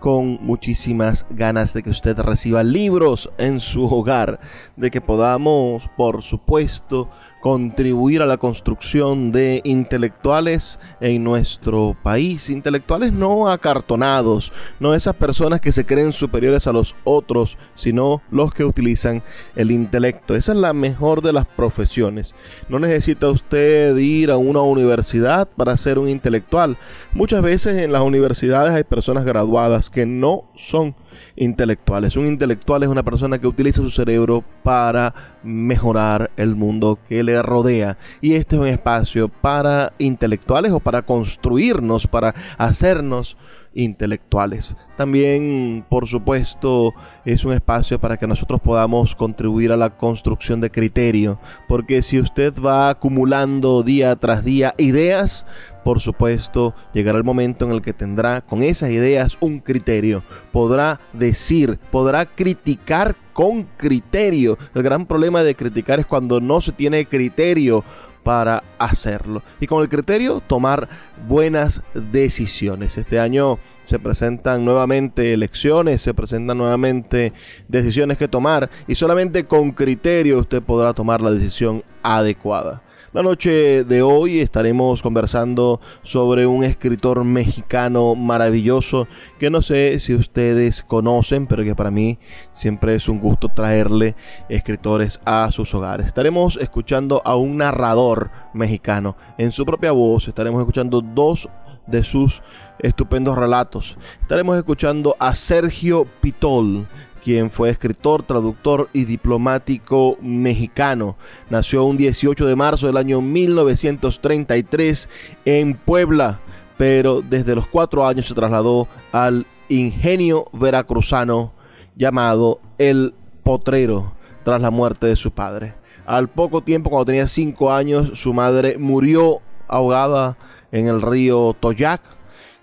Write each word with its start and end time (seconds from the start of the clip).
con 0.00 0.38
muchísimas 0.44 1.26
ganas 1.30 1.72
de 1.72 1.82
que 1.82 1.90
usted 1.90 2.18
reciba 2.18 2.64
libros 2.64 3.30
en 3.38 3.60
su 3.60 3.84
hogar, 3.84 4.40
de 4.76 4.90
que 4.90 5.00
podamos, 5.00 5.88
por 5.96 6.22
supuesto, 6.22 7.10
contribuir 7.40 8.22
a 8.22 8.26
la 8.26 8.36
construcción 8.36 9.32
de 9.32 9.60
intelectuales 9.64 10.78
en 11.00 11.24
nuestro 11.24 11.96
país, 12.02 12.50
intelectuales 12.50 13.12
no 13.12 13.48
acartonados, 13.48 14.52
no 14.78 14.94
esas 14.94 15.16
personas 15.16 15.60
que 15.60 15.72
se 15.72 15.86
creen 15.86 16.12
superiores 16.12 16.66
a 16.66 16.72
los 16.72 16.94
otros, 17.04 17.56
sino 17.74 18.22
los 18.30 18.52
que 18.52 18.64
utilizan 18.64 19.22
el 19.56 19.70
intelecto. 19.70 20.36
Esa 20.36 20.52
es 20.52 20.58
la 20.58 20.72
mejor 20.72 21.22
de 21.22 21.32
las 21.32 21.46
profesiones. 21.46 22.34
No 22.68 22.78
necesita 22.78 23.30
usted 23.30 23.96
ir 23.96 24.30
a 24.30 24.36
una 24.36 24.60
universidad 24.60 25.48
para 25.48 25.76
ser 25.76 25.98
un 25.98 26.08
intelectual. 26.08 26.76
Muchas 27.12 27.42
veces 27.42 27.78
en 27.78 27.92
las 27.92 28.02
universidades 28.02 28.74
hay 28.74 28.84
personas 28.84 29.24
graduadas 29.24 29.88
que 29.90 30.06
no 30.06 30.44
son 30.56 30.94
intelectuales. 31.36 32.16
Un 32.16 32.26
intelectual 32.26 32.82
es 32.82 32.88
una 32.88 33.02
persona 33.02 33.38
que 33.38 33.46
utiliza 33.46 33.82
su 33.82 33.90
cerebro 33.90 34.44
para 34.62 35.14
mejorar 35.42 36.30
el 36.36 36.54
mundo 36.56 36.98
que 37.08 37.22
le 37.22 37.40
rodea. 37.42 37.98
Y 38.20 38.34
este 38.34 38.56
es 38.56 38.62
un 38.62 38.68
espacio 38.68 39.28
para 39.28 39.92
intelectuales 39.98 40.72
o 40.72 40.80
para 40.80 41.02
construirnos, 41.02 42.06
para 42.06 42.34
hacernos 42.58 43.36
intelectuales. 43.74 44.76
También, 44.96 45.84
por 45.88 46.06
supuesto, 46.08 46.92
es 47.24 47.44
un 47.44 47.52
espacio 47.52 48.00
para 48.00 48.16
que 48.16 48.26
nosotros 48.26 48.60
podamos 48.60 49.14
contribuir 49.14 49.72
a 49.72 49.76
la 49.76 49.96
construcción 49.96 50.60
de 50.60 50.70
criterio, 50.70 51.38
porque 51.68 52.02
si 52.02 52.20
usted 52.20 52.52
va 52.54 52.90
acumulando 52.90 53.82
día 53.82 54.14
tras 54.16 54.44
día 54.44 54.74
ideas, 54.78 55.46
por 55.84 56.00
supuesto, 56.00 56.74
llegará 56.92 57.18
el 57.18 57.24
momento 57.24 57.64
en 57.64 57.72
el 57.72 57.82
que 57.82 57.92
tendrá 57.92 58.42
con 58.42 58.62
esas 58.62 58.90
ideas 58.90 59.36
un 59.40 59.60
criterio. 59.60 60.22
Podrá 60.52 61.00
decir, 61.12 61.78
podrá 61.90 62.26
criticar 62.26 63.16
con 63.32 63.62
criterio. 63.78 64.58
El 64.74 64.82
gran 64.82 65.06
problema 65.06 65.42
de 65.42 65.54
criticar 65.54 66.00
es 66.00 66.06
cuando 66.06 66.40
no 66.40 66.60
se 66.60 66.72
tiene 66.72 67.06
criterio 67.06 67.82
para 68.22 68.62
hacerlo. 68.78 69.42
Y 69.60 69.66
con 69.66 69.82
el 69.82 69.88
criterio 69.88 70.42
tomar 70.46 70.88
buenas 71.26 71.82
decisiones. 71.94 72.96
Este 72.98 73.18
año 73.18 73.58
se 73.84 73.98
presentan 73.98 74.64
nuevamente 74.64 75.32
elecciones, 75.32 76.02
se 76.02 76.14
presentan 76.14 76.58
nuevamente 76.58 77.32
decisiones 77.68 78.18
que 78.18 78.28
tomar 78.28 78.70
y 78.86 78.94
solamente 78.94 79.44
con 79.44 79.72
criterio 79.72 80.38
usted 80.38 80.62
podrá 80.62 80.94
tomar 80.94 81.20
la 81.20 81.32
decisión 81.32 81.82
adecuada. 82.02 82.82
La 83.12 83.24
noche 83.24 83.82
de 83.82 84.02
hoy 84.02 84.38
estaremos 84.38 85.02
conversando 85.02 85.80
sobre 86.04 86.46
un 86.46 86.62
escritor 86.62 87.24
mexicano 87.24 88.14
maravilloso 88.14 89.08
que 89.40 89.50
no 89.50 89.62
sé 89.62 89.98
si 89.98 90.14
ustedes 90.14 90.84
conocen, 90.84 91.48
pero 91.48 91.64
que 91.64 91.74
para 91.74 91.90
mí 91.90 92.20
siempre 92.52 92.94
es 92.94 93.08
un 93.08 93.18
gusto 93.18 93.48
traerle 93.48 94.14
escritores 94.48 95.18
a 95.24 95.50
sus 95.50 95.74
hogares. 95.74 96.06
Estaremos 96.06 96.56
escuchando 96.58 97.20
a 97.24 97.34
un 97.34 97.56
narrador 97.56 98.30
mexicano 98.54 99.16
en 99.38 99.50
su 99.50 99.66
propia 99.66 99.90
voz. 99.90 100.28
Estaremos 100.28 100.60
escuchando 100.60 101.00
dos 101.00 101.48
de 101.88 102.04
sus 102.04 102.42
estupendos 102.78 103.36
relatos. 103.36 103.96
Estaremos 104.22 104.56
escuchando 104.56 105.16
a 105.18 105.34
Sergio 105.34 106.06
Pitol 106.20 106.86
quien 107.22 107.50
fue 107.50 107.70
escritor, 107.70 108.22
traductor 108.22 108.88
y 108.92 109.04
diplomático 109.04 110.16
mexicano. 110.20 111.16
Nació 111.48 111.84
un 111.84 111.96
18 111.96 112.46
de 112.46 112.56
marzo 112.56 112.86
del 112.86 112.96
año 112.96 113.20
1933 113.20 115.08
en 115.44 115.74
Puebla, 115.74 116.40
pero 116.76 117.22
desde 117.22 117.54
los 117.54 117.66
cuatro 117.66 118.06
años 118.06 118.26
se 118.26 118.34
trasladó 118.34 118.88
al 119.12 119.46
ingenio 119.68 120.46
veracruzano 120.52 121.52
llamado 121.96 122.60
El 122.78 123.14
Potrero 123.42 124.14
tras 124.44 124.60
la 124.60 124.70
muerte 124.70 125.06
de 125.06 125.16
su 125.16 125.30
padre. 125.30 125.74
Al 126.06 126.28
poco 126.28 126.62
tiempo, 126.62 126.90
cuando 126.90 127.06
tenía 127.06 127.28
cinco 127.28 127.72
años, 127.72 128.18
su 128.18 128.32
madre 128.34 128.78
murió 128.78 129.40
ahogada 129.68 130.36
en 130.72 130.88
el 130.88 131.02
río 131.02 131.54
Toyac. 131.58 132.00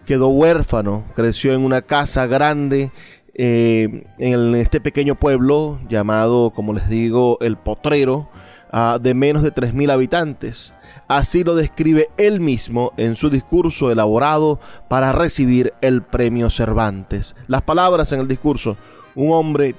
Quedó 0.05 0.29
huérfano, 0.29 1.03
creció 1.15 1.53
en 1.53 1.61
una 1.61 1.81
casa 1.81 2.27
grande 2.27 2.91
eh, 3.37 4.05
en 4.17 4.55
este 4.55 4.81
pequeño 4.81 5.13
pueblo 5.15 5.79
llamado, 5.87 6.49
como 6.49 6.73
les 6.73 6.89
digo, 6.89 7.37
El 7.39 7.55
Potrero, 7.55 8.29
ah, 8.71 8.97
de 8.99 9.13
menos 9.13 9.43
de 9.43 9.53
3.000 9.53 9.91
habitantes. 9.91 10.73
Así 11.07 11.43
lo 11.43 11.55
describe 11.55 12.09
él 12.17 12.39
mismo 12.39 12.93
en 12.97 13.15
su 13.15 13.29
discurso 13.29 13.91
elaborado 13.91 14.59
para 14.89 15.11
recibir 15.11 15.73
el 15.81 16.01
premio 16.01 16.49
Cervantes. 16.49 17.35
Las 17.47 17.61
palabras 17.61 18.11
en 18.11 18.19
el 18.19 18.27
discurso, 18.27 18.75
un 19.15 19.31
hombre 19.31 19.75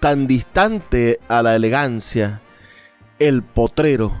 tan 0.00 0.26
distante 0.26 1.20
a 1.28 1.42
la 1.42 1.54
elegancia, 1.54 2.40
el 3.18 3.42
potrero, 3.42 4.12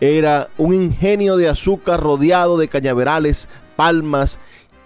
era 0.00 0.48
un 0.58 0.74
ingenio 0.74 1.36
de 1.36 1.48
azúcar 1.48 2.00
rodeado 2.00 2.56
de 2.56 2.68
cañaverales, 2.68 3.48
palmas 3.76 4.38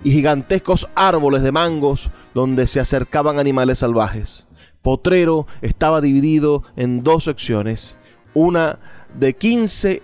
y 0.05 0.13
gigantescos 0.13 0.89
árboles 0.95 1.43
de 1.43 1.53
mangos 1.53 2.11
donde 2.35 2.67
se 2.67 2.81
acercaban 2.81 3.39
animales 3.39 3.81
salvajes. 3.81 4.47
Potrero 4.83 5.47
estaba 5.63 6.01
dividido 6.01 6.63
en 6.77 7.03
dos 7.03 7.25
secciones, 7.25 7.97
una 8.35 8.79
de 9.19 9.35
15 9.35 10.03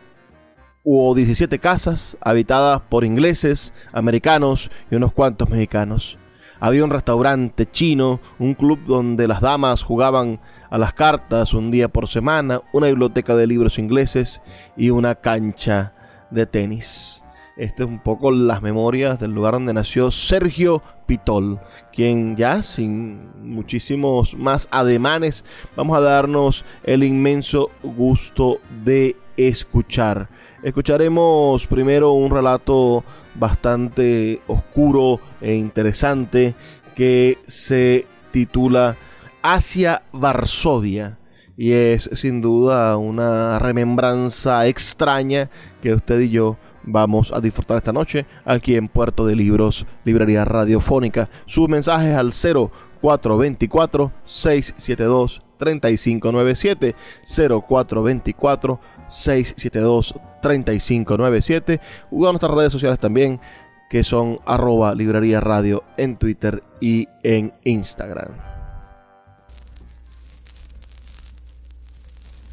o 0.85 1.15
17 1.15 1.59
casas 1.59 2.17
habitadas 2.21 2.81
por 2.89 3.05
ingleses, 3.05 3.73
americanos 3.93 4.71
y 4.91 4.97
unos 4.97 5.13
cuantos 5.13 5.49
mexicanos. 5.49 6.19
Había 6.59 6.85
un 6.85 6.91
restaurante 6.91 7.69
chino, 7.71 8.21
un 8.39 8.55
club 8.55 8.79
donde 8.87 9.27
las 9.27 9.41
damas 9.41 9.83
jugaban 9.83 10.41
a 10.71 10.79
las 10.79 10.93
cartas 10.95 11.55
un 11.55 11.71
día 11.71 11.89
por 11.89 12.09
semana, 12.09 12.63
una 12.73 12.87
biblioteca 12.87 13.35
de 13.35 13.47
libros 13.47 13.79
ingleses 13.79 14.41
y 14.77 14.91
una 14.91 15.17
cancha 15.17 15.93
de 16.31 16.47
tenis. 16.47 17.22
Este 17.57 17.83
es 17.83 17.89
un 17.89 17.99
poco 17.99 18.31
las 18.31 18.63
memorias 18.63 19.21
del 19.21 19.33
lugar 19.33 19.55
donde 19.55 19.75
nació 19.75 20.11
Sergio 20.11 20.83
Pitol, 21.07 21.61
quien 21.93 22.35
ya 22.35 22.63
sin 22.63 23.31
muchísimos 23.43 24.35
más 24.35 24.69
ademanes 24.71 25.45
vamos 25.77 25.99
a 25.99 26.01
darnos 26.01 26.65
el 26.83 27.05
inmenso 27.05 27.71
gusto 27.83 28.59
de 28.85 29.17
escuchar. 29.37 30.29
Escucharemos 30.63 31.67
primero 31.67 32.13
un 32.13 32.31
relato 32.31 33.05
bastante 33.35 34.41
oscuro 34.47 35.21
e 35.43 35.55
interesante 35.55 36.55
que 36.95 37.37
se 37.47 38.07
titula 38.31 38.97
Hacia 39.43 40.05
Varsovia 40.13 41.19
y 41.57 41.73
es 41.73 42.09
sin 42.15 42.41
duda 42.41 42.97
una 42.97 43.59
remembranza 43.59 44.67
extraña 44.67 45.51
que 45.83 45.93
usted 45.93 46.21
y 46.21 46.31
yo 46.31 46.57
vamos 46.85 47.33
a 47.33 47.41
disfrutar 47.41 47.77
esta 47.77 47.93
noche 47.93 48.27
aquí 48.45 48.77
en 48.77 48.89
Puerto 48.89 49.27
de 49.27 49.37
Libros, 49.37 49.87
Librería 50.05 50.45
Radiofónica. 50.45 51.29
Sus 51.47 51.69
mensajes 51.69 52.17
al 52.17 52.33
0424 52.33 54.13
672 54.25 55.43
3597 55.59 56.95
0424 57.25 58.81
672 59.09 60.15
3597 60.43 61.81
o 62.11 62.27
a 62.27 62.33
nuestras 62.33 62.53
redes 62.53 62.73
sociales 62.73 62.99
también 62.99 63.41
que 63.89 64.05
son 64.05 64.39
arroba 64.47 64.95
librería 64.95 65.41
radio 65.41 65.85
en 65.99 66.17
Twitter 66.17 66.63
y 66.81 67.07
en 67.23 67.53
Instagram. 67.65 68.33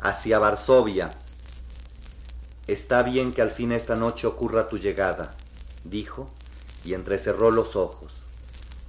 Hacia 0.01 0.37
Varsovia. 0.37 1.09
Está 2.69 3.01
bien 3.01 3.31
que 3.31 3.41
al 3.41 3.49
fin 3.49 3.71
esta 3.71 3.95
noche 3.95 4.27
ocurra 4.27 4.69
tu 4.69 4.77
llegada, 4.77 5.33
dijo, 5.83 6.29
y 6.85 6.93
entrecerró 6.93 7.49
los 7.49 7.75
ojos. 7.75 8.13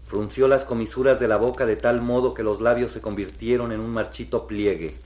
Frunció 0.05 0.49
las 0.49 0.67
comisuras 0.67 1.19
de 1.19 1.29
la 1.29 1.39
boca 1.39 1.65
de 1.65 1.77
tal 1.77 2.03
modo 2.03 2.35
que 2.35 2.43
los 2.43 2.61
labios 2.61 2.93
se 2.93 3.01
convirtieron 3.01 3.73
en 3.73 3.81
un 3.81 3.89
marchito 3.89 4.47
pliegue, 4.47 4.97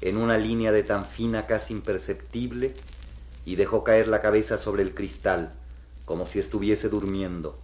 en 0.00 0.16
una 0.16 0.38
línea 0.38 0.72
de 0.72 0.82
tan 0.82 1.04
fina 1.04 1.44
casi 1.44 1.74
imperceptible, 1.74 2.72
y 3.44 3.56
dejó 3.56 3.84
caer 3.84 4.08
la 4.08 4.22
cabeza 4.22 4.56
sobre 4.56 4.82
el 4.82 4.94
cristal 4.94 5.52
como 6.06 6.24
si 6.24 6.38
estuviese 6.38 6.88
durmiendo, 6.88 7.58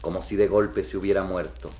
como 0.00 0.22
si 0.22 0.34
de 0.34 0.48
golpe 0.48 0.82
se 0.82 0.96
hubiera 0.96 1.22
muerto. 1.22 1.70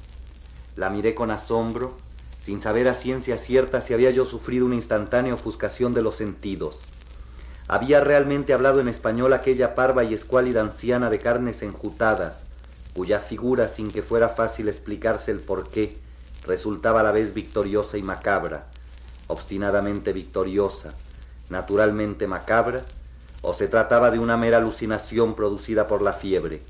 La 0.77 0.89
miré 0.89 1.17
con 1.17 1.33
asombro, 1.33 1.97
sin 2.45 2.61
saber 2.61 2.87
a 2.87 2.95
ciencia 2.95 3.39
cierta 3.39 3.81
si 3.81 3.93
había 3.93 4.13
yo 4.13 4.25
sufrido 4.25 4.67
una 4.67 4.77
instantánea 4.77 5.35
ofuscación 5.35 5.95
de 5.95 6.03
los 6.03 6.15
sentidos. 6.15 6.77
Había 7.73 8.01
realmente 8.01 8.53
hablado 8.53 8.81
en 8.81 8.89
español 8.89 9.33
aquella 9.33 9.77
parva 9.77 10.03
y 10.03 10.13
escuálida 10.13 10.61
anciana 10.61 11.09
de 11.09 11.21
carnes 11.21 11.63
enjutadas, 11.63 12.39
cuya 12.95 13.21
figura, 13.21 13.69
sin 13.69 13.93
que 13.93 14.03
fuera 14.03 14.29
fácil 14.29 14.69
explicarse 14.69 15.31
el 15.31 15.39
porqué, 15.39 15.97
resultaba 16.45 16.99
a 16.99 17.03
la 17.05 17.13
vez 17.13 17.33
victoriosa 17.33 17.97
y 17.97 18.03
macabra, 18.03 18.67
obstinadamente 19.29 20.13
victoriosa, 20.13 20.95
naturalmente 21.49 22.27
macabra, 22.27 22.83
o 23.41 23.53
se 23.53 23.69
trataba 23.69 24.11
de 24.11 24.19
una 24.19 24.37
mera 24.37 24.57
alucinación 24.57 25.37
producida 25.37 25.87
por 25.87 26.03
la 26.03 26.13
fiebre. 26.13 26.63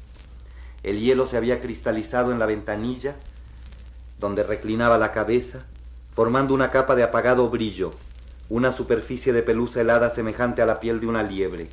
El 0.82 1.00
hielo 1.00 1.24
se 1.24 1.38
había 1.38 1.62
cristalizado 1.62 2.30
en 2.30 2.38
la 2.38 2.44
ventanilla, 2.44 3.16
donde 4.18 4.42
reclinaba 4.42 4.98
la 4.98 5.12
cabeza, 5.12 5.60
formando 6.12 6.52
una 6.52 6.70
capa 6.70 6.94
de 6.94 7.04
apagado 7.04 7.48
brillo, 7.48 7.92
una 8.50 8.72
superficie 8.72 9.32
de 9.32 9.42
pelusa 9.42 9.80
helada 9.80 10.10
semejante 10.10 10.60
a 10.60 10.66
la 10.66 10.80
piel 10.80 11.00
de 11.00 11.06
una 11.06 11.22
liebre. 11.22 11.68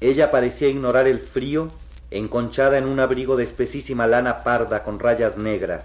Ella 0.00 0.30
parecía 0.30 0.68
ignorar 0.68 1.06
el 1.06 1.20
frío, 1.20 1.70
enconchada 2.10 2.78
en 2.78 2.86
un 2.86 3.00
abrigo 3.00 3.36
de 3.36 3.44
espesísima 3.44 4.06
lana 4.06 4.42
parda 4.42 4.82
con 4.82 4.98
rayas 4.98 5.36
negras, 5.36 5.84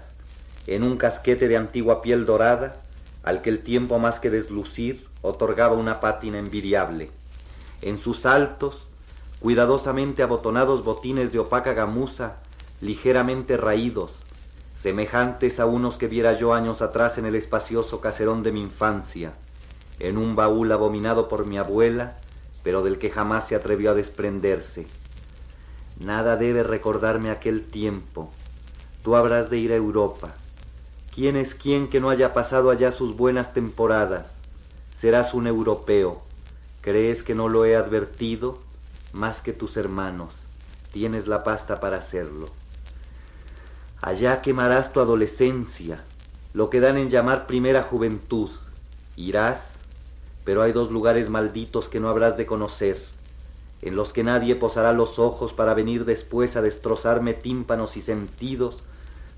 en 0.66 0.82
un 0.82 0.96
casquete 0.96 1.48
de 1.48 1.58
antigua 1.58 2.00
piel 2.00 2.24
dorada, 2.24 2.76
al 3.22 3.42
que 3.42 3.50
el 3.50 3.58
tiempo 3.58 3.98
más 3.98 4.18
que 4.20 4.30
deslucir 4.30 5.06
otorgaba 5.20 5.74
una 5.74 6.00
pátina 6.00 6.38
envidiable 6.38 7.10
en 7.82 7.98
sus 7.98 8.26
altos, 8.26 8.86
cuidadosamente 9.40 10.22
abotonados 10.22 10.84
botines 10.84 11.32
de 11.32 11.38
opaca 11.38 11.72
gamuza, 11.72 12.36
ligeramente 12.80 13.56
raídos, 13.56 14.12
semejantes 14.82 15.60
a 15.60 15.66
unos 15.66 15.96
que 15.96 16.08
viera 16.08 16.34
yo 16.34 16.54
años 16.54 16.82
atrás 16.82 17.18
en 17.18 17.26
el 17.26 17.34
espacioso 17.34 18.00
caserón 18.00 18.42
de 18.42 18.52
mi 18.52 18.60
infancia, 18.60 19.32
en 20.00 20.18
un 20.18 20.34
baúl 20.34 20.72
abominado 20.72 21.28
por 21.28 21.46
mi 21.46 21.56
abuela, 21.56 22.16
pero 22.62 22.82
del 22.82 22.98
que 22.98 23.10
jamás 23.10 23.46
se 23.46 23.54
atrevió 23.54 23.92
a 23.92 23.94
desprenderse. 23.94 24.86
Nada 25.98 26.36
debe 26.36 26.62
recordarme 26.62 27.30
aquel 27.30 27.64
tiempo. 27.64 28.32
Tú 29.04 29.14
habrás 29.14 29.48
de 29.50 29.58
ir 29.58 29.72
a 29.72 29.76
Europa. 29.76 30.34
¿Quién 31.14 31.36
es 31.36 31.54
quien 31.54 31.88
que 31.88 32.00
no 32.00 32.10
haya 32.10 32.32
pasado 32.32 32.70
allá 32.70 32.90
sus 32.90 33.16
buenas 33.16 33.54
temporadas? 33.54 34.26
Serás 34.98 35.32
un 35.34 35.46
europeo 35.46 36.22
¿Crees 36.80 37.22
que 37.22 37.34
no 37.34 37.48
lo 37.50 37.66
he 37.66 37.76
advertido? 37.76 38.58
Más 39.12 39.42
que 39.42 39.52
tus 39.52 39.76
hermanos, 39.76 40.30
tienes 40.92 41.26
la 41.26 41.44
pasta 41.44 41.78
para 41.78 41.98
hacerlo. 41.98 42.48
Allá 44.00 44.40
quemarás 44.40 44.90
tu 44.90 45.00
adolescencia, 45.00 46.02
lo 46.54 46.70
que 46.70 46.80
dan 46.80 46.96
en 46.96 47.10
llamar 47.10 47.46
primera 47.46 47.82
juventud. 47.82 48.48
Irás, 49.14 49.60
pero 50.44 50.62
hay 50.62 50.72
dos 50.72 50.90
lugares 50.90 51.28
malditos 51.28 51.88
que 51.88 52.00
no 52.00 52.08
habrás 52.08 52.36
de 52.36 52.46
conocer, 52.46 53.02
en 53.82 53.94
los 53.94 54.12
que 54.12 54.24
nadie 54.24 54.56
posará 54.56 54.92
los 54.92 55.18
ojos 55.18 55.52
para 55.52 55.74
venir 55.74 56.04
después 56.04 56.56
a 56.56 56.62
destrozarme 56.62 57.34
tímpanos 57.34 57.96
y 57.96 58.02
sentidos 58.02 58.76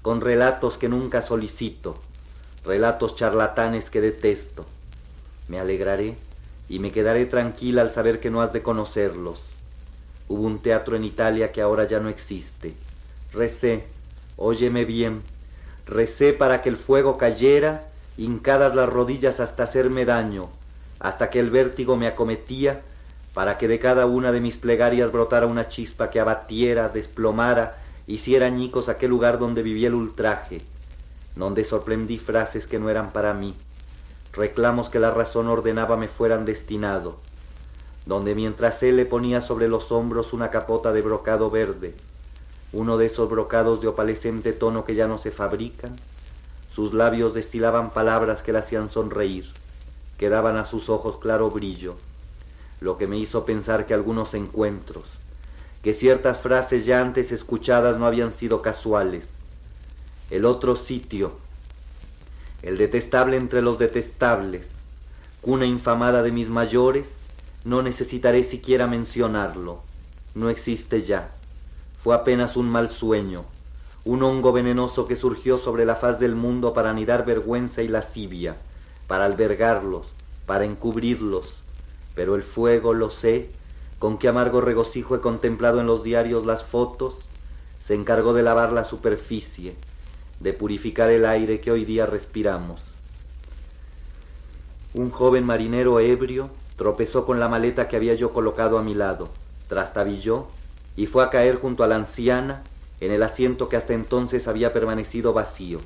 con 0.02 0.20
relatos 0.20 0.78
que 0.78 0.88
nunca 0.88 1.22
solicito, 1.22 1.96
relatos 2.64 3.14
charlatanes 3.14 3.88
que 3.90 4.00
detesto. 4.00 4.66
Me 5.48 5.60
alegraré 5.60 6.16
y 6.68 6.78
me 6.78 6.90
quedaré 6.90 7.26
tranquila 7.26 7.82
al 7.82 7.92
saber 7.92 8.18
que 8.18 8.30
no 8.30 8.42
has 8.42 8.52
de 8.52 8.62
conocerlos. 8.62 9.40
Hubo 10.28 10.42
un 10.42 10.58
teatro 10.58 10.96
en 10.96 11.04
Italia 11.04 11.52
que 11.52 11.60
ahora 11.60 11.86
ya 11.86 12.00
no 12.00 12.08
existe. 12.08 12.74
Recé, 13.32 13.84
óyeme 14.36 14.84
bien, 14.84 15.22
recé 15.86 16.32
para 16.32 16.62
que 16.62 16.68
el 16.68 16.76
fuego 16.76 17.16
cayera, 17.16 17.88
hincadas 18.16 18.74
las 18.74 18.88
rodillas 18.88 19.40
hasta 19.40 19.64
hacerme 19.64 20.04
daño, 20.04 20.48
hasta 21.02 21.28
que 21.28 21.38
el 21.38 21.50
vértigo 21.50 21.98
me 21.98 22.06
acometía, 22.06 22.80
para 23.34 23.58
que 23.58 23.68
de 23.68 23.78
cada 23.78 24.06
una 24.06 24.32
de 24.32 24.40
mis 24.40 24.56
plegarias 24.56 25.12
brotara 25.12 25.46
una 25.46 25.68
chispa 25.68 26.08
que 26.08 26.20
abatiera, 26.20 26.88
desplomara, 26.88 27.76
hiciera 28.06 28.46
añicos 28.46 28.88
aquel 28.88 29.10
lugar 29.10 29.38
donde 29.38 29.62
vivía 29.62 29.88
el 29.88 29.94
ultraje, 29.94 30.62
donde 31.36 31.64
sorprendí 31.64 32.16
frases 32.16 32.66
que 32.66 32.78
no 32.78 32.88
eran 32.88 33.10
para 33.12 33.34
mí 33.34 33.54
reclamos 34.32 34.88
que 34.88 34.98
la 34.98 35.10
razón 35.10 35.48
ordenaba 35.48 35.96
me 35.96 36.08
fueran 36.08 36.44
destinado, 36.44 37.18
donde 38.06 38.34
mientras 38.34 38.82
él 38.82 38.96
le 38.96 39.06
ponía 39.06 39.40
sobre 39.40 39.68
los 39.68 39.92
hombros 39.92 40.32
una 40.32 40.50
capota 40.50 40.92
de 40.92 41.02
brocado 41.02 41.50
verde, 41.50 41.94
uno 42.72 42.96
de 42.96 43.06
esos 43.06 43.28
brocados 43.28 43.80
de 43.80 43.88
opalescente 43.88 44.52
tono 44.52 44.84
que 44.84 44.94
ya 44.94 45.06
no 45.06 45.18
se 45.18 45.30
fabrican, 45.30 45.96
sus 46.70 46.94
labios 46.94 47.34
destilaban 47.34 47.90
palabras 47.90 48.42
que 48.42 48.52
le 48.52 48.60
hacían 48.60 48.88
sonreír, 48.88 49.52
daban 50.28 50.56
a 50.56 50.64
sus 50.64 50.88
ojos 50.88 51.18
claro 51.18 51.50
brillo, 51.50 51.96
lo 52.80 52.98
que 52.98 53.06
me 53.06 53.16
hizo 53.16 53.44
pensar 53.44 53.86
que 53.86 53.94
algunos 53.94 54.34
encuentros, 54.34 55.04
que 55.82 55.94
ciertas 55.94 56.38
frases 56.38 56.84
ya 56.84 57.00
antes 57.00 57.32
escuchadas 57.32 57.98
no 57.98 58.06
habían 58.06 58.32
sido 58.32 58.62
casuales. 58.62 59.24
El 60.30 60.44
otro 60.44 60.76
sitio, 60.76 61.32
el 62.62 62.78
detestable 62.78 63.36
entre 63.36 63.62
los 63.62 63.78
detestables, 63.78 64.66
cuna 65.40 65.66
infamada 65.66 66.22
de 66.22 66.32
mis 66.32 66.48
mayores, 66.48 67.06
no 67.64 67.82
necesitaré 67.82 68.44
siquiera 68.44 68.86
mencionarlo, 68.86 69.80
no 70.34 70.48
existe 70.48 71.02
ya, 71.02 71.30
fue 71.98 72.14
apenas 72.14 72.56
un 72.56 72.68
mal 72.68 72.90
sueño, 72.90 73.44
un 74.04 74.22
hongo 74.22 74.52
venenoso 74.52 75.06
que 75.06 75.14
surgió 75.14 75.58
sobre 75.58 75.84
la 75.84 75.94
faz 75.94 76.18
del 76.18 76.34
mundo 76.34 76.74
para 76.74 76.90
anidar 76.90 77.24
vergüenza 77.24 77.82
y 77.82 77.88
lascivia, 77.88 78.56
para 79.12 79.26
albergarlos, 79.26 80.06
para 80.46 80.64
encubrirlos, 80.64 81.56
pero 82.14 82.34
el 82.34 82.42
fuego, 82.42 82.94
lo 82.94 83.10
sé, 83.10 83.50
con 83.98 84.16
qué 84.16 84.28
amargo 84.28 84.62
regocijo 84.62 85.14
he 85.14 85.20
contemplado 85.20 85.80
en 85.80 85.86
los 85.86 86.02
diarios 86.02 86.46
las 86.46 86.64
fotos, 86.64 87.16
se 87.86 87.92
encargó 87.92 88.32
de 88.32 88.42
lavar 88.42 88.72
la 88.72 88.86
superficie, 88.86 89.76
de 90.40 90.54
purificar 90.54 91.10
el 91.10 91.26
aire 91.26 91.60
que 91.60 91.70
hoy 91.70 91.84
día 91.84 92.06
respiramos. 92.06 92.80
Un 94.94 95.10
joven 95.10 95.44
marinero 95.44 96.00
ebrio 96.00 96.48
tropezó 96.76 97.26
con 97.26 97.38
la 97.38 97.50
maleta 97.50 97.88
que 97.88 97.96
había 97.96 98.14
yo 98.14 98.32
colocado 98.32 98.78
a 98.78 98.82
mi 98.82 98.94
lado, 98.94 99.28
trastabilló 99.68 100.46
y 100.96 101.04
fue 101.04 101.22
a 101.22 101.28
caer 101.28 101.56
junto 101.56 101.84
a 101.84 101.86
la 101.86 101.96
anciana 101.96 102.62
en 102.98 103.12
el 103.12 103.22
asiento 103.22 103.68
que 103.68 103.76
hasta 103.76 103.92
entonces 103.92 104.48
había 104.48 104.72
permanecido 104.72 105.34
vacío. 105.34 105.80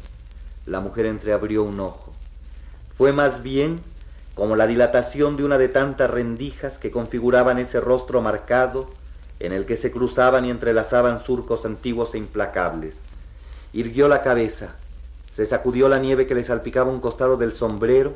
La 0.65 0.79
mujer 0.79 1.07
entreabrió 1.07 1.65
un 1.65 1.81
ojo. 1.81 2.16
Fue 2.97 3.13
más 3.13 3.43
bien 3.43 3.81
como 4.35 4.57
la 4.57 4.67
dilatación 4.67 5.37
de 5.37 5.45
una 5.45 5.59
de 5.59 5.69
tantas 5.69 6.11
rendijas 6.11 6.79
que 6.79 6.91
configuraban 6.91 7.59
ese 7.59 7.81
rostro 7.81 8.21
marcado 8.21 8.89
en 9.41 9.53
el 9.53 9.67
que 9.67 9.77
se 9.77 9.91
cruzaban 9.91 10.45
y 10.45 10.51
entrelazaban 10.51 11.21
surcos 11.21 11.65
antiguos 11.65 12.15
e 12.15 12.19
implacables 12.19 12.97
irguió 13.77 14.09
la 14.09 14.23
cabeza, 14.23 14.71
se 15.35 15.45
sacudió 15.45 15.91
la 15.91 15.99
nieve 15.99 16.27
que 16.27 16.35
le 16.35 16.45
salpicaba 16.45 16.91
un 16.91 17.01
costado 17.01 17.37
del 17.37 17.53
sombrero 17.53 18.15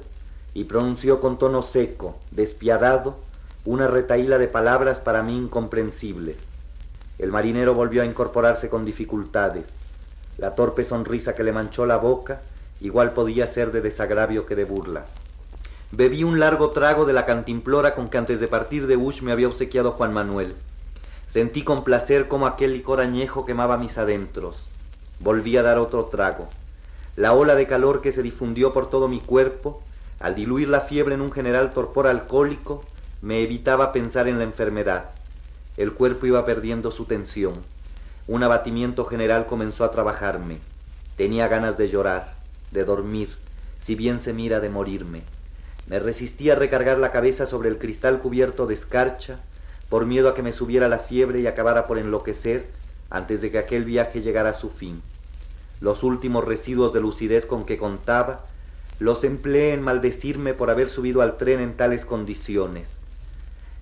y 0.55 0.65
pronunció 0.65 1.21
con 1.21 1.39
tono 1.39 1.61
seco, 1.61 2.19
despiadado, 2.31 3.19
una 3.67 3.87
retaíla 3.87 4.39
de 4.39 4.49
palabras 4.49 5.01
para 5.01 5.23
mí 5.23 5.37
incomprensibles. 5.37 6.37
El 7.19 7.31
marinero 7.31 7.75
volvió 7.75 8.01
a 8.01 8.07
incorporarse 8.07 8.71
con 8.71 8.87
dificultades. 8.87 9.67
La 10.39 10.55
torpe 10.55 10.83
sonrisa 10.83 11.35
que 11.35 11.45
le 11.45 11.53
manchó 11.53 11.85
la 11.85 11.99
boca 11.99 12.41
igual 12.81 13.13
podía 13.13 13.47
ser 13.47 13.73
de 13.73 13.81
desagravio 13.81 14.47
que 14.47 14.57
de 14.57 14.65
burla. 14.65 15.07
Bebí 15.93 16.25
un 16.25 16.39
largo 16.39 16.71
trago 16.71 17.05
de 17.05 17.13
la 17.13 17.27
cantimplora 17.27 17.95
con 17.95 18.09
que 18.09 18.19
antes 18.19 18.41
de 18.41 18.49
partir 18.49 18.87
de 18.87 18.97
Ush 18.97 19.23
me 19.23 19.33
había 19.33 19.49
obsequiado 19.49 19.93
Juan 19.93 20.13
Manuel. 20.13 20.55
Sentí 21.29 21.63
con 21.63 21.85
placer 21.85 22.29
cómo 22.29 22.47
aquel 22.47 22.73
licor 22.73 23.01
añejo 23.01 23.45
quemaba 23.45 23.77
mis 23.77 23.99
adentros. 23.99 24.65
Volví 25.19 25.57
a 25.57 25.63
dar 25.63 25.79
otro 25.79 26.07
trago. 26.07 26.49
La 27.17 27.33
ola 27.33 27.55
de 27.55 27.67
calor 27.67 28.01
que 28.01 28.13
se 28.13 28.23
difundió 28.23 28.73
por 28.73 28.89
todo 28.89 29.09
mi 29.09 29.21
cuerpo, 29.21 29.83
al 30.21 30.35
diluir 30.35 30.69
la 30.69 30.81
fiebre 30.81 31.15
en 31.15 31.21
un 31.21 31.33
general 31.33 31.73
torpor 31.73 32.07
alcohólico, 32.07 32.85
me 33.21 33.43
evitaba 33.43 33.93
pensar 33.93 34.29
en 34.29 34.39
la 34.39 34.45
enfermedad. 34.45 35.11
El 35.77 35.93
cuerpo 35.93 36.27
iba 36.27 36.47
perdiendo 36.47 36.91
su 36.91 37.05
tensión. 37.05 37.55
Un 38.27 38.43
abatimiento 38.43 39.05
general 39.05 39.47
comenzó 39.47 39.85
a 39.85 39.91
trabajarme. 39.91 40.59
Tenía 41.17 41.49
ganas 41.49 41.77
de 41.77 41.89
llorar, 41.89 42.35
de 42.71 42.85
dormir, 42.85 43.31
si 43.83 43.95
bien 43.95 44.21
se 44.21 44.33
mira 44.33 44.61
de 44.61 44.69
morirme. 44.69 45.23
Me 45.87 45.99
resistí 45.99 46.51
a 46.51 46.55
recargar 46.55 46.99
la 46.99 47.11
cabeza 47.11 47.47
sobre 47.47 47.69
el 47.69 47.79
cristal 47.79 48.21
cubierto 48.21 48.67
de 48.67 48.75
escarcha, 48.75 49.41
por 49.89 50.07
miedo 50.07 50.29
a 50.29 50.35
que 50.35 50.43
me 50.43 50.53
subiera 50.53 50.89
la 50.89 50.99
fiebre 50.99 51.41
y 51.41 51.47
acabara 51.47 51.87
por 51.87 51.99
enloquecer 51.99 52.67
antes 53.11 53.41
de 53.41 53.51
que 53.51 53.59
aquel 53.59 53.85
viaje 53.85 54.23
llegara 54.23 54.51
a 54.51 54.55
su 54.55 54.71
fin. 54.71 55.03
Los 55.81 56.05
últimos 56.05 56.45
residuos 56.45 56.93
de 56.93 57.01
lucidez 57.01 57.45
con 57.45 57.65
que 57.65 57.77
contaba 57.77 58.43
los 59.01 59.25
empleé 59.25 59.73
en 59.73 59.83
maldecirme 59.83 60.55
por 60.55 60.71
haber 60.71 60.87
subido 60.87 61.23
al 61.23 61.39
tren 61.39 61.59
en 61.59 61.75
tales 61.75 62.05
condiciones. 62.05 62.87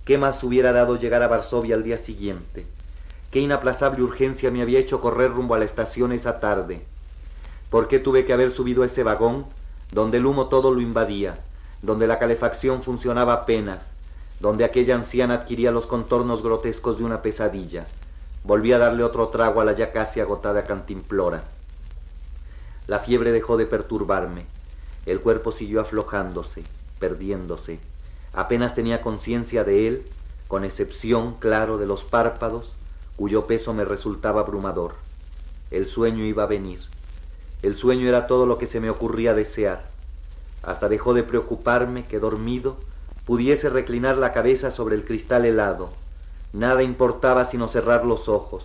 ¿Qué 0.05 0.17
más 0.17 0.43
hubiera 0.43 0.73
dado 0.73 0.97
llegar 0.97 1.23
a 1.23 1.29
Varsovia 1.29 1.75
al 1.75 1.83
día 1.83 1.99
siguiente? 1.99 2.65
¿Qué 3.31 3.41
inaplazable 3.41 4.03
urgencia 4.03 4.51
me 4.51 4.63
había 4.63 4.79
hecho 4.79 5.03
correr 5.03 5.31
rumbo 5.33 5.55
a 5.55 5.59
la 5.59 5.67
estación 5.67 6.13
esa 6.13 6.41
tarde? 6.41 6.81
¿Por 7.71 7.89
qué 7.89 7.99
tuve 7.99 8.25
que 8.25 8.33
haber 8.33 8.51
subido 8.51 8.83
a 8.83 8.87
ese 8.87 9.03
vagón 9.03 9.47
donde 9.93 10.19
el 10.19 10.27
humo 10.27 10.47
todo 10.49 10.73
lo 10.73 10.81
invadía? 10.81 11.39
donde 11.83 12.07
la 12.07 12.19
calefacción 12.19 12.83
funcionaba 12.83 13.33
apenas, 13.33 13.85
donde 14.41 14.65
aquella 14.65 14.95
anciana 14.95 15.35
adquiría 15.35 15.71
los 15.71 15.87
contornos 15.87 16.43
grotescos 16.43 16.99
de 16.99 17.05
una 17.05 17.23
pesadilla. 17.23 17.87
Volví 18.45 18.73
a 18.73 18.79
darle 18.79 19.05
otro 19.05 19.29
trago 19.29 19.61
a 19.61 19.65
la 19.65 19.73
ya 19.73 19.93
casi 19.93 20.21
agotada 20.21 20.65
cantimplora. 20.65 21.45
La 22.87 22.99
fiebre 23.01 23.33
dejó 23.33 23.57
de 23.57 23.67
perturbarme. 23.67 24.47
El 25.07 25.21
cuerpo 25.21 25.53
siguió 25.53 25.81
aflojándose, 25.81 26.65
perdiéndose. 26.99 27.79
Apenas 28.33 28.75
tenía 28.75 29.01
conciencia 29.03 29.65
de 29.65 29.89
él, 29.89 30.07
con 30.47 30.65
excepción, 30.65 31.35
claro, 31.35 31.79
de 31.79 31.87
los 31.87 32.05
párpados, 32.05 32.73
cuyo 33.17 33.47
peso 33.47 33.75
me 33.75 33.85
resultaba 33.85 34.41
abrumador. 34.41 34.95
El 35.71 35.87
sueño 35.87 36.25
iba 36.25 36.45
a 36.45 36.47
venir. 36.47 36.81
El 37.63 37.77
sueño 37.77 38.09
era 38.09 38.27
todo 38.27 38.47
lo 38.47 38.57
que 38.59 38.67
se 38.67 38.81
me 38.81 38.91
ocurría 38.91 39.35
desear. 39.35 39.89
Hasta 40.63 40.89
dejó 40.89 41.15
de 41.15 41.25
preocuparme 41.25 42.05
que 42.05 42.21
dormido 42.21 42.77
pudiese 43.25 43.69
reclinar 43.69 44.17
la 44.17 44.33
cabeza 44.33 44.71
sobre 44.71 44.95
el 44.95 45.05
cristal 45.05 45.45
helado. 45.45 45.91
Nada 46.53 46.83
importaba 46.83 47.45
sino 47.45 47.69
cerrar 47.69 48.05
los 48.05 48.29
ojos, 48.29 48.65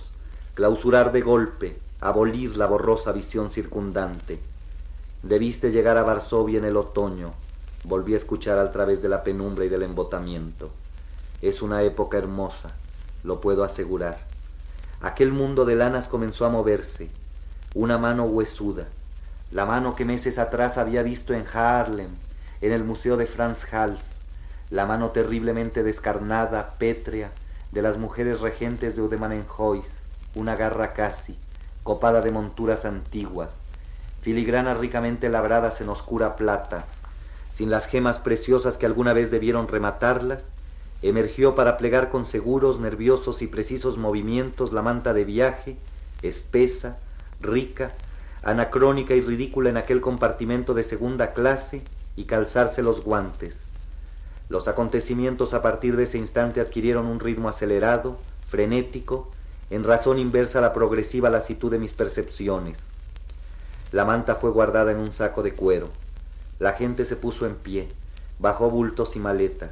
clausurar 0.54 1.12
de 1.12 1.22
golpe, 1.22 1.78
abolir 2.02 2.56
la 2.56 2.68
borrosa 2.68 3.12
visión 3.12 3.52
circundante. 3.52 4.40
Debiste 5.24 5.72
llegar 5.72 5.98
a 5.98 6.04
Varsovia 6.04 6.60
en 6.60 6.66
el 6.66 6.78
otoño, 6.78 7.34
volví 7.84 8.14
a 8.14 8.18
escuchar 8.18 8.60
al 8.60 8.72
través 8.72 9.02
de 9.02 9.10
la 9.10 9.24
penumbra 9.24 9.66
y 9.66 9.70
del 9.70 9.84
embotamiento. 9.84 10.70
Es 11.42 11.62
una 11.62 11.82
época 11.82 12.18
hermosa, 12.18 12.76
lo 13.24 13.42
puedo 13.42 13.64
asegurar. 13.64 14.20
Aquel 15.02 15.32
mundo 15.32 15.66
de 15.66 15.76
lanas 15.76 16.08
comenzó 16.08 16.46
a 16.46 16.50
moverse, 16.50 17.10
una 17.75 17.98
mano 17.98 18.25
huesuda, 18.25 18.86
la 19.51 19.65
mano 19.65 19.96
que 19.96 20.06
meses 20.06 20.38
atrás 20.38 20.77
había 20.77 21.01
visto 21.01 21.34
en 21.34 21.46
Haarlem, 21.51 22.10
en 22.62 22.72
el 22.72 22.84
Museo 22.84 23.18
de 23.18 23.25
Franz 23.25 23.65
Hals, 23.74 24.03
la 24.70 24.86
mano 24.86 25.10
terriblemente 25.10 25.82
descarnada, 25.82 26.75
pétrea, 26.77 27.32
de 27.72 27.82
las 27.82 27.98
mujeres 27.98 28.42
regentes 28.42 28.96
de 28.96 29.01
Udemannenhuis, 29.01 29.88
una 30.36 30.56
garra 30.56 30.94
casi, 30.94 31.36
copada 31.82 32.22
de 32.22 32.32
monturas 32.32 32.86
antiguas, 32.86 33.50
filigranas 34.22 34.77
ricamente 34.77 35.30
labradas 35.30 35.82
en 35.82 35.89
oscura 35.89 36.36
plata, 36.36 36.86
sin 37.56 37.72
las 37.72 37.88
gemas 37.88 38.20
preciosas 38.20 38.77
que 38.77 38.86
alguna 38.86 39.13
vez 39.13 39.32
debieron 39.32 39.68
rematarlas, 39.68 40.39
emergió 41.01 41.56
para 41.56 41.77
plegar 41.77 42.10
con 42.10 42.27
seguros, 42.27 42.80
nerviosos 42.80 43.42
y 43.42 43.48
precisos 43.48 43.98
movimientos 43.98 44.72
la 44.72 44.84
manta 44.84 45.13
de 45.13 45.25
viaje, 45.25 45.77
espesa, 46.22 46.98
rica, 47.44 47.92
anacrónica 48.42 49.14
y 49.14 49.22
ridícula 49.22 49.70
en 49.70 49.78
aquel 49.78 50.02
compartimento 50.02 50.74
de 50.74 50.84
segunda 50.84 51.34
clase 51.34 51.82
y 52.16 52.26
calzarse 52.26 52.82
los 52.82 53.04
guantes. 53.04 53.56
Los 54.50 54.68
acontecimientos 54.68 55.54
a 55.54 55.62
partir 55.62 55.96
de 55.96 56.04
ese 56.04 56.18
instante 56.18 56.62
adquirieron 56.62 57.06
un 57.06 57.20
ritmo 57.20 57.50
acelerado, 57.50 58.18
frenético, 58.50 59.32
en 59.70 59.84
razón 59.84 60.20
inversa 60.20 60.60
a 60.60 60.62
la 60.62 60.74
progresiva 60.74 61.30
lasitud 61.30 61.72
de 61.72 61.80
mis 61.80 61.94
percepciones. 61.94 62.78
La 63.92 64.06
manta 64.06 64.36
fue 64.36 64.52
guardada 64.52 64.92
en 64.92 64.98
un 64.98 65.14
saco 65.14 65.44
de 65.44 65.54
cuero. 65.54 65.90
La 66.60 66.74
gente 66.74 67.06
se 67.06 67.16
puso 67.16 67.46
en 67.46 67.56
pie, 67.56 67.90
bajó 68.40 68.70
bultos 68.70 69.16
y 69.16 69.20
maletas, 69.20 69.72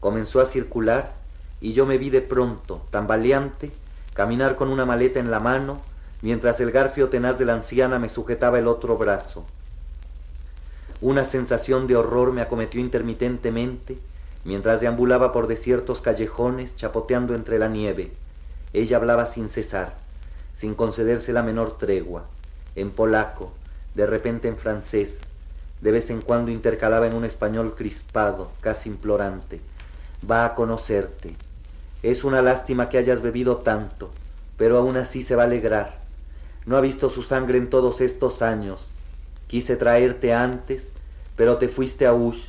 comenzó 0.00 0.40
a 0.40 0.46
circular 0.46 1.14
y 1.60 1.72
yo 1.72 1.86
me 1.86 1.98
vi 1.98 2.10
de 2.10 2.22
pronto, 2.22 2.82
tambaleante, 2.90 3.72
caminar 4.14 4.56
con 4.56 4.68
una 4.68 4.86
maleta 4.86 5.20
en 5.20 5.30
la 5.30 5.40
mano 5.40 5.82
mientras 6.26 6.58
el 6.58 6.72
garfio 6.72 7.08
tenaz 7.08 7.38
de 7.38 7.44
la 7.44 7.52
anciana 7.52 8.00
me 8.00 8.08
sujetaba 8.08 8.58
el 8.58 8.66
otro 8.66 8.98
brazo. 8.98 9.44
Una 11.00 11.24
sensación 11.24 11.86
de 11.86 11.94
horror 11.94 12.32
me 12.32 12.40
acometió 12.40 12.80
intermitentemente 12.80 13.96
mientras 14.44 14.80
deambulaba 14.80 15.32
por 15.32 15.46
desiertos 15.46 16.00
callejones 16.00 16.74
chapoteando 16.74 17.36
entre 17.36 17.60
la 17.60 17.68
nieve. 17.68 18.10
Ella 18.72 18.96
hablaba 18.96 19.26
sin 19.26 19.48
cesar, 19.48 19.94
sin 20.58 20.74
concederse 20.74 21.32
la 21.32 21.44
menor 21.44 21.78
tregua, 21.78 22.24
en 22.74 22.90
polaco, 22.90 23.52
de 23.94 24.06
repente 24.06 24.48
en 24.48 24.56
francés, 24.56 25.12
de 25.80 25.92
vez 25.92 26.10
en 26.10 26.22
cuando 26.22 26.50
intercalaba 26.50 27.06
en 27.06 27.14
un 27.14 27.24
español 27.24 27.76
crispado, 27.76 28.50
casi 28.60 28.88
implorante. 28.88 29.60
Va 30.28 30.44
a 30.44 30.56
conocerte. 30.56 31.36
Es 32.02 32.24
una 32.24 32.42
lástima 32.42 32.88
que 32.88 32.98
hayas 32.98 33.22
bebido 33.22 33.58
tanto, 33.58 34.10
pero 34.58 34.76
aún 34.76 34.96
así 34.96 35.22
se 35.22 35.36
va 35.36 35.44
a 35.44 35.46
alegrar. 35.46 36.05
No 36.66 36.76
ha 36.76 36.80
visto 36.80 37.08
su 37.08 37.22
sangre 37.22 37.58
en 37.58 37.70
todos 37.70 38.00
estos 38.00 38.42
años. 38.42 38.86
Quise 39.46 39.76
traerte 39.76 40.34
antes, 40.34 40.82
pero 41.36 41.58
te 41.58 41.68
fuiste 41.68 42.06
a 42.06 42.12
Ush 42.12 42.42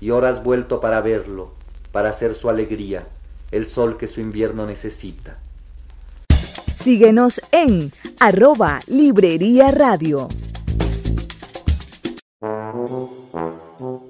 y 0.00 0.08
ahora 0.08 0.30
has 0.30 0.42
vuelto 0.42 0.80
para 0.80 1.02
verlo, 1.02 1.52
para 1.92 2.08
hacer 2.08 2.34
su 2.34 2.48
alegría, 2.48 3.06
el 3.52 3.68
sol 3.68 3.98
que 3.98 4.08
su 4.08 4.22
invierno 4.22 4.64
necesita. 4.64 5.36
Síguenos 6.74 7.42
en 7.52 7.92
arroba 8.18 8.80
Librería 8.86 9.70
Radio. 9.70 10.28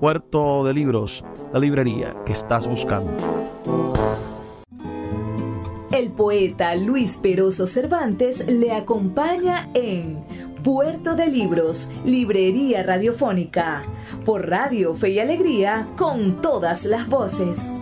Puerto 0.00 0.64
de 0.64 0.74
Libros, 0.74 1.24
la 1.52 1.60
librería 1.60 2.16
que 2.26 2.32
estás 2.32 2.66
buscando. 2.66 3.12
El 5.92 6.10
poeta 6.10 6.74
Luis 6.74 7.20
Peroso 7.22 7.68
Cervantes 7.68 8.44
le 8.48 8.72
acompaña 8.72 9.70
en 9.74 10.49
Puerto 10.62 11.16
de 11.16 11.26
Libros, 11.28 11.90
Librería 12.04 12.82
Radiofónica, 12.82 13.84
por 14.24 14.48
Radio 14.48 14.94
Fe 14.94 15.10
y 15.10 15.18
Alegría, 15.18 15.88
con 15.96 16.40
todas 16.40 16.84
las 16.84 17.08
voces. 17.08 17.72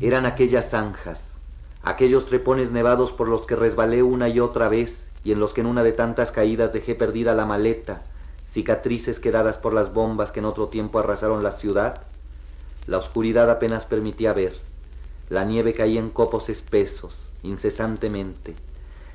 Eran 0.00 0.26
aquellas 0.26 0.70
zanjas 0.70 1.20
aquellos 1.84 2.24
trepones 2.26 2.70
nevados 2.70 3.12
por 3.12 3.28
los 3.28 3.46
que 3.46 3.56
resbalé 3.56 4.02
una 4.02 4.28
y 4.28 4.40
otra 4.40 4.68
vez 4.68 4.96
y 5.22 5.32
en 5.32 5.38
los 5.38 5.54
que 5.54 5.60
en 5.60 5.66
una 5.66 5.82
de 5.82 5.92
tantas 5.92 6.32
caídas 6.32 6.72
dejé 6.72 6.94
perdida 6.94 7.34
la 7.34 7.46
maleta, 7.46 8.02
cicatrices 8.52 9.20
quedadas 9.20 9.58
por 9.58 9.74
las 9.74 9.92
bombas 9.92 10.32
que 10.32 10.40
en 10.40 10.46
otro 10.46 10.68
tiempo 10.68 10.98
arrasaron 10.98 11.42
la 11.42 11.52
ciudad. 11.52 12.02
La 12.86 12.98
oscuridad 12.98 13.50
apenas 13.50 13.84
permitía 13.84 14.32
ver. 14.32 14.54
La 15.30 15.44
nieve 15.44 15.72
caía 15.72 16.00
en 16.00 16.10
copos 16.10 16.48
espesos, 16.48 17.14
incesantemente. 17.42 18.54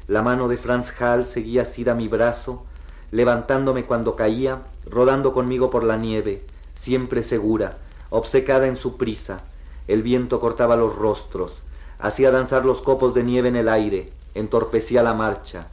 La 0.09 0.23
mano 0.23 0.47
de 0.47 0.57
Franz 0.57 0.91
Hall 0.99 1.27
seguía 1.27 1.61
asida 1.61 1.93
mi 1.93 2.07
brazo, 2.07 2.63
levantándome 3.11 3.85
cuando 3.85 4.15
caía, 4.15 4.57
rodando 4.87 5.33
conmigo 5.33 5.69
por 5.69 5.83
la 5.83 5.97
nieve, 5.97 6.43
siempre 6.81 7.21
segura, 7.21 7.77
obcecada 8.09 8.65
en 8.65 8.75
su 8.75 8.97
prisa. 8.97 9.41
El 9.87 10.01
viento 10.01 10.39
cortaba 10.39 10.75
los 10.75 10.95
rostros, 10.95 11.53
hacía 11.99 12.31
danzar 12.31 12.65
los 12.65 12.81
copos 12.81 13.13
de 13.13 13.23
nieve 13.23 13.49
en 13.49 13.55
el 13.55 13.69
aire, 13.69 14.09
entorpecía 14.33 15.03
la 15.03 15.13
marcha. 15.13 15.67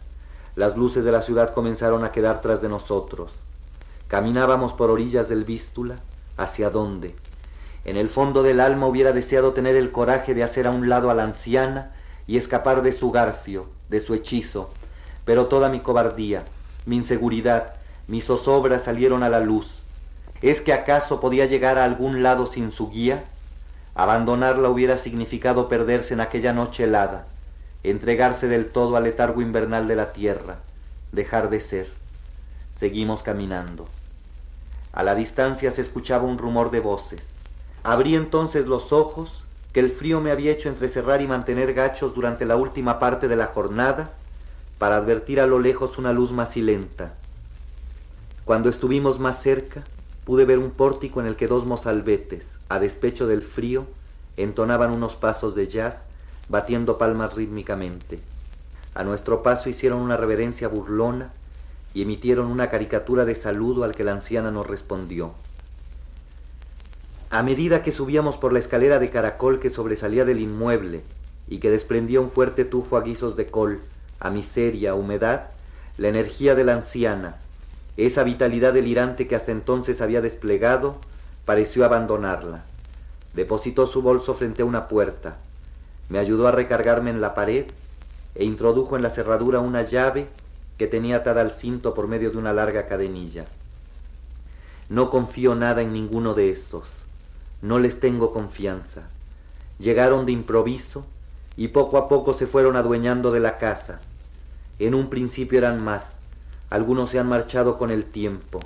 Las 0.54 0.76
luces 0.76 1.02
de 1.02 1.12
la 1.12 1.22
ciudad 1.22 1.54
comenzaron 1.54 2.04
a 2.04 2.12
quedar 2.12 2.42
tras 2.42 2.60
de 2.60 2.68
nosotros. 2.68 3.30
Caminábamos 4.06 4.74
por 4.74 4.90
orillas 4.90 5.30
del 5.30 5.44
Vístula, 5.44 5.96
¿hacia 6.36 6.68
dónde? 6.68 7.14
En 7.86 7.96
el 7.96 8.10
fondo 8.10 8.42
del 8.42 8.60
alma 8.60 8.86
hubiera 8.86 9.12
deseado 9.12 9.54
tener 9.54 9.76
el 9.76 9.92
coraje 9.92 10.34
de 10.34 10.44
hacer 10.44 10.66
a 10.66 10.72
un 10.72 10.90
lado 10.90 11.08
a 11.08 11.14
la 11.14 11.24
anciana 11.24 11.95
y 12.26 12.36
escapar 12.36 12.82
de 12.82 12.92
su 12.92 13.10
garfio, 13.10 13.66
de 13.88 14.00
su 14.00 14.14
hechizo, 14.14 14.70
pero 15.24 15.46
toda 15.46 15.68
mi 15.68 15.80
cobardía, 15.80 16.44
mi 16.84 16.96
inseguridad, 16.96 17.74
mi 18.08 18.20
zozobra 18.20 18.78
salieron 18.78 19.22
a 19.22 19.28
la 19.28 19.40
luz. 19.40 19.68
¿Es 20.42 20.60
que 20.60 20.72
acaso 20.72 21.20
podía 21.20 21.46
llegar 21.46 21.78
a 21.78 21.84
algún 21.84 22.22
lado 22.22 22.46
sin 22.46 22.70
su 22.70 22.90
guía? 22.90 23.24
Abandonarla 23.94 24.68
hubiera 24.68 24.98
significado 24.98 25.68
perderse 25.68 26.14
en 26.14 26.20
aquella 26.20 26.52
noche 26.52 26.84
helada, 26.84 27.26
entregarse 27.82 28.46
del 28.46 28.66
todo 28.66 28.96
al 28.96 29.04
letargo 29.04 29.40
invernal 29.40 29.88
de 29.88 29.96
la 29.96 30.12
tierra, 30.12 30.58
dejar 31.12 31.50
de 31.50 31.60
ser. 31.60 31.90
Seguimos 32.78 33.22
caminando. 33.22 33.88
A 34.92 35.02
la 35.02 35.14
distancia 35.14 35.72
se 35.72 35.80
escuchaba 35.82 36.24
un 36.24 36.38
rumor 36.38 36.70
de 36.70 36.80
voces. 36.80 37.22
Abrí 37.82 38.14
entonces 38.14 38.66
los 38.66 38.92
ojos, 38.92 39.44
que 39.76 39.80
el 39.80 39.90
frío 39.90 40.22
me 40.22 40.30
había 40.30 40.52
hecho 40.52 40.70
entrecerrar 40.70 41.20
y 41.20 41.26
mantener 41.26 41.74
gachos 41.74 42.14
durante 42.14 42.46
la 42.46 42.56
última 42.56 42.98
parte 42.98 43.28
de 43.28 43.36
la 43.36 43.48
jornada, 43.48 44.10
para 44.78 44.96
advertir 44.96 45.38
a 45.38 45.46
lo 45.46 45.60
lejos 45.60 45.98
una 45.98 46.14
luz 46.14 46.32
macilenta. 46.32 47.12
Cuando 48.46 48.70
estuvimos 48.70 49.20
más 49.20 49.42
cerca, 49.42 49.84
pude 50.24 50.46
ver 50.46 50.58
un 50.58 50.70
pórtico 50.70 51.20
en 51.20 51.26
el 51.26 51.36
que 51.36 51.46
dos 51.46 51.66
mozalbetes, 51.66 52.46
a 52.70 52.78
despecho 52.78 53.26
del 53.26 53.42
frío, 53.42 53.84
entonaban 54.38 54.92
unos 54.92 55.14
pasos 55.14 55.54
de 55.54 55.68
jazz, 55.68 55.96
batiendo 56.48 56.96
palmas 56.96 57.34
rítmicamente. 57.34 58.18
A 58.94 59.04
nuestro 59.04 59.42
paso 59.42 59.68
hicieron 59.68 60.00
una 60.00 60.16
reverencia 60.16 60.68
burlona 60.68 61.34
y 61.92 62.00
emitieron 62.00 62.46
una 62.46 62.70
caricatura 62.70 63.26
de 63.26 63.34
saludo 63.34 63.84
al 63.84 63.94
que 63.94 64.04
la 64.04 64.12
anciana 64.12 64.50
nos 64.50 64.66
respondió. 64.66 65.34
A 67.30 67.42
medida 67.42 67.82
que 67.82 67.90
subíamos 67.90 68.36
por 68.36 68.52
la 68.52 68.60
escalera 68.60 68.98
de 69.00 69.10
caracol 69.10 69.58
que 69.58 69.70
sobresalía 69.70 70.24
del 70.24 70.40
inmueble 70.40 71.02
y 71.48 71.58
que 71.58 71.70
desprendía 71.70 72.20
un 72.20 72.30
fuerte 72.30 72.64
tufo 72.64 72.96
a 72.96 73.02
guisos 73.02 73.36
de 73.36 73.46
col, 73.46 73.80
a 74.20 74.30
miseria, 74.30 74.92
a 74.92 74.94
humedad, 74.94 75.50
la 75.98 76.08
energía 76.08 76.54
de 76.54 76.64
la 76.64 76.74
anciana, 76.74 77.36
esa 77.96 78.22
vitalidad 78.22 78.72
delirante 78.72 79.26
que 79.26 79.34
hasta 79.34 79.50
entonces 79.50 80.00
había 80.00 80.20
desplegado, 80.20 80.96
pareció 81.44 81.84
abandonarla. 81.84 82.64
Depositó 83.34 83.86
su 83.86 84.02
bolso 84.02 84.34
frente 84.34 84.62
a 84.62 84.66
una 84.66 84.86
puerta, 84.86 85.38
me 86.08 86.18
ayudó 86.18 86.46
a 86.46 86.52
recargarme 86.52 87.10
en 87.10 87.20
la 87.20 87.34
pared 87.34 87.66
e 88.36 88.44
introdujo 88.44 88.96
en 88.96 89.02
la 89.02 89.10
cerradura 89.10 89.58
una 89.58 89.82
llave 89.82 90.28
que 90.78 90.86
tenía 90.86 91.16
atada 91.16 91.40
al 91.40 91.50
cinto 91.50 91.94
por 91.94 92.06
medio 92.06 92.30
de 92.30 92.36
una 92.36 92.52
larga 92.52 92.86
cadenilla. 92.86 93.46
No 94.88 95.10
confío 95.10 95.54
nada 95.54 95.82
en 95.82 95.92
ninguno 95.92 96.34
de 96.34 96.50
estos, 96.50 96.84
no 97.62 97.78
les 97.78 98.00
tengo 98.00 98.32
confianza. 98.32 99.02
Llegaron 99.78 100.26
de 100.26 100.32
improviso 100.32 101.06
y 101.56 101.68
poco 101.68 101.98
a 101.98 102.08
poco 102.08 102.34
se 102.34 102.46
fueron 102.46 102.76
adueñando 102.76 103.30
de 103.30 103.40
la 103.40 103.58
casa. 103.58 104.00
En 104.78 104.94
un 104.94 105.08
principio 105.08 105.58
eran 105.58 105.82
más, 105.82 106.04
algunos 106.68 107.10
se 107.10 107.18
han 107.18 107.28
marchado 107.28 107.78
con 107.78 107.90
el 107.90 108.04
tiempo, 108.04 108.60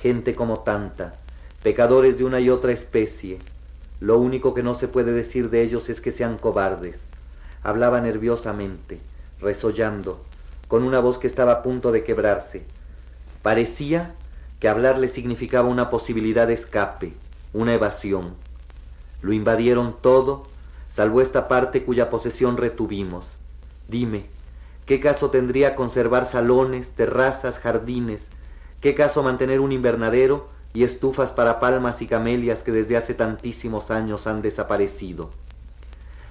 gente 0.00 0.34
como 0.34 0.60
tanta, 0.60 1.14
pecadores 1.62 2.18
de 2.18 2.24
una 2.24 2.40
y 2.40 2.50
otra 2.50 2.72
especie. 2.72 3.38
Lo 3.98 4.18
único 4.18 4.54
que 4.54 4.62
no 4.62 4.74
se 4.74 4.88
puede 4.88 5.12
decir 5.12 5.50
de 5.50 5.62
ellos 5.62 5.88
es 5.88 6.00
que 6.00 6.12
sean 6.12 6.38
cobardes. 6.38 6.96
Hablaba 7.62 8.00
nerviosamente, 8.00 9.00
resollando, 9.40 10.24
con 10.68 10.84
una 10.84 11.00
voz 11.00 11.18
que 11.18 11.26
estaba 11.26 11.52
a 11.52 11.62
punto 11.62 11.92
de 11.92 12.04
quebrarse. 12.04 12.62
Parecía 13.42 14.14
que 14.60 14.68
hablarle 14.68 15.08
significaba 15.08 15.68
una 15.68 15.90
posibilidad 15.90 16.46
de 16.46 16.54
escape, 16.54 17.14
una 17.52 17.74
evasión. 17.74 18.34
Lo 19.22 19.32
invadieron 19.32 19.96
todo, 20.00 20.44
salvo 20.94 21.20
esta 21.20 21.48
parte 21.48 21.84
cuya 21.84 22.10
posesión 22.10 22.56
retuvimos. 22.56 23.26
Dime, 23.88 24.26
¿qué 24.86 25.00
caso 25.00 25.30
tendría 25.30 25.74
conservar 25.74 26.26
salones, 26.26 26.90
terrazas, 26.90 27.58
jardines? 27.58 28.20
¿Qué 28.80 28.94
caso 28.94 29.22
mantener 29.22 29.60
un 29.60 29.72
invernadero 29.72 30.48
y 30.72 30.84
estufas 30.84 31.32
para 31.32 31.58
palmas 31.58 32.00
y 32.00 32.06
camelias 32.06 32.62
que 32.62 32.72
desde 32.72 32.96
hace 32.96 33.14
tantísimos 33.14 33.90
años 33.90 34.26
han 34.26 34.42
desaparecido. 34.42 35.30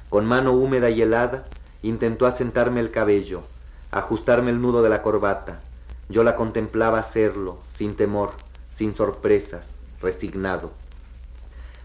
Con 0.09 0.25
mano 0.25 0.53
húmeda 0.53 0.89
y 0.89 1.01
helada 1.01 1.45
intentó 1.83 2.25
asentarme 2.25 2.79
el 2.79 2.91
cabello, 2.91 3.43
ajustarme 3.91 4.51
el 4.51 4.61
nudo 4.61 4.81
de 4.81 4.89
la 4.89 5.01
corbata. 5.01 5.61
Yo 6.07 6.23
la 6.23 6.35
contemplaba 6.35 6.99
hacerlo, 6.99 7.59
sin 7.75 7.95
temor, 7.95 8.31
sin 8.75 8.95
sorpresas, 8.95 9.65
resignado. 10.01 10.71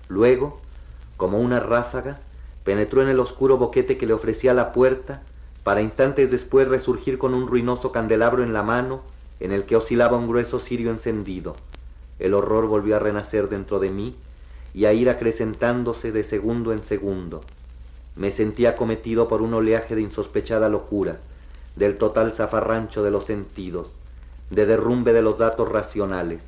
Luego, 0.08 0.60
como 1.16 1.38
una 1.38 1.60
ráfaga, 1.60 2.20
penetró 2.64 3.02
en 3.02 3.08
el 3.08 3.20
oscuro 3.20 3.58
boquete 3.58 3.96
que 3.96 4.06
le 4.06 4.12
ofrecía 4.12 4.54
la 4.54 4.72
puerta, 4.72 5.22
para 5.62 5.80
instantes 5.80 6.30
después 6.30 6.68
resurgir 6.68 7.18
con 7.18 7.34
un 7.34 7.46
ruinoso 7.46 7.92
candelabro 7.92 8.42
en 8.42 8.52
la 8.52 8.62
mano, 8.62 9.02
en 9.40 9.52
el 9.52 9.64
que 9.64 9.76
oscilaba 9.76 10.16
un 10.16 10.28
grueso 10.28 10.58
cirio 10.58 10.90
encendido. 10.90 11.56
El 12.18 12.34
horror 12.34 12.66
volvió 12.66 12.96
a 12.96 13.00
renacer 13.00 13.48
dentro 13.48 13.80
de 13.80 13.90
mí 13.90 14.14
y 14.74 14.84
a 14.84 14.92
ir 14.92 15.08
acrecentándose 15.08 16.12
de 16.12 16.24
segundo 16.24 16.72
en 16.72 16.82
segundo. 16.82 17.42
Me 18.16 18.30
sentía 18.30 18.70
acometido 18.70 19.28
por 19.28 19.42
un 19.42 19.54
oleaje 19.54 19.94
de 19.94 20.02
insospechada 20.02 20.68
locura, 20.68 21.18
del 21.76 21.98
total 21.98 22.32
zafarrancho 22.32 23.02
de 23.02 23.10
los 23.10 23.24
sentidos, 23.24 23.92
de 24.50 24.66
derrumbe 24.66 25.12
de 25.12 25.22
los 25.22 25.38
datos 25.38 25.68
racionales. 25.68 26.42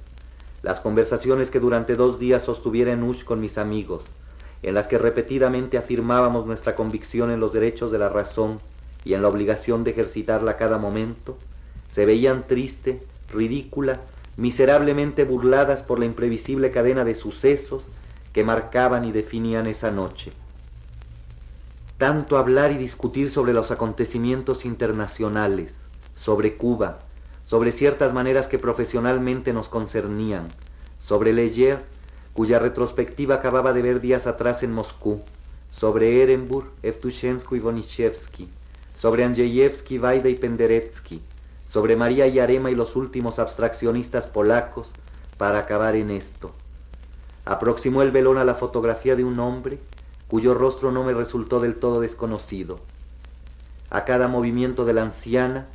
Las 0.62 0.80
conversaciones 0.80 1.50
que 1.50 1.60
durante 1.60 1.94
dos 1.94 2.18
días 2.18 2.42
sostuviera 2.42 2.92
en 2.92 3.02
Ush 3.02 3.24
con 3.24 3.40
mis 3.40 3.58
amigos, 3.58 4.04
en 4.62 4.74
las 4.74 4.88
que 4.88 4.98
repetidamente 4.98 5.78
afirmábamos 5.78 6.46
nuestra 6.46 6.74
convicción 6.74 7.30
en 7.30 7.40
los 7.40 7.52
derechos 7.52 7.92
de 7.92 7.98
la 7.98 8.08
razón 8.08 8.58
y 9.04 9.14
en 9.14 9.22
la 9.22 9.28
obligación 9.28 9.84
de 9.84 9.92
ejercitarla 9.92 10.56
cada 10.56 10.78
momento, 10.78 11.36
se 11.92 12.06
veían 12.06 12.46
triste, 12.46 13.00
ridícula 13.32 14.00
miserablemente 14.36 15.24
burladas 15.24 15.82
por 15.82 15.98
la 15.98 16.04
imprevisible 16.04 16.70
cadena 16.70 17.04
de 17.04 17.14
sucesos 17.14 17.82
que 18.32 18.44
marcaban 18.44 19.04
y 19.04 19.12
definían 19.12 19.66
esa 19.66 19.90
noche. 19.90 20.32
Tanto 21.96 22.36
hablar 22.36 22.70
y 22.72 22.76
discutir 22.76 23.30
sobre 23.30 23.54
los 23.54 23.70
acontecimientos 23.70 24.66
internacionales, 24.66 25.72
sobre 26.16 26.56
Cuba, 26.56 26.98
sobre 27.46 27.72
ciertas 27.72 28.12
maneras 28.12 28.48
que 28.48 28.58
profesionalmente 28.58 29.52
nos 29.52 29.68
concernían, 29.68 30.48
sobre 31.04 31.32
Leyer, 31.32 31.84
cuya 32.32 32.58
retrospectiva 32.58 33.36
acababa 33.36 33.72
de 33.72 33.82
ver 33.82 34.00
días 34.00 34.26
atrás 34.26 34.62
en 34.62 34.72
Moscú, 34.72 35.22
sobre 35.70 36.22
Ehrenburg, 36.22 36.66
Evtushensky 36.82 37.56
y 37.56 37.60
Bonichevsky, 37.60 38.48
sobre 38.98 39.24
Andrzejewski, 39.24 39.98
Vaida 39.98 40.28
y 40.28 40.34
Penderecki, 40.34 41.22
sobre 41.68 41.96
María 41.96 42.26
Yarema 42.26 42.70
y 42.70 42.74
los 42.74 42.96
últimos 42.96 43.38
abstraccionistas 43.38 44.26
polacos 44.26 44.88
para 45.38 45.60
acabar 45.60 45.96
en 45.96 46.10
esto. 46.10 46.52
Aproximó 47.44 48.02
el 48.02 48.10
velón 48.10 48.38
a 48.38 48.44
la 48.44 48.54
fotografía 48.54 49.14
de 49.14 49.24
un 49.24 49.38
hombre 49.38 49.78
cuyo 50.28 50.54
rostro 50.54 50.90
no 50.90 51.04
me 51.04 51.14
resultó 51.14 51.60
del 51.60 51.76
todo 51.76 52.00
desconocido. 52.00 52.80
A 53.90 54.04
cada 54.04 54.26
movimiento 54.26 54.84
de 54.84 54.94
la 54.94 55.02
anciana 55.02 55.66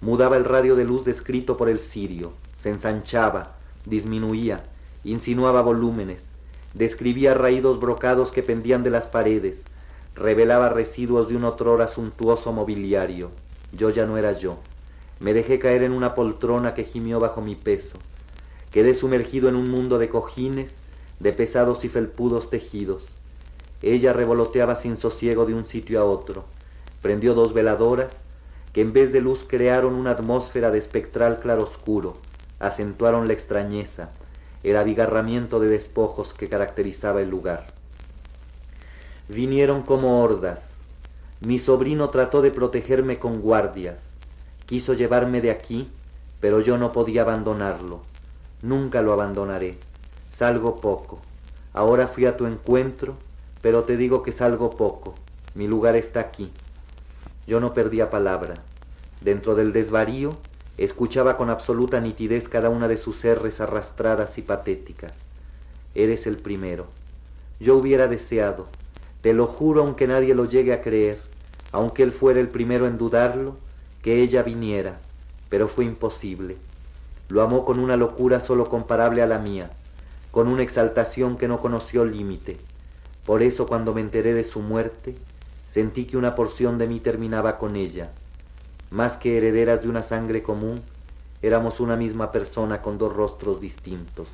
mudaba 0.00 0.36
el 0.36 0.44
radio 0.44 0.76
de 0.76 0.84
luz 0.84 1.04
descrito 1.04 1.56
por 1.56 1.68
el 1.68 1.78
cirio, 1.78 2.32
se 2.62 2.70
ensanchaba, 2.70 3.56
disminuía, 3.84 4.64
insinuaba 5.04 5.62
volúmenes, 5.62 6.20
describía 6.74 7.34
raídos 7.34 7.80
brocados 7.80 8.32
que 8.32 8.42
pendían 8.42 8.82
de 8.82 8.90
las 8.90 9.06
paredes, 9.06 9.58
revelaba 10.14 10.68
residuos 10.68 11.28
de 11.28 11.36
un 11.36 11.44
otrora 11.44 11.88
suntuoso 11.88 12.52
mobiliario. 12.52 13.30
Yo 13.72 13.90
ya 13.90 14.06
no 14.06 14.18
era 14.18 14.32
yo. 14.32 14.58
Me 15.20 15.32
dejé 15.32 15.58
caer 15.58 15.82
en 15.82 15.92
una 15.92 16.14
poltrona 16.14 16.74
que 16.74 16.84
gimió 16.84 17.20
bajo 17.20 17.40
mi 17.40 17.54
peso. 17.54 17.98
Quedé 18.70 18.94
sumergido 18.94 19.48
en 19.48 19.54
un 19.54 19.70
mundo 19.70 19.98
de 19.98 20.08
cojines, 20.08 20.72
de 21.20 21.32
pesados 21.32 21.84
y 21.84 21.88
felpudos 21.88 22.50
tejidos. 22.50 23.06
Ella 23.82 24.12
revoloteaba 24.12 24.76
sin 24.76 24.96
sosiego 24.96 25.46
de 25.46 25.54
un 25.54 25.64
sitio 25.64 26.00
a 26.00 26.04
otro. 26.04 26.44
Prendió 27.02 27.34
dos 27.34 27.52
veladoras 27.54 28.08
que 28.72 28.80
en 28.80 28.92
vez 28.92 29.12
de 29.12 29.20
luz 29.20 29.44
crearon 29.46 29.94
una 29.94 30.12
atmósfera 30.12 30.70
de 30.70 30.78
espectral 30.78 31.40
claroscuro, 31.40 32.16
acentuaron 32.58 33.26
la 33.26 33.32
extrañeza, 33.32 34.10
el 34.62 34.76
abigarramiento 34.76 35.58
de 35.60 35.68
despojos 35.68 36.34
que 36.34 36.48
caracterizaba 36.48 37.22
el 37.22 37.30
lugar. 37.30 37.66
Vinieron 39.28 39.82
como 39.82 40.22
hordas. 40.22 40.60
Mi 41.40 41.58
sobrino 41.58 42.10
trató 42.10 42.42
de 42.42 42.50
protegerme 42.50 43.18
con 43.18 43.40
guardias. 43.40 43.98
Quiso 44.66 44.92
llevarme 44.92 45.40
de 45.40 45.50
aquí, 45.50 45.88
pero 46.40 46.60
yo 46.60 46.78
no 46.78 46.92
podía 46.92 47.22
abandonarlo. 47.22 48.00
Nunca 48.62 49.02
lo 49.02 49.12
abandonaré. 49.12 49.78
Salgo 50.36 50.80
poco. 50.80 51.20
Ahora 51.72 52.08
fui 52.08 52.26
a 52.26 52.36
tu 52.36 52.46
encuentro, 52.46 53.16
pero 53.62 53.84
te 53.84 53.96
digo 53.96 54.22
que 54.22 54.32
salgo 54.32 54.70
poco. 54.70 55.14
Mi 55.54 55.66
lugar 55.66 55.96
está 55.96 56.20
aquí. 56.20 56.50
Yo 57.50 57.58
no 57.58 57.74
perdía 57.74 58.10
palabra. 58.10 58.62
Dentro 59.20 59.56
del 59.56 59.72
desvarío, 59.72 60.36
escuchaba 60.78 61.36
con 61.36 61.50
absoluta 61.50 61.98
nitidez 61.98 62.48
cada 62.48 62.70
una 62.70 62.86
de 62.86 62.96
sus 62.96 63.24
R's 63.24 63.60
arrastradas 63.60 64.38
y 64.38 64.42
patéticas. 64.42 65.10
Eres 65.96 66.28
el 66.28 66.36
primero. 66.36 66.86
Yo 67.58 67.74
hubiera 67.74 68.06
deseado, 68.06 68.68
te 69.20 69.34
lo 69.34 69.48
juro 69.48 69.80
aunque 69.80 70.06
nadie 70.06 70.32
lo 70.32 70.44
llegue 70.44 70.72
a 70.72 70.80
creer, 70.80 71.20
aunque 71.72 72.04
él 72.04 72.12
fuera 72.12 72.38
el 72.38 72.46
primero 72.46 72.86
en 72.86 72.98
dudarlo, 72.98 73.56
que 74.00 74.22
ella 74.22 74.44
viniera, 74.44 75.00
pero 75.48 75.66
fue 75.66 75.84
imposible. 75.84 76.56
Lo 77.28 77.42
amó 77.42 77.64
con 77.64 77.80
una 77.80 77.96
locura 77.96 78.38
solo 78.38 78.68
comparable 78.68 79.22
a 79.22 79.26
la 79.26 79.40
mía, 79.40 79.72
con 80.30 80.46
una 80.46 80.62
exaltación 80.62 81.36
que 81.36 81.48
no 81.48 81.58
conoció 81.58 82.04
límite. 82.04 82.58
Por 83.26 83.42
eso 83.42 83.66
cuando 83.66 83.92
me 83.92 84.02
enteré 84.02 84.34
de 84.34 84.44
su 84.44 84.60
muerte, 84.60 85.16
sentí 85.72 86.04
que 86.04 86.16
una 86.16 86.34
porción 86.34 86.78
de 86.78 86.86
mí 86.86 87.00
terminaba 87.00 87.58
con 87.58 87.76
ella. 87.76 88.10
Más 88.90 89.16
que 89.16 89.38
herederas 89.38 89.82
de 89.82 89.88
una 89.88 90.02
sangre 90.02 90.42
común, 90.42 90.82
éramos 91.42 91.80
una 91.80 91.96
misma 91.96 92.32
persona 92.32 92.82
con 92.82 92.98
dos 92.98 93.14
rostros 93.14 93.60
distintos. 93.60 94.28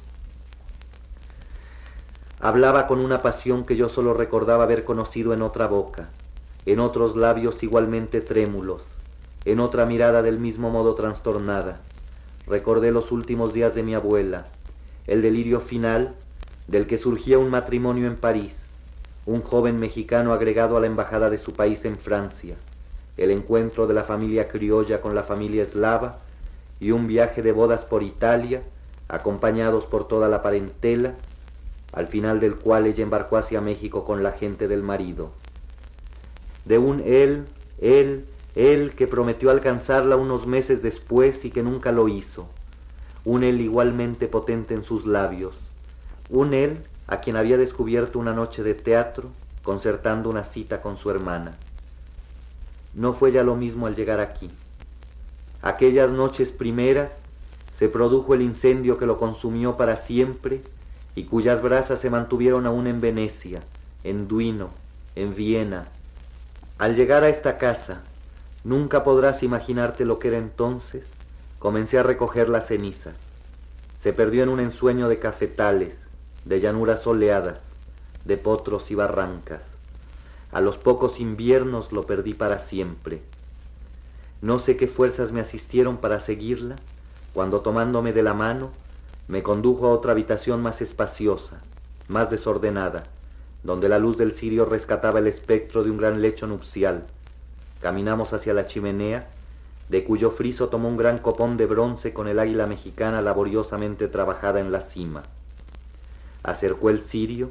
Hablaba 2.41 2.87
con 2.87 3.01
una 3.01 3.23
pasión 3.23 3.65
que 3.65 3.77
yo 3.77 3.89
solo 3.89 4.15
recordaba 4.15 4.65
haber 4.65 4.85
conocido 4.85 5.33
en 5.33 5.43
otra 5.43 5.67
boca, 5.67 6.11
en 6.67 6.81
otros 6.81 7.17
labios 7.17 7.63
igualmente 7.63 8.21
trémulos, 8.21 8.83
en 9.45 9.61
otra 9.61 9.87
mirada 9.87 10.23
del 10.23 10.39
mismo 10.39 10.71
modo 10.71 10.95
trastornada. 10.95 11.81
Recordé 12.47 12.91
los 12.91 13.13
últimos 13.13 13.53
días 13.53 13.75
de 13.75 13.83
mi 13.83 13.95
abuela, 13.95 14.47
el 15.07 15.23
delirio 15.23 15.61
final 15.61 16.15
del 16.67 16.87
que 16.87 16.99
surgía 16.99 17.39
un 17.39 17.51
matrimonio 17.51 18.07
en 18.07 18.17
París, 18.17 18.55
un 19.27 19.43
joven 19.43 19.79
mexicano 19.79 20.33
agregado 20.33 20.77
a 20.77 20.81
la 20.81 20.87
embajada 20.87 21.31
de 21.31 21.39
su 21.39 21.53
país 21.53 21.85
en 21.85 21.99
Francia, 21.99 22.57
el 23.17 23.31
encuentro 23.31 23.87
de 23.87 23.95
la 23.95 24.05
familia 24.05 24.49
criolla 24.49 25.01
con 25.01 25.15
la 25.15 25.25
familia 25.25 25.63
eslava 25.63 26.19
y 26.81 26.93
un 26.93 27.07
viaje 27.07 27.43
de 27.43 27.53
bodas 27.53 27.85
por 27.85 28.03
Italia, 28.03 28.63
acompañados 29.09 29.87
por 29.87 30.07
toda 30.07 30.29
la 30.29 30.43
parentela, 30.43 31.15
al 31.93 32.09
final 32.09 32.41
del 32.41 32.57
cual 32.57 32.87
ella 32.87 33.03
embarcó 33.03 33.37
hacia 33.37 33.61
México 33.61 34.05
con 34.05 34.23
la 34.23 34.33
gente 34.33 34.69
del 34.69 34.83
marido. 34.83 35.33
De 36.65 36.79
un 36.79 37.01
él, 37.05 37.47
él, 37.81 38.27
él 38.55 38.93
que 38.97 39.07
prometió 39.07 39.51
alcanzarla 39.51 40.17
unos 40.17 40.47
meses 40.47 40.83
después 40.83 41.45
y 41.45 41.51
que 41.51 41.63
nunca 41.63 41.93
lo 41.93 42.09
hizo 42.09 42.49
un 43.27 43.43
él 43.43 43.61
igualmente 43.61 44.29
potente 44.29 44.73
en 44.73 44.85
sus 44.85 45.05
labios, 45.05 45.57
un 46.31 46.55
él 46.55 46.79
a 47.07 47.21
quien 47.21 47.37
había 47.37 47.57
descubierto 47.57 48.19
una 48.19 48.33
noche 48.33 48.63
de 48.63 48.75
teatro 48.75 49.31
concertando 49.63 50.31
una 50.31 50.45
cita 50.45 50.81
con 50.81 50.97
su 50.97 51.11
hermana. 51.11 51.57
No 52.95 53.15
fue 53.15 53.33
ya 53.33 53.43
lo 53.43 53.57
mismo 53.57 53.87
al 53.87 53.95
llegar 53.95 54.21
aquí. 54.21 54.51
Aquellas 55.63 56.11
noches 56.11 56.53
primeras 56.53 57.11
se 57.79 57.89
produjo 57.89 58.35
el 58.35 58.43
incendio 58.43 58.99
que 58.99 59.07
lo 59.07 59.19
consumió 59.19 59.77
para 59.77 59.97
siempre 59.97 60.63
y 61.15 61.25
cuyas 61.25 61.63
brasas 61.63 62.01
se 62.01 62.11
mantuvieron 62.11 62.67
aún 62.67 62.87
en 62.87 63.01
Venecia, 63.01 63.61
en 64.05 64.29
Duino, 64.29 64.71
en 65.15 65.35
Viena. 65.35 65.89
Al 66.79 66.95
llegar 66.95 67.25
a 67.25 67.29
esta 67.29 67.59
casa, 67.59 68.03
nunca 68.65 69.05
podrás 69.05 69.43
imaginarte 69.43 70.05
lo 70.05 70.19
que 70.19 70.29
era 70.29 70.39
entonces 70.39 71.05
Comencé 71.59 71.99
a 71.99 72.03
recoger 72.03 72.49
las 72.49 72.67
cenizas. 72.67 73.15
Se 73.99 74.13
perdió 74.13 74.43
en 74.43 74.51
un 74.51 74.61
ensueño 74.61 75.09
de 75.09 75.19
cafetales, 75.19 75.95
de 76.47 76.61
llanuras 76.61 77.03
soleadas, 77.03 77.59
de 78.25 78.37
potros 78.37 78.91
y 78.91 78.95
barrancas. 78.95 79.61
A 80.53 80.61
los 80.61 80.79
pocos 80.79 81.19
inviernos 81.21 81.91
lo 81.91 82.07
perdí 82.07 82.35
para 82.35 82.61
siempre. 82.61 83.21
No 84.41 84.61
sé 84.61 84.77
qué 84.77 84.87
fuerzas 84.87 85.33
me 85.33 85.41
asistieron 85.41 85.97
para 85.97 86.21
seguirla, 86.21 86.77
cuando 87.35 87.61
tomándome 87.61 88.13
de 88.13 88.23
la 88.23 88.33
mano, 88.33 88.71
me 89.27 89.43
condujo 89.43 89.87
a 89.87 89.91
otra 89.91 90.13
habitación 90.13 90.63
más 90.63 90.81
espaciosa, 90.81 91.61
más 92.07 92.31
desordenada, 92.31 93.03
donde 93.65 93.89
la 93.89 93.99
luz 93.99 94.17
del 94.17 94.33
cirio 94.33 94.65
rescataba 94.67 95.19
el 95.19 95.27
espectro 95.27 95.83
de 95.83 95.91
un 95.91 95.97
gran 95.97 96.23
lecho 96.23 96.47
nupcial. 96.47 97.07
Caminamos 97.83 98.33
hacia 98.33 98.55
la 98.55 98.67
chimenea 98.67 99.27
de 99.89 100.05
cuyo 100.05 100.31
friso 100.31 100.69
tomó 100.69 100.89
un 100.89 100.97
gran 100.97 101.19
copón 101.19 101.57
de 101.57 101.67
bronce 101.67 102.13
con 102.13 102.29
el 102.29 102.39
águila 102.39 102.67
mexicana 102.67 103.21
laboriosamente 103.21 104.07
trabajada 104.07 104.61
en 104.61 104.71
la 104.71 104.81
cima. 104.81 105.25
Acercó 106.47 106.91
el 106.91 107.01
cirio 107.01 107.51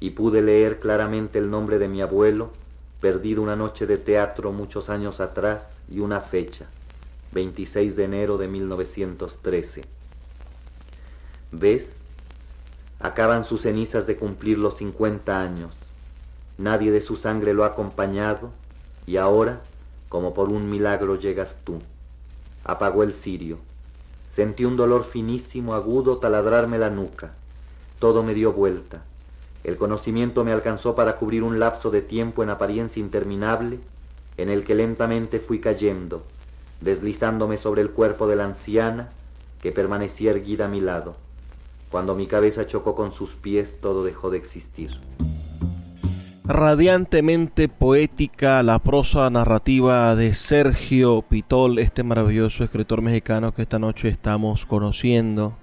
y 0.00 0.10
pude 0.10 0.42
leer 0.42 0.80
claramente 0.80 1.38
el 1.38 1.48
nombre 1.48 1.78
de 1.78 1.86
mi 1.86 2.02
abuelo, 2.02 2.50
perdido 3.00 3.40
una 3.40 3.54
noche 3.54 3.86
de 3.86 3.98
teatro 3.98 4.50
muchos 4.50 4.90
años 4.90 5.20
atrás 5.20 5.62
y 5.88 6.00
una 6.00 6.20
fecha, 6.20 6.66
26 7.30 7.94
de 7.94 8.02
enero 8.02 8.36
de 8.36 8.48
1913. 8.48 9.84
¿Ves? 11.52 11.86
Acaban 12.98 13.44
sus 13.44 13.62
cenizas 13.62 14.08
de 14.08 14.16
cumplir 14.16 14.58
los 14.58 14.76
50 14.78 15.40
años. 15.40 15.72
Nadie 16.58 16.90
de 16.90 17.02
su 17.02 17.14
sangre 17.14 17.54
lo 17.54 17.62
ha 17.62 17.68
acompañado 17.68 18.50
y 19.06 19.18
ahora 19.18 19.60
como 20.08 20.34
por 20.34 20.48
un 20.48 20.68
milagro 20.68 21.14
llegas 21.14 21.54
tú. 21.62 21.80
Apagó 22.64 23.04
el 23.04 23.12
cirio. 23.12 23.58
Sentí 24.34 24.64
un 24.64 24.76
dolor 24.76 25.04
finísimo, 25.04 25.74
agudo, 25.74 26.18
taladrarme 26.18 26.78
la 26.78 26.90
nuca. 26.90 27.30
Todo 27.98 28.22
me 28.22 28.34
dio 28.34 28.52
vuelta. 28.52 29.02
El 29.64 29.76
conocimiento 29.76 30.44
me 30.44 30.52
alcanzó 30.52 30.94
para 30.94 31.16
cubrir 31.16 31.42
un 31.42 31.58
lapso 31.58 31.90
de 31.90 32.02
tiempo 32.02 32.42
en 32.42 32.50
apariencia 32.50 33.00
interminable, 33.00 33.80
en 34.36 34.48
el 34.48 34.64
que 34.64 34.74
lentamente 34.74 35.40
fui 35.40 35.60
cayendo, 35.60 36.22
deslizándome 36.80 37.56
sobre 37.56 37.82
el 37.82 37.90
cuerpo 37.90 38.28
de 38.28 38.36
la 38.36 38.44
anciana, 38.44 39.10
que 39.60 39.72
permanecía 39.72 40.30
erguida 40.30 40.66
a 40.66 40.68
mi 40.68 40.80
lado. 40.80 41.16
Cuando 41.90 42.14
mi 42.14 42.26
cabeza 42.26 42.66
chocó 42.66 42.94
con 42.94 43.12
sus 43.12 43.30
pies, 43.30 43.80
todo 43.80 44.04
dejó 44.04 44.30
de 44.30 44.38
existir 44.38 44.90
radiantemente 46.48 47.68
poética 47.68 48.62
la 48.62 48.78
prosa 48.78 49.28
narrativa 49.30 50.14
de 50.14 50.32
Sergio 50.32 51.22
Pitol, 51.22 51.80
este 51.80 52.04
maravilloso 52.04 52.62
escritor 52.62 53.02
mexicano 53.02 53.52
que 53.52 53.62
esta 53.62 53.80
noche 53.80 54.08
estamos 54.08 54.64
conociendo. 54.64 55.54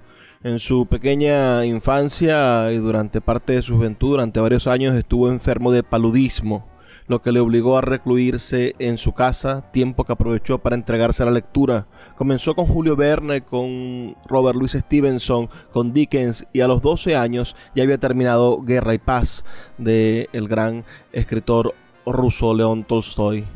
En 0.44 0.60
su 0.60 0.84
pequeña 0.84 1.64
infancia 1.64 2.70
y 2.70 2.76
durante 2.76 3.22
parte 3.22 3.54
de 3.54 3.62
su 3.62 3.76
juventud, 3.76 4.10
durante 4.10 4.40
varios 4.40 4.66
años, 4.66 4.94
estuvo 4.94 5.30
enfermo 5.30 5.72
de 5.72 5.82
paludismo 5.82 6.68
lo 7.06 7.22
que 7.22 7.32
le 7.32 7.40
obligó 7.40 7.78
a 7.78 7.80
recluirse 7.80 8.74
en 8.78 8.98
su 8.98 9.12
casa, 9.12 9.70
tiempo 9.72 10.04
que 10.04 10.12
aprovechó 10.12 10.58
para 10.58 10.76
entregarse 10.76 11.22
a 11.22 11.26
la 11.26 11.32
lectura. 11.32 11.86
Comenzó 12.16 12.54
con 12.54 12.66
Julio 12.66 12.94
Verne, 12.94 13.40
con 13.40 14.16
Robert 14.26 14.58
Louis 14.58 14.72
Stevenson, 14.72 15.48
con 15.72 15.94
Dickens 15.94 16.46
y 16.52 16.60
a 16.60 16.68
los 16.68 16.82
12 16.82 17.16
años 17.16 17.56
ya 17.74 17.82
había 17.82 17.96
terminado 17.96 18.62
Guerra 18.62 18.92
y 18.92 18.98
Paz 18.98 19.46
de 19.78 20.28
el 20.34 20.46
gran 20.46 20.84
escritor 21.12 21.74
ruso 22.04 22.54
León 22.54 22.84
Tolstoy. 22.84 23.46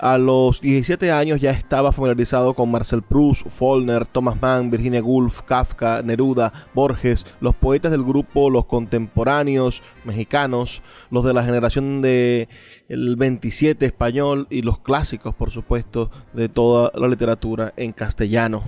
A 0.00 0.16
los 0.16 0.60
17 0.60 1.10
años 1.10 1.40
ya 1.40 1.50
estaba 1.50 1.90
familiarizado 1.90 2.54
con 2.54 2.70
Marcel 2.70 3.02
Proust, 3.02 3.48
Faulkner, 3.48 4.06
Thomas 4.06 4.40
Mann, 4.40 4.70
Virginia 4.70 5.02
Woolf, 5.02 5.42
Kafka, 5.42 6.02
Neruda, 6.02 6.52
Borges, 6.72 7.26
los 7.40 7.56
poetas 7.56 7.90
del 7.90 8.04
grupo, 8.04 8.48
los 8.48 8.66
contemporáneos 8.66 9.82
mexicanos, 10.04 10.82
los 11.10 11.24
de 11.24 11.34
la 11.34 11.42
generación 11.42 12.00
de 12.00 12.48
el 12.88 13.16
27 13.16 13.84
español 13.86 14.46
y 14.50 14.62
los 14.62 14.78
clásicos, 14.78 15.34
por 15.34 15.50
supuesto, 15.50 16.12
de 16.32 16.48
toda 16.48 16.92
la 16.94 17.08
literatura 17.08 17.72
en 17.76 17.90
castellano. 17.90 18.62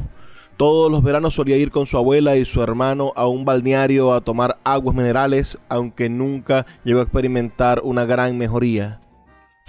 Todos 0.57 0.91
los 0.91 1.05
veranos 1.05 1.35
solía 1.35 1.57
ir 1.57 1.71
con 1.71 1.87
su 1.87 1.97
abuela 1.97 2.37
y 2.39 2.45
su 2.45 2.61
hermano 2.61 3.13
a 3.15 3.29
un 3.29 3.45
balneario 3.45 4.13
a 4.15 4.21
tomar 4.21 4.59
aguas 4.65 4.97
minerales, 4.97 5.59
aunque 5.69 6.09
nunca 6.09 6.67
llegó 6.83 6.99
a 6.99 7.05
experimentar 7.05 7.83
una 7.85 8.05
gran 8.05 8.37
mejoría. 8.37 9.01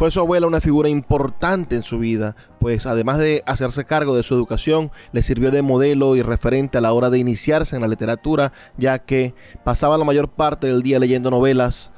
Fue 0.02 0.10
su 0.10 0.20
abuela 0.20 0.48
una 0.48 0.62
figura 0.62 0.90
importante 0.90 1.76
en 1.76 1.84
su 1.84 2.00
vida, 2.00 2.36
pues 2.60 2.88
además 2.88 3.20
de 3.20 3.44
hacerse 3.46 3.86
cargo 3.86 4.16
de 4.16 4.24
su 4.24 4.34
educación, 4.34 4.90
le 5.12 5.22
sirvió 5.22 5.52
de 5.52 5.62
modelo 5.62 6.16
y 6.16 6.24
referente 6.24 6.80
a 6.80 6.82
la 6.82 6.92
hora 6.92 7.12
de 7.12 7.20
iniciarse 7.20 7.76
en 7.76 7.84
la 7.84 7.88
literatura, 7.88 8.52
ya 8.80 8.98
que 8.98 9.36
pasaba 9.64 10.00
la 10.00 10.04
mayor 10.04 10.30
parte 10.30 10.66
del 10.66 10.82
día 10.82 10.98
leyendo 10.98 11.30
novelas, 11.30 11.92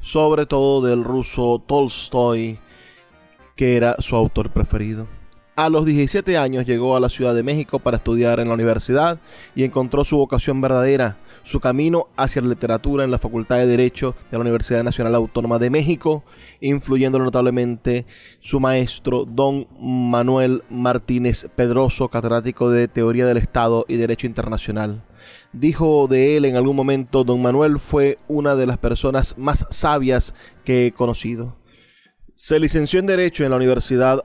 sobre 0.00 0.44
todo 0.44 0.84
del 0.84 1.04
ruso 1.04 1.62
Tolstoy, 1.64 2.58
que 3.54 3.76
era 3.76 3.94
su 4.00 4.16
autor 4.16 4.50
preferido. 4.50 5.06
A 5.54 5.68
los 5.68 5.86
17 5.86 6.36
años 6.36 6.66
llegó 6.66 6.96
a 6.96 7.00
la 7.00 7.10
Ciudad 7.10 7.36
de 7.36 7.44
México 7.44 7.78
para 7.78 7.98
estudiar 7.98 8.40
en 8.40 8.48
la 8.48 8.54
universidad 8.54 9.20
y 9.54 9.62
encontró 9.62 10.04
su 10.04 10.16
vocación 10.16 10.60
verdadera, 10.60 11.16
su 11.44 11.60
camino 11.60 12.08
hacia 12.16 12.42
la 12.42 12.48
literatura 12.48 13.04
en 13.04 13.10
la 13.10 13.18
Facultad 13.18 13.56
de 13.58 13.66
Derecho 13.66 14.14
de 14.30 14.36
la 14.36 14.42
Universidad 14.42 14.84
Nacional 14.84 15.14
Autónoma 15.14 15.58
de 15.58 15.70
México, 15.70 16.24
influyendo 16.60 17.18
notablemente 17.18 18.06
su 18.40 18.60
maestro, 18.60 19.24
don 19.24 19.66
Manuel 19.78 20.62
Martínez 20.70 21.48
Pedroso, 21.54 22.08
catedrático 22.08 22.70
de 22.70 22.88
Teoría 22.88 23.26
del 23.26 23.36
Estado 23.36 23.84
y 23.88 23.96
Derecho 23.96 24.26
Internacional. 24.26 25.02
Dijo 25.52 26.06
de 26.08 26.36
él 26.36 26.44
en 26.44 26.56
algún 26.56 26.76
momento, 26.76 27.24
don 27.24 27.42
Manuel 27.42 27.80
fue 27.80 28.18
una 28.28 28.54
de 28.54 28.66
las 28.66 28.78
personas 28.78 29.36
más 29.36 29.66
sabias 29.70 30.34
que 30.64 30.86
he 30.86 30.92
conocido. 30.92 31.56
Se 32.34 32.58
licenció 32.58 33.00
en 33.00 33.06
Derecho 33.06 33.44
en 33.44 33.50
la 33.50 33.56
Universidad 33.56 34.24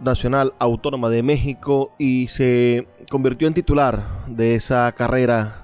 Nacional 0.00 0.52
Autónoma 0.58 1.10
de 1.10 1.22
México 1.22 1.92
y 1.96 2.26
se 2.28 2.88
convirtió 3.08 3.46
en 3.46 3.54
titular 3.54 4.24
de 4.26 4.56
esa 4.56 4.90
carrera 4.92 5.61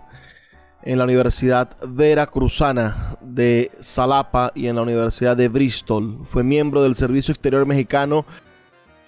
en 0.83 0.99
la 0.99 1.05
Universidad 1.05 1.77
Veracruzana 1.87 3.17
de 3.21 3.71
Salapa 3.81 4.53
y 4.55 4.69
en 4.69 4.77
la 4.77 4.83
Universidad 4.83 5.37
de 5.37 5.49
Bristol. 5.49 6.21
Fue 6.25 6.45
miembro 6.45 6.83
del 6.83 6.97
Servicio 6.97 7.33
Exterior 7.33 7.67
Mexicano, 7.67 8.25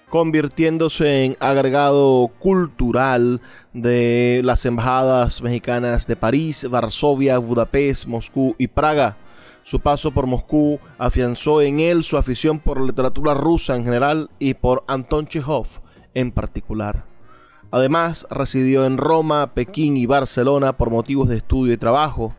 convirtiéndose 0.09 1.25
en 1.25 1.37
agregado 1.39 2.29
cultural 2.39 3.41
de 3.73 4.41
las 4.43 4.65
embajadas 4.65 5.41
mexicanas 5.41 6.05
de 6.05 6.17
París, 6.17 6.67
Varsovia, 6.69 7.37
Budapest, 7.37 8.05
Moscú 8.05 8.55
y 8.57 8.67
Praga. 8.67 9.17
Su 9.63 9.79
paso 9.79 10.11
por 10.11 10.27
Moscú 10.27 10.79
afianzó 10.97 11.61
en 11.61 11.79
él 11.79 12.03
su 12.03 12.17
afición 12.17 12.59
por 12.59 12.79
la 12.79 12.87
literatura 12.87 13.33
rusa 13.33 13.75
en 13.75 13.85
general 13.85 14.29
y 14.39 14.53
por 14.55 14.83
Anton 14.87 15.27
Chekhov 15.27 15.67
en 16.13 16.31
particular. 16.31 17.10
Además, 17.71 18.27
residió 18.29 18.85
en 18.85 18.97
Roma, 18.97 19.53
Pekín 19.53 19.95
y 19.95 20.05
Barcelona 20.05 20.73
por 20.73 20.89
motivos 20.89 21.29
de 21.29 21.37
estudio 21.37 21.73
y 21.73 21.77
trabajo. 21.77 22.35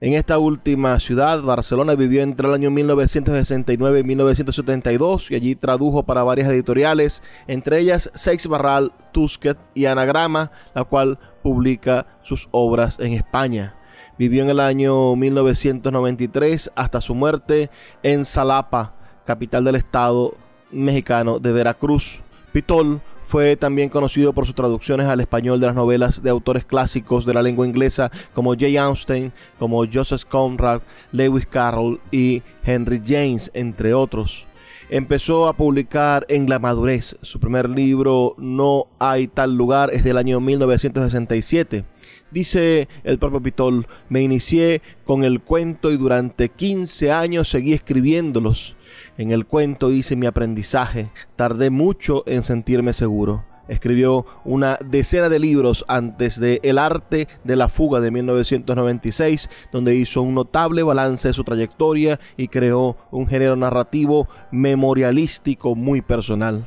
En 0.00 0.14
esta 0.14 0.38
última 0.38 0.98
ciudad, 0.98 1.42
Barcelona 1.42 1.94
vivió 1.94 2.22
entre 2.22 2.48
el 2.48 2.54
año 2.54 2.70
1969 2.70 4.00
y 4.00 4.02
1972 4.04 5.30
y 5.30 5.34
allí 5.36 5.54
tradujo 5.54 6.02
para 6.02 6.24
varias 6.24 6.48
editoriales, 6.48 7.22
entre 7.46 7.78
ellas 7.78 8.10
Seix 8.14 8.46
Barral, 8.48 8.92
Tusquet 9.12 9.58
y 9.74 9.86
Anagrama, 9.86 10.50
la 10.74 10.82
cual 10.84 11.20
publica 11.42 12.06
sus 12.22 12.48
obras 12.50 12.98
en 12.98 13.12
España. 13.12 13.76
Vivió 14.18 14.42
en 14.42 14.50
el 14.50 14.60
año 14.60 15.14
1993 15.16 16.72
hasta 16.74 17.00
su 17.00 17.14
muerte 17.14 17.70
en 18.02 18.24
Salapa, 18.24 18.94
capital 19.24 19.64
del 19.64 19.76
estado 19.76 20.34
mexicano 20.72 21.38
de 21.38 21.52
Veracruz. 21.52 22.20
Pitol 22.52 23.00
fue 23.32 23.56
también 23.56 23.88
conocido 23.88 24.34
por 24.34 24.44
sus 24.44 24.54
traducciones 24.54 25.06
al 25.06 25.20
español 25.20 25.58
de 25.58 25.66
las 25.66 25.74
novelas 25.74 26.22
de 26.22 26.28
autores 26.28 26.66
clásicos 26.66 27.24
de 27.24 27.32
la 27.32 27.40
lengua 27.40 27.66
inglesa 27.66 28.12
como 28.34 28.54
Jay 28.54 28.76
Austen, 28.76 29.32
como 29.58 29.86
Joseph 29.90 30.24
Conrad, 30.28 30.82
Lewis 31.12 31.46
Carroll 31.46 31.98
y 32.10 32.42
Henry 32.62 33.00
James, 33.02 33.50
entre 33.54 33.94
otros. 33.94 34.44
Empezó 34.90 35.48
a 35.48 35.54
publicar 35.54 36.26
en 36.28 36.46
la 36.46 36.58
madurez. 36.58 37.16
Su 37.22 37.40
primer 37.40 37.70
libro, 37.70 38.34
No 38.36 38.88
hay 38.98 39.28
tal 39.28 39.56
lugar, 39.56 39.88
es 39.94 40.04
del 40.04 40.18
año 40.18 40.38
1967. 40.38 41.86
Dice 42.30 42.86
el 43.02 43.18
propio 43.18 43.40
Pitol, 43.40 43.86
me 44.10 44.20
inicié 44.20 44.82
con 45.06 45.24
el 45.24 45.40
cuento 45.40 45.90
y 45.90 45.96
durante 45.96 46.50
15 46.50 47.10
años 47.10 47.48
seguí 47.48 47.72
escribiéndolos. 47.72 48.76
En 49.22 49.30
el 49.30 49.46
cuento 49.46 49.92
hice 49.92 50.16
mi 50.16 50.26
aprendizaje, 50.26 51.10
tardé 51.36 51.70
mucho 51.70 52.24
en 52.26 52.42
sentirme 52.42 52.92
seguro. 52.92 53.44
Escribió 53.68 54.26
una 54.44 54.80
decena 54.84 55.28
de 55.28 55.38
libros 55.38 55.84
antes 55.86 56.40
de 56.40 56.58
El 56.64 56.76
arte 56.76 57.28
de 57.44 57.54
la 57.54 57.68
fuga 57.68 58.00
de 58.00 58.10
1996, 58.10 59.48
donde 59.70 59.94
hizo 59.94 60.22
un 60.22 60.34
notable 60.34 60.82
balance 60.82 61.28
de 61.28 61.34
su 61.34 61.44
trayectoria 61.44 62.18
y 62.36 62.48
creó 62.48 62.96
un 63.12 63.28
género 63.28 63.54
narrativo 63.54 64.26
memorialístico 64.50 65.76
muy 65.76 66.02
personal. 66.02 66.66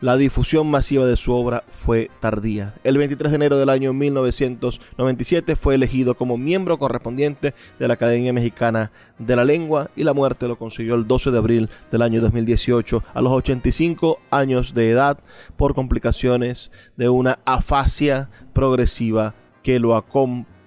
La 0.00 0.16
difusión 0.16 0.70
masiva 0.70 1.06
de 1.06 1.16
su 1.16 1.32
obra 1.32 1.64
fue 1.72 2.08
tardía. 2.20 2.72
El 2.84 2.98
23 2.98 3.32
de 3.32 3.36
enero 3.36 3.58
del 3.58 3.68
año 3.68 3.92
1997 3.92 5.56
fue 5.56 5.74
elegido 5.74 6.14
como 6.14 6.36
miembro 6.36 6.78
correspondiente 6.78 7.52
de 7.80 7.88
la 7.88 7.94
Academia 7.94 8.32
Mexicana 8.32 8.92
de 9.18 9.34
la 9.34 9.44
Lengua 9.44 9.90
y 9.96 10.04
la 10.04 10.14
muerte 10.14 10.46
lo 10.46 10.56
consiguió 10.56 10.94
el 10.94 11.08
12 11.08 11.32
de 11.32 11.38
abril 11.38 11.68
del 11.90 12.02
año 12.02 12.20
2018 12.20 13.02
a 13.12 13.20
los 13.20 13.32
85 13.32 14.20
años 14.30 14.72
de 14.72 14.90
edad 14.90 15.18
por 15.56 15.74
complicaciones 15.74 16.70
de 16.96 17.08
una 17.08 17.40
afasia 17.44 18.30
progresiva 18.52 19.34
que 19.64 19.80
lo 19.80 19.96
acompañó 19.96 20.57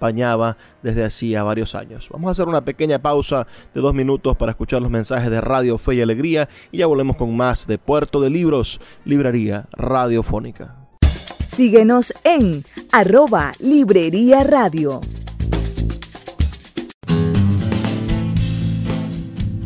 desde 0.82 1.04
hacía 1.04 1.42
varios 1.42 1.74
años. 1.74 2.08
Vamos 2.10 2.28
a 2.28 2.32
hacer 2.32 2.48
una 2.48 2.64
pequeña 2.64 3.00
pausa 3.00 3.46
de 3.72 3.80
dos 3.80 3.94
minutos 3.94 4.36
para 4.36 4.50
escuchar 4.52 4.82
los 4.82 4.90
mensajes 4.90 5.30
de 5.30 5.40
Radio 5.40 5.78
Fe 5.78 5.94
y 5.94 6.00
Alegría 6.00 6.48
y 6.72 6.78
ya 6.78 6.86
volvemos 6.86 7.16
con 7.16 7.36
más 7.36 7.66
de 7.66 7.78
Puerto 7.78 8.20
de 8.20 8.30
Libros, 8.30 8.80
Librería 9.04 9.66
Radiofónica. 9.72 10.76
Síguenos 11.48 12.14
en 12.24 12.64
arroba 12.90 13.52
Librería 13.60 14.42
Radio. 14.42 15.00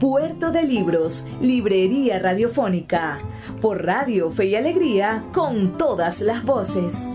Puerto 0.00 0.50
de 0.50 0.62
Libros, 0.62 1.28
Librería 1.42 2.18
Radiofónica, 2.18 3.18
por 3.60 3.84
Radio 3.84 4.30
Fe 4.30 4.46
y 4.46 4.54
Alegría, 4.54 5.26
con 5.34 5.76
todas 5.76 6.22
las 6.22 6.42
voces. 6.42 7.06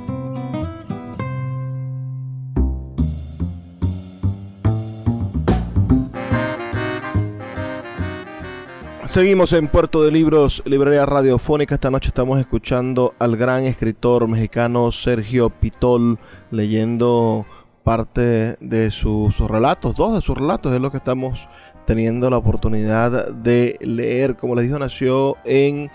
Seguimos 9.07 9.51
en 9.53 9.67
Puerto 9.67 10.03
de 10.03 10.11
Libros, 10.11 10.61
Librería 10.67 11.07
Radiofónica. 11.07 11.73
Esta 11.73 11.89
noche 11.89 12.09
estamos 12.09 12.39
escuchando 12.39 13.15
al 13.17 13.35
gran 13.35 13.63
escritor 13.63 14.27
mexicano 14.27 14.91
Sergio 14.91 15.49
Pitol 15.49 16.19
leyendo 16.51 17.47
parte 17.83 18.57
de 18.59 18.91
sus 18.91 19.39
relatos, 19.39 19.95
dos 19.95 20.13
de 20.13 20.21
sus 20.21 20.35
relatos 20.35 20.73
es 20.73 20.81
lo 20.81 20.91
que 20.91 20.97
estamos 20.97 21.47
teniendo 21.85 22.29
la 22.29 22.37
oportunidad 22.37 23.31
de 23.31 23.77
leer. 23.81 24.35
Como 24.35 24.55
les 24.55 24.65
dijo, 24.65 24.79
nació 24.79 25.37
en 25.45 25.91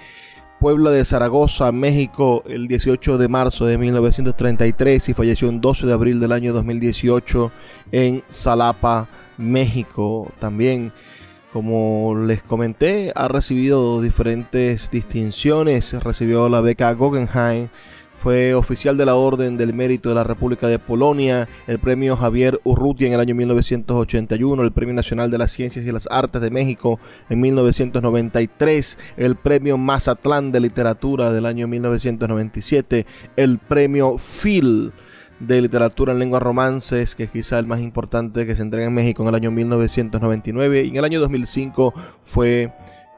Puebla 0.61 0.91
de 0.91 1.05
Zaragoza, 1.05 1.73
México, 1.73 2.43
el 2.47 2.69
18 2.69 3.17
de 3.17 3.29
marzo 3.29 3.65
de 3.65 3.79
1933 3.79 5.09
y 5.09 5.15
falleció 5.15 5.49
el 5.49 5.61
12 5.61 5.87
de 5.87 5.93
abril 5.93 6.21
del 6.21 6.33
año 6.33 6.53
2018 6.53 7.51
en 7.93 8.23
Salapa, 8.29 9.09
México. 9.39 10.31
También, 10.39 10.93
como 11.53 12.15
les 12.27 12.43
comenté, 12.43 13.11
ha 13.15 13.29
recibido 13.29 14.03
diferentes 14.03 14.91
distinciones. 14.91 15.95
Recibió 16.03 16.51
la 16.51 16.61
beca 16.61 16.93
Guggenheim 16.93 17.69
fue 18.21 18.53
oficial 18.53 18.99
de 18.99 19.07
la 19.07 19.15
Orden 19.15 19.57
del 19.57 19.73
Mérito 19.73 20.11
de 20.11 20.15
la 20.15 20.25
República 20.25 20.69
de 20.69 20.79
Polonia, 20.79 21.49
el 21.67 21.79
premio 21.79 22.19
Javier 22.19 22.61
Urrutia 22.65 23.07
en 23.07 23.15
el 23.15 23.21
año 23.21 23.35
1981, 23.35 24.63
el 24.63 24.73
Premio 24.73 24.95
Nacional 24.95 25.31
de 25.31 25.39
las 25.39 25.53
Ciencias 25.53 25.87
y 25.87 25.91
las 25.91 26.07
Artes 26.11 26.43
de 26.43 26.51
México 26.51 27.01
en 27.31 27.41
1993, 27.41 28.99
el 29.17 29.37
Premio 29.37 29.79
Mazatlán 29.79 30.53
de 30.53 30.61
Literatura 30.61 31.33
del 31.33 31.47
año 31.47 31.67
1997, 31.67 33.07
el 33.37 33.57
Premio 33.57 34.17
Phil 34.19 34.93
de 35.39 35.63
literatura 35.63 36.13
en 36.13 36.19
lenguas 36.19 36.43
romances, 36.43 37.15
que 37.15 37.25
es 37.25 37.31
quizá 37.31 37.59
el 37.59 37.67
más 37.67 37.81
importante 37.81 38.45
que 38.45 38.55
se 38.55 38.61
entrega 38.61 38.87
en 38.87 38.93
México 38.93 39.23
en 39.23 39.31
el 39.31 39.35
año 39.35 39.51
1999 39.51 40.85
y 40.85 40.89
en 40.91 40.97
el 40.97 41.05
año 41.05 41.21
2005 41.21 41.95
fue 42.21 42.71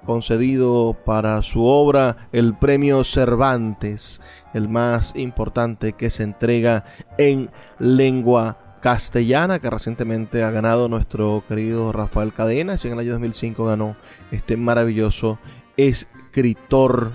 concedido 0.04 0.96
para 1.04 1.42
su 1.42 1.64
obra 1.64 2.28
el 2.32 2.54
premio 2.54 3.04
Cervantes, 3.04 4.20
el 4.54 4.68
más 4.68 5.14
importante 5.16 5.92
que 5.94 6.10
se 6.10 6.22
entrega 6.22 6.84
en 7.18 7.50
lengua 7.78 8.78
castellana 8.82 9.60
que 9.60 9.70
recientemente 9.70 10.42
ha 10.42 10.50
ganado 10.50 10.88
nuestro 10.88 11.44
querido 11.48 11.92
Rafael 11.92 12.32
Cadenas 12.32 12.84
y 12.84 12.88
en 12.88 12.94
el 12.94 13.00
año 13.00 13.12
2005 13.12 13.64
ganó 13.64 13.96
este 14.32 14.56
maravilloso 14.56 15.38
escritor 15.76 17.12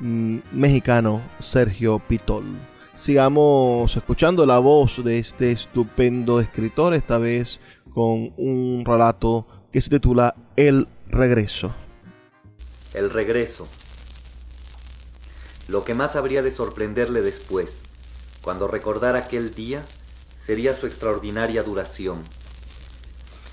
mm, 0.00 0.38
mexicano 0.52 1.22
Sergio 1.38 2.00
Pitol. 2.00 2.44
Sigamos 2.96 3.96
escuchando 3.96 4.44
la 4.44 4.58
voz 4.58 5.02
de 5.02 5.20
este 5.20 5.52
estupendo 5.52 6.40
escritor, 6.40 6.92
esta 6.92 7.18
vez 7.18 7.60
con 7.94 8.32
un 8.36 8.82
relato 8.84 9.46
que 9.72 9.80
se 9.80 9.90
titula 9.90 10.34
El 10.56 10.88
regreso. 11.06 11.72
El 12.92 13.10
regreso. 13.10 13.68
Lo 15.70 15.84
que 15.84 15.94
más 15.94 16.16
habría 16.16 16.42
de 16.42 16.50
sorprenderle 16.50 17.22
después, 17.22 17.74
cuando 18.42 18.66
recordara 18.66 19.20
aquel 19.20 19.54
día 19.54 19.84
sería 20.44 20.74
su 20.74 20.88
extraordinaria 20.88 21.62
duración. 21.62 22.24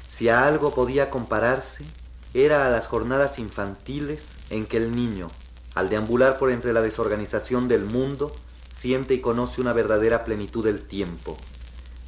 Si 0.09 0.27
a 0.27 0.47
algo 0.47 0.73
podía 0.73 1.11
compararse, 1.11 1.85
era 2.33 2.65
a 2.65 2.71
las 2.71 2.87
jornadas 2.87 3.37
infantiles 3.37 4.23
en 4.49 4.65
que 4.65 4.77
el 4.77 4.95
niño, 4.95 5.27
al 5.75 5.89
deambular 5.89 6.39
por 6.39 6.51
entre 6.51 6.73
la 6.73 6.81
desorganización 6.81 7.67
del 7.67 7.85
mundo, 7.85 8.35
siente 8.75 9.13
y 9.13 9.21
conoce 9.21 9.61
una 9.61 9.73
verdadera 9.73 10.25
plenitud 10.25 10.65
del 10.65 10.81
tiempo, 10.81 11.37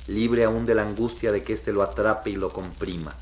libre 0.07 0.43
aún 0.43 0.65
de 0.65 0.73
la 0.73 0.87
angustia 0.87 1.31
de 1.31 1.43
que 1.43 1.53
éste 1.53 1.71
lo 1.71 1.83
atrape 1.83 2.31
y 2.31 2.35
lo 2.35 2.51
comprima. 2.51 3.15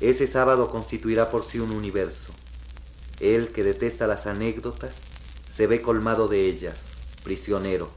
Ese 0.00 0.26
sábado 0.26 0.68
constituirá 0.68 1.30
por 1.30 1.44
sí 1.44 1.60
un 1.60 1.70
universo. 1.70 2.32
Él 3.20 3.52
que 3.52 3.62
detesta 3.62 4.08
las 4.08 4.26
anécdotas, 4.26 4.94
se 5.58 5.66
ve 5.66 5.82
colmado 5.82 6.28
de 6.28 6.46
ellas, 6.46 6.76
prisionero 7.24 7.90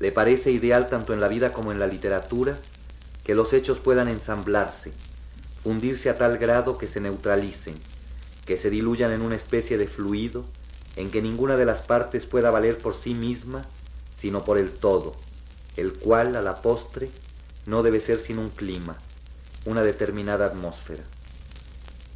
le 0.00 0.10
parece 0.10 0.50
ideal 0.50 0.88
tanto 0.88 1.12
en 1.12 1.20
la 1.20 1.28
vida 1.28 1.52
como 1.52 1.70
en 1.70 1.78
la 1.78 1.86
literatura 1.86 2.58
que 3.22 3.36
los 3.36 3.52
hechos 3.52 3.78
puedan 3.78 4.08
ensamblarse, 4.08 4.90
fundirse 5.62 6.10
a 6.10 6.18
tal 6.18 6.36
grado 6.38 6.78
que 6.78 6.88
se 6.88 7.00
neutralicen, 7.00 7.76
que 8.44 8.56
se 8.56 8.70
diluyan 8.70 9.12
en 9.12 9.22
una 9.22 9.36
especie 9.36 9.78
de 9.78 9.86
fluido 9.86 10.44
en 10.96 11.12
que 11.12 11.22
ninguna 11.22 11.56
de 11.56 11.64
las 11.64 11.80
partes 11.80 12.26
pueda 12.26 12.50
valer 12.50 12.76
por 12.76 12.96
sí 12.96 13.14
misma, 13.14 13.64
sino 14.18 14.42
por 14.42 14.58
el 14.58 14.72
todo, 14.72 15.14
el 15.76 15.92
cual 15.92 16.34
a 16.34 16.42
la 16.42 16.60
postre 16.60 17.08
no 17.66 17.84
debe 17.84 18.00
ser 18.00 18.18
sino 18.18 18.40
un 18.40 18.50
clima, 18.50 18.98
una 19.64 19.84
determinada 19.84 20.46
atmósfera. 20.46 21.04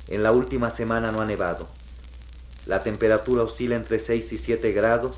En 0.08 0.24
la 0.24 0.32
última 0.32 0.72
semana 0.72 1.12
no 1.12 1.20
ha 1.20 1.26
nevado. 1.26 1.68
La 2.66 2.82
temperatura 2.82 3.42
oscila 3.42 3.76
entre 3.76 3.98
6 3.98 4.32
y 4.32 4.38
7 4.38 4.72
grados 4.72 5.16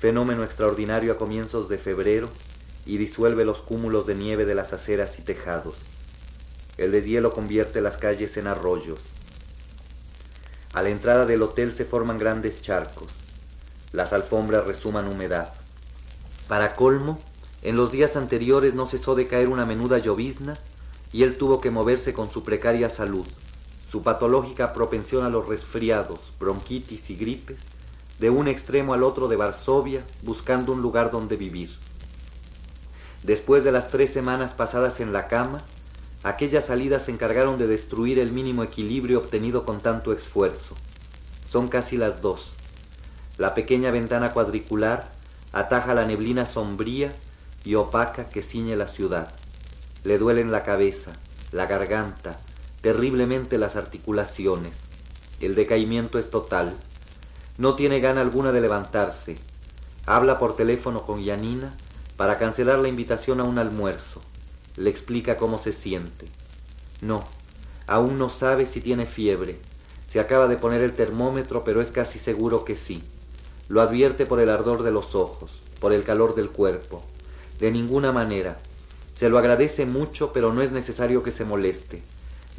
fenómeno 0.00 0.44
extraordinario 0.44 1.12
a 1.12 1.18
comienzos 1.18 1.68
de 1.68 1.76
febrero 1.76 2.30
y 2.86 2.96
disuelve 2.96 3.44
los 3.44 3.60
cúmulos 3.60 4.06
de 4.06 4.14
nieve 4.14 4.46
de 4.46 4.54
las 4.54 4.72
aceras 4.72 5.18
y 5.18 5.22
tejados. 5.22 5.74
El 6.78 6.90
deshielo 6.90 7.34
convierte 7.34 7.82
las 7.82 7.98
calles 7.98 8.38
en 8.38 8.46
arroyos. 8.46 8.98
A 10.72 10.80
la 10.80 10.88
entrada 10.88 11.26
del 11.26 11.42
hotel 11.42 11.74
se 11.74 11.84
forman 11.84 12.16
grandes 12.16 12.62
charcos. 12.62 13.08
Las 13.92 14.14
alfombras 14.14 14.64
resuman 14.64 15.06
humedad. 15.06 15.52
Para 16.48 16.76
colmo, 16.76 17.18
en 17.60 17.76
los 17.76 17.92
días 17.92 18.16
anteriores 18.16 18.72
no 18.72 18.86
cesó 18.86 19.14
de 19.14 19.26
caer 19.26 19.50
una 19.50 19.66
menuda 19.66 19.98
llovizna 19.98 20.56
y 21.12 21.24
él 21.24 21.36
tuvo 21.36 21.60
que 21.60 21.70
moverse 21.70 22.14
con 22.14 22.30
su 22.30 22.42
precaria 22.42 22.88
salud, 22.88 23.26
su 23.90 24.04
patológica 24.04 24.72
propensión 24.72 25.24
a 25.24 25.30
los 25.30 25.48
resfriados, 25.48 26.20
bronquitis 26.38 27.10
y 27.10 27.16
gripes, 27.16 27.58
de 28.20 28.30
un 28.30 28.46
extremo 28.46 28.94
al 28.94 29.02
otro 29.02 29.26
de 29.26 29.34
Varsovia, 29.34 30.04
buscando 30.22 30.72
un 30.72 30.80
lugar 30.80 31.10
donde 31.10 31.36
vivir. 31.36 31.70
Después 33.24 33.64
de 33.64 33.72
las 33.72 33.88
tres 33.88 34.12
semanas 34.12 34.52
pasadas 34.52 35.00
en 35.00 35.12
la 35.12 35.26
cama, 35.26 35.62
aquellas 36.22 36.66
salidas 36.66 37.06
se 37.06 37.10
encargaron 37.10 37.58
de 37.58 37.66
destruir 37.66 38.20
el 38.20 38.30
mínimo 38.30 38.62
equilibrio 38.62 39.18
obtenido 39.18 39.64
con 39.64 39.80
tanto 39.80 40.12
esfuerzo. 40.12 40.76
Son 41.48 41.66
casi 41.66 41.96
las 41.96 42.22
dos. 42.22 42.52
La 43.38 43.54
pequeña 43.54 43.90
ventana 43.90 44.32
cuadricular 44.32 45.10
ataja 45.52 45.94
la 45.94 46.06
neblina 46.06 46.46
sombría 46.46 47.12
y 47.64 47.74
opaca 47.74 48.28
que 48.28 48.42
ciñe 48.42 48.76
la 48.76 48.86
ciudad. 48.86 49.34
Le 50.04 50.16
duelen 50.16 50.52
la 50.52 50.62
cabeza, 50.62 51.10
la 51.50 51.66
garganta, 51.66 52.38
terriblemente 52.80 53.58
las 53.58 53.76
articulaciones. 53.76 54.74
El 55.40 55.54
decaimiento 55.54 56.18
es 56.18 56.30
total. 56.30 56.74
No 57.58 57.74
tiene 57.74 58.00
gana 58.00 58.20
alguna 58.20 58.52
de 58.52 58.60
levantarse. 58.60 59.36
Habla 60.06 60.38
por 60.38 60.56
teléfono 60.56 61.02
con 61.02 61.22
Yanina 61.22 61.74
para 62.16 62.38
cancelar 62.38 62.78
la 62.78 62.88
invitación 62.88 63.40
a 63.40 63.44
un 63.44 63.58
almuerzo. 63.58 64.22
Le 64.76 64.90
explica 64.90 65.36
cómo 65.36 65.58
se 65.58 65.72
siente. 65.72 66.26
No, 67.00 67.24
aún 67.86 68.18
no 68.18 68.28
sabe 68.28 68.66
si 68.66 68.80
tiene 68.80 69.06
fiebre. 69.06 69.58
Se 70.10 70.20
acaba 70.20 70.48
de 70.48 70.56
poner 70.56 70.80
el 70.80 70.92
termómetro, 70.92 71.64
pero 71.64 71.80
es 71.80 71.90
casi 71.90 72.18
seguro 72.18 72.64
que 72.64 72.76
sí. 72.76 73.02
Lo 73.68 73.80
advierte 73.80 74.26
por 74.26 74.40
el 74.40 74.50
ardor 74.50 74.82
de 74.82 74.90
los 74.90 75.14
ojos, 75.14 75.52
por 75.80 75.92
el 75.92 76.02
calor 76.02 76.34
del 76.34 76.50
cuerpo. 76.50 77.04
De 77.58 77.70
ninguna 77.70 78.10
manera. 78.10 78.58
Se 79.14 79.28
lo 79.28 79.38
agradece 79.38 79.86
mucho, 79.86 80.32
pero 80.32 80.52
no 80.52 80.62
es 80.62 80.72
necesario 80.72 81.22
que 81.22 81.30
se 81.30 81.44
moleste. 81.44 82.02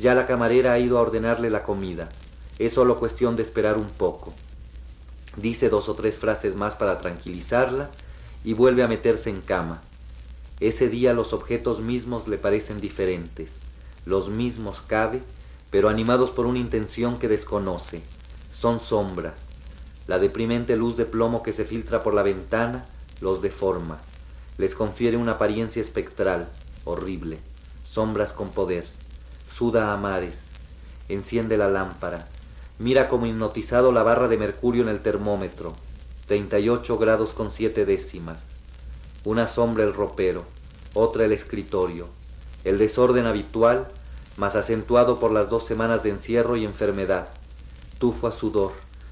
Ya 0.02 0.16
la 0.16 0.26
camarera 0.26 0.74
ha 0.74 0.80
ido 0.80 0.98
a 0.98 1.02
ordenarle 1.02 1.52
la 1.52 1.62
comida. 1.62 2.10
Es 2.58 2.74
solo 2.74 2.98
cuestión 2.98 3.36
de 3.36 3.44
esperar 3.44 3.78
un 3.78 3.88
poco. 3.88 4.34
Dice 5.36 5.70
dos 5.70 5.90
o 5.90 5.94
tres 5.94 6.18
frases 6.18 6.56
más 6.56 6.74
para 6.74 7.00
tranquilizarla 7.00 7.92
y 8.44 8.54
vuelve 8.54 8.82
a 8.82 8.88
meterse 8.88 9.30
en 9.30 9.42
cama. 9.42 9.84
Ese 10.60 10.90
día 10.90 11.14
los 11.14 11.34
objetos 11.34 11.82
mismos 11.82 12.28
le 12.28 12.40
parecen 12.40 12.82
diferentes. 12.82 13.52
Los 14.04 14.30
mismos 14.30 14.82
cabe, 14.82 15.22
pero 15.70 15.88
animados 15.88 16.32
por 16.32 16.48
una 16.48 16.58
intención 16.58 17.20
que 17.20 17.28
desconoce. 17.28 18.02
Son 18.52 18.80
sombras. 18.80 19.36
La 20.08 20.18
deprimente 20.18 20.78
luz 20.78 20.98
de 20.98 21.06
plomo 21.06 21.44
que 21.44 21.54
se 21.54 21.64
filtra 21.64 22.02
por 22.02 22.16
la 22.16 22.24
ventana 22.24 22.88
los 23.22 23.44
deforma. 23.44 24.00
Les 24.58 24.74
confiere 24.74 25.16
una 25.16 25.34
apariencia 25.34 25.80
espectral, 25.80 26.50
horrible. 26.86 27.38
Sombras 27.84 28.34
con 28.34 28.50
poder. 28.50 29.01
Suda 29.54 29.94
a 29.94 29.98
mares. 29.98 30.38
Enciende 31.10 31.58
la 31.58 31.70
lámpara 31.70 32.28
Mira 32.82 33.10
como 33.10 33.28
hipnotizado 33.28 33.92
la 33.92 34.02
barra 34.02 34.28
de 34.28 34.38
mercurio 34.38 34.82
en 34.82 34.90
el 34.90 35.02
termómetro. 35.02 35.74
38 36.28 36.98
grados 36.98 37.30
con 37.34 37.52
siete 37.52 37.86
décimas. 37.86 38.42
Una 39.24 39.46
sombra 39.46 39.84
el 39.84 39.94
ropero, 39.94 40.46
otra 40.96 41.26
el 41.26 41.32
escritorio. 41.32 42.08
El 42.64 42.80
desorden 42.80 43.28
habitual, 43.28 43.88
más 44.36 44.56
acentuado 44.56 45.20
por 45.20 45.32
las 45.32 45.52
dos 45.52 45.64
semanas 45.64 46.02
de 46.02 46.10
encierro 46.10 46.58
y 46.58 46.66
enfermedad. 46.66 47.28
Tufo 48.00 48.26
a 48.26 48.32
sudor, 48.32 48.72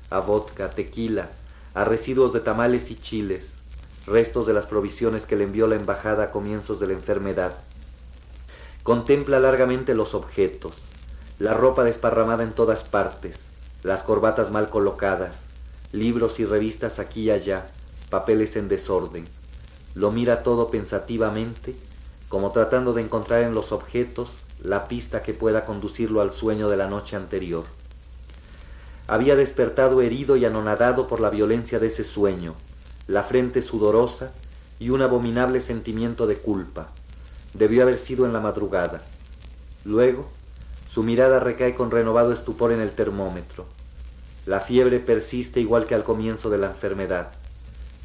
a 0.10 0.19
vodka, 0.19 0.71
tequila, 0.71 1.30
a 1.75 1.86
residuos 1.86 2.34
de 2.34 2.39
tamales 2.39 2.89
y 2.89 2.95
chiles, 2.95 3.49
restos 4.08 4.47
de 4.47 4.54
las 4.54 4.65
provisiones 4.65 5.28
que 5.28 5.36
le 5.36 5.43
envió 5.43 5.67
la 5.67 5.75
embajada 5.75 6.23
a 6.23 6.32
comienzos 6.32 6.80
de 6.80 6.88
la 6.88 6.93
enfermedad. 6.93 7.54
Contempla 8.84 9.39
largamente 9.39 9.94
los 9.94 10.13
objetos, 10.13 10.76
la 11.38 11.54
ropa 11.54 11.84
desparramada 11.84 12.44
en 12.44 12.54
todas 12.54 12.84
partes, 12.84 13.38
las 13.84 14.04
corbatas 14.04 14.52
mal 14.52 14.70
colocadas, 14.70 15.38
libros 15.92 16.39
y 16.39 16.46
revistas 16.46 17.00
aquí 17.00 17.24
y 17.24 17.32
allá, 17.32 17.72
papeles 18.10 18.56
en 18.56 18.68
desorden. 18.68 19.28
Lo 19.96 20.12
mira 20.12 20.44
todo 20.44 20.70
pensativamente, 20.70 21.76
como 22.30 22.52
tratando 22.52 22.94
de 22.94 23.02
encontrar 23.02 23.44
en 23.44 23.54
los 23.54 23.72
objetos 23.72 24.32
la 24.63 24.88
pista 24.88 25.24
que 25.24 25.34
pueda 25.34 25.65
conducirlo 25.65 26.22
al 26.22 26.32
sueño 26.32 26.70
de 26.70 26.78
la 26.78 26.88
noche 26.88 27.15
anterior. 27.15 27.65
Había 29.08 29.36
despertado 29.36 30.01
herido 30.01 30.38
y 30.38 30.45
anonadado 30.45 31.08
por 31.08 31.20
la 31.20 31.30
violencia 31.30 31.80
de 31.80 31.88
ese 31.88 32.03
sueño, 32.03 32.53
la 33.08 33.24
frente 33.24 33.62
sudorosa 33.62 34.32
y 34.80 34.91
un 34.91 35.01
abominable 35.01 35.62
sentimiento 35.62 36.28
de 36.28 36.38
culpa. 36.38 36.89
Debió 37.54 37.84
haber 37.84 37.97
sido 37.97 38.26
en 38.26 38.34
la 38.34 38.39
madrugada. 38.39 39.02
Luego, 39.86 40.30
su 40.89 41.04
mirada 41.04 41.39
recae 41.39 41.76
con 41.76 41.91
renovado 41.91 42.34
estupor 42.34 42.72
en 42.72 42.82
el 42.82 42.91
termómetro. 42.91 43.66
La 44.45 44.60
fiebre 44.60 45.00
persiste 45.00 45.60
igual 45.60 45.86
que 45.86 45.95
al 45.95 46.04
comienzo 46.04 46.50
de 46.50 46.58
la 46.58 46.68
enfermedad. 46.68 47.32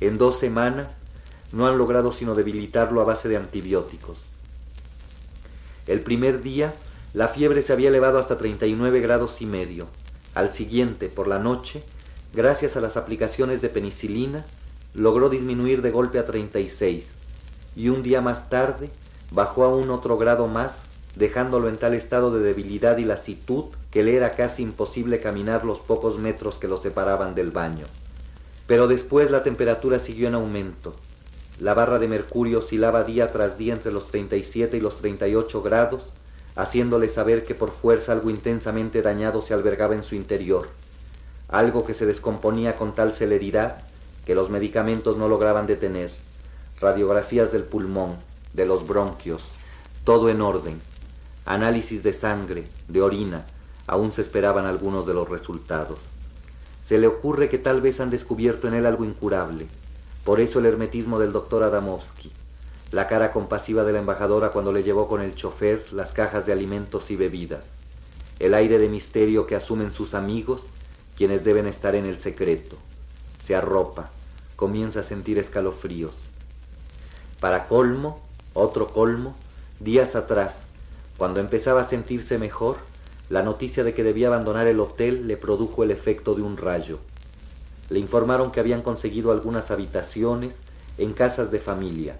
En 0.01 0.19
dos 0.19 0.39
semanas 0.39 0.89
no 1.53 1.67
han 1.67 1.79
logrado 1.79 2.13
sino 2.13 2.35
debilitarlo 2.35 3.01
a 3.01 3.05
base 3.05 3.29
de 3.29 3.37
antibióticos. 3.37 4.25
El 5.87 6.01
primer 6.01 6.43
día 6.43 6.75
la 7.15 7.29
fiebre 7.29 7.63
se 7.63 7.73
había 7.73 7.89
elevado 7.89 8.19
hasta 8.19 8.37
39 8.37 9.01
grados 9.01 9.41
y 9.41 9.47
medio. 9.47 9.87
Al 10.35 10.53
siguiente, 10.53 11.09
por 11.09 11.29
la 11.29 11.39
noche, 11.39 11.85
gracias 12.35 12.77
a 12.77 12.81
las 12.81 12.97
aplicaciones 12.97 13.63
de 13.63 13.69
penicilina, 13.69 14.45
logró 14.95 15.29
disminuir 15.29 15.81
de 15.81 15.93
golpe 15.93 16.19
a 16.19 16.27
36 16.27 17.07
y 17.77 17.89
un 17.89 18.03
día 18.03 18.21
más 18.21 18.51
tarde 18.51 18.91
bajó 19.35 19.65
a 19.65 19.69
un 19.69 19.91
otro 19.91 20.17
grado 20.17 20.47
más 20.47 20.75
dejándolo 21.17 21.69
en 21.69 21.77
tal 21.77 21.95
estado 21.95 22.33
de 22.33 22.41
debilidad 22.41 22.99
y 22.99 23.05
lasitud 23.05 23.65
que 23.91 24.03
le 24.03 24.17
era 24.17 24.33
casi 24.33 24.63
imposible 24.63 25.21
caminar 25.21 25.65
los 25.65 25.81
pocos 25.81 26.19
metros 26.19 26.57
que 26.57 26.69
lo 26.69 26.81
separaban 26.81 27.35
del 27.35 27.51
baño. 27.51 27.87
Pero 28.67 28.89
después 28.89 29.31
la 29.31 29.43
temperatura 29.43 29.99
siguió 29.99 30.29
en 30.29 30.35
aumento. 30.35 30.95
La 31.61 31.75
barra 31.75 31.99
de 31.99 32.09
mercurio 32.09 32.61
oscilaba 32.61 33.05
día 33.05 33.31
tras 33.31 33.59
día 33.59 33.75
entre 33.75 33.93
los 33.93 34.09
37 34.09 34.77
y 34.77 34.81
los 34.81 34.97
38 34.97 35.63
grados, 35.63 36.07
haciéndole 36.57 37.09
saber 37.09 37.45
que 37.45 37.55
por 37.55 37.71
fuerza 37.71 38.13
algo 38.13 38.31
intensamente 38.31 39.03
dañado 39.03 39.43
se 39.43 39.55
albergaba 39.55 39.95
en 39.95 40.03
su 40.03 40.15
interior, 40.15 40.69
algo 41.49 41.85
que 41.85 41.95
se 41.95 42.07
descomponía 42.07 42.77
con 42.77 42.95
tal 42.95 43.13
celeridad 43.13 43.83
que 44.25 44.35
los 44.35 44.51
medicamentos 44.51 45.17
no 45.17 45.29
lograban 45.29 45.67
detener, 45.67 46.11
radiografías 46.81 47.53
del 47.53 47.65
pulmón, 47.65 48.17
de 48.55 48.65
los 48.65 48.87
bronquios, 48.87 49.45
todo 50.05 50.31
en 50.31 50.41
orden, 50.41 50.81
análisis 51.45 52.03
de 52.03 52.13
sangre, 52.13 52.67
de 52.89 53.03
orina, 53.03 53.45
aún 53.87 54.13
se 54.13 54.23
esperaban 54.23 54.65
algunos 54.67 55.07
de 55.07 55.15
los 55.15 55.29
resultados. 55.29 55.99
Se 56.87 56.99
le 56.99 57.07
ocurre 57.07 57.49
que 57.49 57.59
tal 57.59 57.81
vez 57.81 58.01
han 58.01 58.11
descubierto 58.11 58.69
en 58.69 58.75
él 58.75 58.87
algo 58.87 59.05
incurable, 59.05 59.67
por 60.25 60.41
eso 60.41 60.59
el 60.59 60.67
hermetismo 60.67 61.19
del 61.19 61.33
doctor 61.33 61.63
Adamovsky, 61.63 62.33
la 62.93 63.09
cara 63.09 63.33
compasiva 63.33 63.85
de 63.85 63.93
la 63.93 63.99
embajadora 63.99 64.51
cuando 64.51 64.73
le 64.73 64.83
llevó 64.83 65.09
con 65.09 65.21
el 65.21 65.35
chofer 65.35 65.93
las 65.93 66.13
cajas 66.13 66.47
de 66.47 66.53
alimentos 66.53 67.11
y 67.11 67.17
bebidas, 67.17 67.65
el 68.39 68.55
aire 68.55 68.79
de 68.79 68.89
misterio 68.89 69.47
que 69.47 69.57
asumen 69.57 69.93
sus 69.93 70.15
amigos, 70.15 70.63
quienes 71.17 71.45
deben 71.45 71.67
estar 71.67 71.95
en 71.95 72.07
el 72.07 72.19
secreto. 72.19 72.77
Se 73.45 73.55
arropa, 73.55 74.11
comienza 74.57 75.01
a 75.01 75.05
sentir 75.05 75.39
escalofríos. 75.39 76.15
Para 77.41 77.67
colmo, 77.67 78.24
otro 78.55 78.89
colmo, 78.89 79.35
días 79.81 80.17
atrás, 80.17 80.55
cuando 81.17 81.41
empezaba 81.41 81.83
a 81.83 81.89
sentirse 81.89 82.39
mejor, 82.39 82.77
la 83.29 83.43
noticia 83.43 83.85
de 83.85 83.95
que 83.95 84.03
debía 84.03 84.29
abandonar 84.29 84.67
el 84.67 84.81
hotel 84.81 85.27
le 85.29 85.37
produjo 85.37 85.83
el 85.83 85.91
efecto 85.91 86.35
de 86.35 86.43
un 86.43 86.57
rayo. 86.57 86.99
Le 87.91 87.99
informaron 87.99 88.51
que 88.51 88.61
habían 88.61 88.83
conseguido 88.83 89.33
algunas 89.33 89.71
habitaciones 89.71 90.55
en 90.99 91.13
casas 91.13 91.51
de 91.51 91.59
familia, 91.59 92.17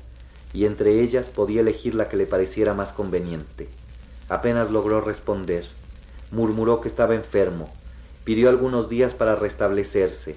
y 0.53 0.67
entre 0.67 1.01
ellas 1.03 1.27
podía 1.27 1.61
elegir 1.61 1.95
la 1.95 2.09
que 2.09 2.17
le 2.17 2.27
pareciera 2.27 2.75
más 2.75 2.93
conveniente. 2.93 3.69
Apenas 4.29 4.71
logró 4.71 5.01
responder. 5.01 5.67
Murmuró 6.31 6.81
que 6.81 6.89
estaba 6.89 7.15
enfermo. 7.15 7.69
Pidió 8.25 8.49
algunos 8.49 8.89
días 8.89 9.15
para 9.15 9.37
restablecerse. 9.37 10.37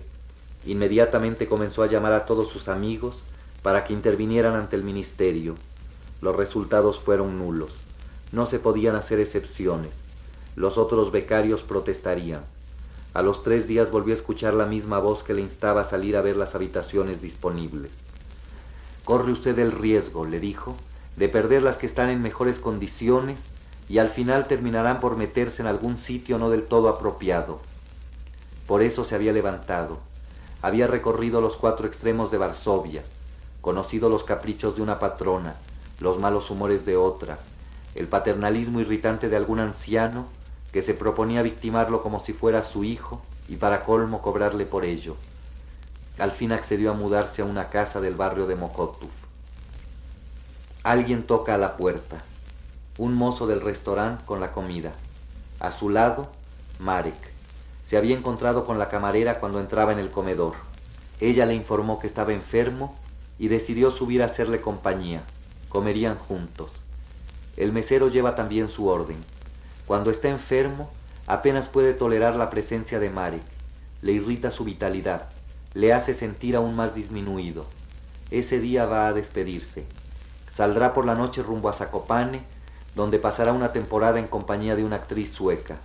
Inmediatamente 0.66 1.48
comenzó 1.48 1.84
a 1.84 1.88
llamar 1.88 2.14
a 2.14 2.26
todos 2.26 2.50
sus 2.50 2.68
amigos 2.68 3.16
para 3.64 3.86
que 3.86 3.94
intervinieran 3.94 4.56
ante 4.56 4.76
el 4.76 4.84
ministerio. 4.84 5.56
Los 6.22 6.36
resultados 6.36 7.00
fueron 7.00 7.38
nulos. 7.38 7.72
No 8.32 8.46
se 8.46 8.60
podían 8.60 8.96
hacer 8.96 9.20
excepciones. 9.20 9.92
Los 10.56 10.78
otros 10.78 11.12
becarios 11.12 11.64
protestarían. 11.64 12.42
A 13.14 13.22
los 13.22 13.44
tres 13.44 13.68
días 13.68 13.92
volvió 13.92 14.14
a 14.14 14.18
escuchar 14.18 14.54
la 14.54 14.66
misma 14.66 15.00
voz 15.00 15.24
que 15.24 15.34
le 15.34 15.42
instaba 15.42 15.82
a 15.82 15.90
salir 15.90 16.18
a 16.18 16.22
ver 16.22 16.38
las 16.38 16.56
habitaciones 16.56 17.22
disponibles. 17.22 17.92
Corre 19.04 19.32
usted 19.32 19.58
el 19.60 19.72
riesgo, 19.72 20.26
le 20.26 20.40
dijo, 20.40 20.76
de 21.16 21.30
perder 21.30 21.64
las 21.64 21.78
que 21.78 21.86
están 21.86 22.10
en 22.10 22.22
mejores 22.22 22.60
condiciones 22.60 23.40
y 23.90 24.00
al 24.00 24.10
final 24.10 24.48
terminarán 24.48 25.00
por 25.00 25.16
meterse 25.16 25.62
en 25.62 25.68
algún 25.68 25.98
sitio 25.98 26.38
no 26.38 26.50
del 26.50 26.66
todo 26.66 26.90
apropiado. 26.90 27.60
Por 28.68 28.82
eso 28.82 29.06
se 29.06 29.16
había 29.16 29.32
levantado. 29.32 30.00
Había 30.62 30.88
recorrido 30.88 31.40
los 31.40 31.56
cuatro 31.56 31.88
extremos 31.88 32.32
de 32.32 32.38
Varsovia, 32.38 33.04
conocido 33.62 34.10
los 34.10 34.24
caprichos 34.24 34.76
de 34.76 34.82
una 34.82 35.00
patrona, 35.00 35.56
los 36.00 36.20
malos 36.20 36.50
humores 36.52 36.86
de 36.86 36.98
otra, 36.98 37.40
el 37.96 38.08
paternalismo 38.08 38.80
irritante 38.80 39.30
de 39.30 39.38
algún 39.38 39.60
anciano 39.60 40.28
que 40.72 40.82
se 40.82 40.94
proponía 40.94 41.42
victimarlo 41.42 42.04
como 42.04 42.20
si 42.20 42.34
fuera 42.34 42.62
su 42.62 42.84
hijo 42.84 43.22
y 43.48 43.56
para 43.56 43.84
colmo 43.84 44.22
cobrarle 44.22 44.66
por 44.66 44.86
ello. 44.86 45.16
Al 46.20 46.32
fin 46.32 46.52
accedió 46.52 46.92
a 46.92 46.96
mudarse 46.96 47.42
a 47.42 47.46
una 47.46 47.70
casa 47.70 48.02
del 48.02 48.16
barrio 48.16 48.48
de 48.48 48.56
Mokotov. 48.56 49.10
Alguien 50.84 51.24
toca 51.24 51.56
a 51.56 51.58
la 51.58 51.78
puerta. 51.78 52.24
Un 52.98 53.14
mozo 53.14 53.46
del 53.46 53.62
restaurante 53.62 54.24
con 54.26 54.40
la 54.40 54.52
comida. 54.52 54.94
A 55.60 55.72
su 55.72 55.90
lado, 55.90 56.32
Marek. 56.80 57.32
Se 57.88 57.98
había 57.98 58.18
encontrado 58.18 58.66
con 58.66 58.80
la 58.80 58.90
camarera 58.90 59.40
cuando 59.40 59.60
entraba 59.60 59.92
en 59.92 60.00
el 60.00 60.10
comedor. 60.12 60.54
Ella 61.20 61.46
le 61.46 61.56
informó 61.56 62.00
que 62.00 62.08
estaba 62.08 62.34
enfermo 62.34 62.96
y 63.40 63.48
decidió 63.48 63.92
subir 63.92 64.22
a 64.22 64.26
hacerle 64.26 64.62
compañía. 64.62 65.24
Comerían 65.70 66.18
juntos. 66.18 66.72
El 67.58 67.72
mesero 67.72 68.08
lleva 68.08 68.36
también 68.36 68.70
su 68.70 68.88
orden. 68.88 69.18
Cuando 69.86 70.12
está 70.12 70.30
enfermo, 70.30 70.90
apenas 71.26 71.68
puede 71.68 71.94
tolerar 71.94 72.36
la 72.36 72.50
presencia 72.50 73.00
de 73.00 73.10
Marek. 73.10 73.42
Le 74.02 74.12
irrita 74.14 74.52
su 74.52 74.64
vitalidad, 74.64 75.30
le 75.74 75.94
hace 75.94 76.14
sentir 76.14 76.56
aún 76.56 76.76
más 76.76 76.94
disminuido. 76.94 77.66
Ese 78.32 78.60
día 78.60 78.86
va 78.86 79.08
a 79.08 79.14
despedirse. 79.14 79.86
Saldrá 80.54 80.94
por 80.94 81.06
la 81.06 81.16
noche 81.16 81.44
rumbo 81.44 81.70
a 81.70 81.74
Zakopane, 81.74 82.42
donde 82.96 83.20
pasará 83.20 83.54
una 83.54 83.72
temporada 83.72 84.20
en 84.20 84.28
compañía 84.28 84.76
de 84.76 84.84
una 84.84 84.98
actriz 84.98 85.32
sueca. 85.32 85.78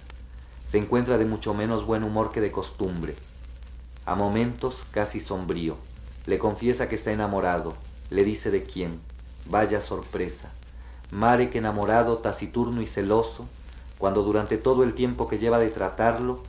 Se 0.71 0.79
encuentra 0.79 1.19
de 1.19 1.27
mucho 1.27 1.55
menos 1.55 1.85
buen 1.85 2.05
humor 2.05 2.33
que 2.33 2.41
de 2.41 2.51
costumbre. 2.51 3.15
A 4.07 4.15
momentos 4.15 4.77
casi 4.91 5.21
sombrío. 5.21 5.77
Le 6.27 6.39
confiesa 6.39 6.89
que 6.89 6.95
está 6.95 7.13
enamorado. 7.13 7.75
Le 8.11 8.25
dice 8.25 8.51
de 8.51 8.65
quién. 8.65 9.01
Vaya 9.47 9.81
sorpresa. 9.81 10.51
Marek 11.11 11.57
enamorado, 11.57 12.19
taciturno 12.19 12.81
y 12.81 12.87
celoso, 12.87 13.47
cuando 13.99 14.23
durante 14.23 14.59
todo 14.59 14.83
el 14.83 14.95
tiempo 14.95 15.29
que 15.29 15.39
lleva 15.39 15.59
de 15.59 15.71
tratarlo, 15.71 16.41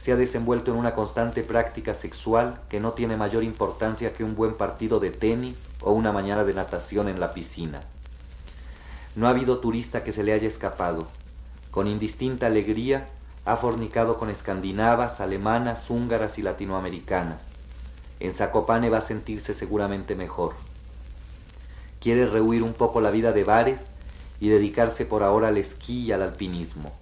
se 0.00 0.12
ha 0.12 0.16
desenvuelto 0.16 0.70
en 0.70 0.78
una 0.78 0.94
constante 0.94 1.42
práctica 1.42 1.94
sexual 1.94 2.60
que 2.68 2.80
no 2.80 2.92
tiene 2.92 3.16
mayor 3.16 3.44
importancia 3.44 4.12
que 4.12 4.24
un 4.24 4.34
buen 4.34 4.54
partido 4.54 4.98
de 4.98 5.10
tenis 5.10 5.56
o 5.82 5.92
una 5.92 6.12
mañana 6.12 6.44
de 6.44 6.54
natación 6.54 7.08
en 7.08 7.20
la 7.20 7.34
piscina. 7.34 7.80
No 9.16 9.26
ha 9.26 9.30
habido 9.30 9.58
turista 9.58 10.04
que 10.04 10.12
se 10.12 10.22
le 10.22 10.32
haya 10.32 10.48
escapado. 10.48 11.06
Con 11.70 11.86
indistinta 11.86 12.46
alegría 12.46 13.08
ha 13.44 13.56
fornicado 13.56 14.18
con 14.18 14.30
escandinavas, 14.30 15.20
alemanas, 15.20 15.90
húngaras 15.90 16.38
y 16.38 16.42
latinoamericanas. 16.42 17.40
En 18.20 18.32
Zakopane 18.32 18.90
va 18.90 18.98
a 18.98 19.02
sentirse 19.02 19.54
seguramente 19.54 20.14
mejor. 20.14 20.54
Quiere 22.00 22.26
rehuir 22.26 22.62
un 22.62 22.72
poco 22.72 23.02
la 23.02 23.10
vida 23.10 23.32
de 23.32 23.44
bares 23.44 23.80
y 24.40 24.48
dedicarse 24.48 25.04
por 25.04 25.22
ahora 25.22 25.48
al 25.48 25.58
esquí 25.58 26.00
y 26.00 26.12
al 26.12 26.22
alpinismo. 26.22 26.92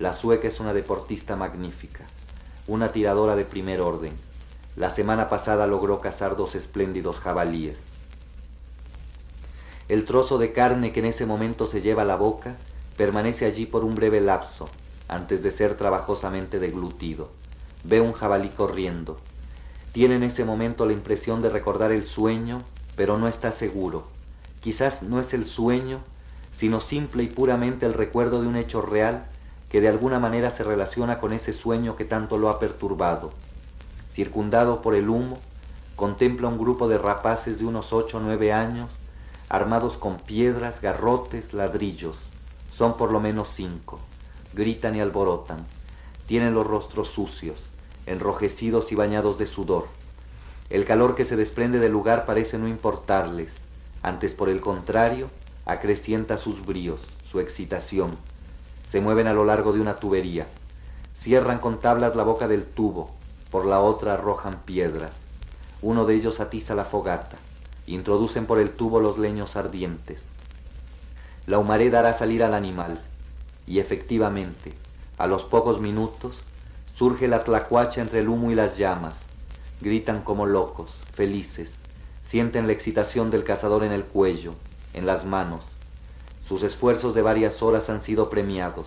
La 0.00 0.12
sueca 0.12 0.48
es 0.48 0.58
una 0.58 0.74
deportista 0.74 1.36
magnífica, 1.36 2.04
una 2.66 2.90
tiradora 2.90 3.36
de 3.36 3.44
primer 3.44 3.80
orden. 3.80 4.12
La 4.74 4.90
semana 4.90 5.28
pasada 5.28 5.68
logró 5.68 6.00
cazar 6.00 6.36
dos 6.36 6.56
espléndidos 6.56 7.20
jabalíes. 7.20 7.78
El 9.88 10.04
trozo 10.04 10.38
de 10.38 10.52
carne 10.52 10.92
que 10.92 11.00
en 11.00 11.06
ese 11.06 11.24
momento 11.24 11.68
se 11.68 11.80
lleva 11.80 12.02
a 12.02 12.04
la 12.04 12.16
boca 12.16 12.56
permanece 12.96 13.46
allí 13.46 13.64
por 13.64 13.84
un 13.84 13.94
breve 13.94 14.20
lapso, 14.20 14.68
antes 15.06 15.42
de 15.42 15.52
ser 15.52 15.76
trabajosamente 15.76 16.58
deglutido. 16.58 17.30
Ve 17.84 18.00
un 18.00 18.12
jabalí 18.12 18.48
corriendo. 18.48 19.18
Tiene 19.92 20.16
en 20.16 20.24
ese 20.24 20.44
momento 20.44 20.84
la 20.84 20.92
impresión 20.94 21.42
de 21.42 21.48
recordar 21.48 21.92
el 21.92 22.06
sueño, 22.06 22.62
pero 22.96 23.18
no 23.18 23.28
está 23.28 23.52
seguro. 23.52 24.17
Quizás 24.60 25.02
no 25.02 25.20
es 25.20 25.34
el 25.34 25.46
sueño, 25.46 26.00
sino 26.56 26.80
simple 26.80 27.22
y 27.22 27.28
puramente 27.28 27.86
el 27.86 27.94
recuerdo 27.94 28.42
de 28.42 28.48
un 28.48 28.56
hecho 28.56 28.82
real 28.82 29.26
que 29.70 29.80
de 29.80 29.88
alguna 29.88 30.18
manera 30.18 30.50
se 30.50 30.64
relaciona 30.64 31.18
con 31.18 31.32
ese 31.32 31.52
sueño 31.52 31.94
que 31.96 32.04
tanto 32.04 32.38
lo 32.38 32.48
ha 32.48 32.58
perturbado. 32.58 33.32
Circundado 34.14 34.82
por 34.82 34.94
el 34.94 35.08
humo, 35.08 35.38
contempla 35.94 36.48
un 36.48 36.58
grupo 36.58 36.88
de 36.88 36.98
rapaces 36.98 37.58
de 37.58 37.66
unos 37.66 37.92
ocho 37.92 38.16
o 38.16 38.20
nueve 38.20 38.52
años, 38.52 38.90
armados 39.48 39.96
con 39.96 40.16
piedras, 40.16 40.80
garrotes, 40.80 41.52
ladrillos. 41.52 42.16
Son 42.70 42.96
por 42.96 43.12
lo 43.12 43.20
menos 43.20 43.50
cinco. 43.54 44.00
Gritan 44.54 44.96
y 44.96 45.00
alborotan. 45.00 45.66
Tienen 46.26 46.54
los 46.54 46.66
rostros 46.66 47.08
sucios, 47.08 47.58
enrojecidos 48.06 48.90
y 48.90 48.94
bañados 48.94 49.38
de 49.38 49.46
sudor. 49.46 49.86
El 50.70 50.84
calor 50.84 51.14
que 51.14 51.24
se 51.24 51.36
desprende 51.36 51.78
del 51.78 51.92
lugar 51.92 52.26
parece 52.26 52.58
no 52.58 52.68
importarles. 52.68 53.50
Antes, 54.08 54.32
por 54.32 54.48
el 54.48 54.62
contrario, 54.62 55.28
acrecienta 55.66 56.38
sus 56.38 56.64
bríos, 56.64 56.98
su 57.30 57.40
excitación. 57.40 58.16
Se 58.90 59.02
mueven 59.02 59.26
a 59.26 59.34
lo 59.34 59.44
largo 59.44 59.74
de 59.74 59.82
una 59.82 59.96
tubería. 59.96 60.46
Cierran 61.20 61.58
con 61.58 61.78
tablas 61.78 62.16
la 62.16 62.22
boca 62.22 62.48
del 62.48 62.64
tubo, 62.64 63.10
por 63.50 63.66
la 63.66 63.80
otra 63.80 64.14
arrojan 64.14 64.60
piedras. 64.64 65.10
Uno 65.82 66.06
de 66.06 66.14
ellos 66.14 66.40
atiza 66.40 66.74
la 66.74 66.86
fogata. 66.86 67.36
Introducen 67.86 68.46
por 68.46 68.58
el 68.58 68.70
tubo 68.70 68.98
los 68.98 69.18
leños 69.18 69.56
ardientes. 69.56 70.22
La 71.46 71.58
humareda 71.58 71.98
hará 71.98 72.14
salir 72.14 72.42
al 72.42 72.54
animal. 72.54 73.02
Y 73.66 73.78
efectivamente, 73.78 74.72
a 75.18 75.26
los 75.26 75.44
pocos 75.44 75.82
minutos, 75.82 76.32
surge 76.94 77.28
la 77.28 77.44
tlacuacha 77.44 78.00
entre 78.00 78.20
el 78.20 78.30
humo 78.30 78.50
y 78.50 78.54
las 78.54 78.78
llamas. 78.78 79.16
Gritan 79.82 80.22
como 80.22 80.46
locos, 80.46 80.92
felices. 81.12 81.77
Sienten 82.28 82.66
la 82.66 82.74
excitación 82.74 83.30
del 83.30 83.42
cazador 83.42 83.84
en 83.84 83.92
el 83.92 84.04
cuello, 84.04 84.52
en 84.92 85.06
las 85.06 85.24
manos. 85.24 85.64
Sus 86.46 86.62
esfuerzos 86.62 87.14
de 87.14 87.22
varias 87.22 87.62
horas 87.62 87.88
han 87.88 88.02
sido 88.02 88.28
premiados. 88.28 88.86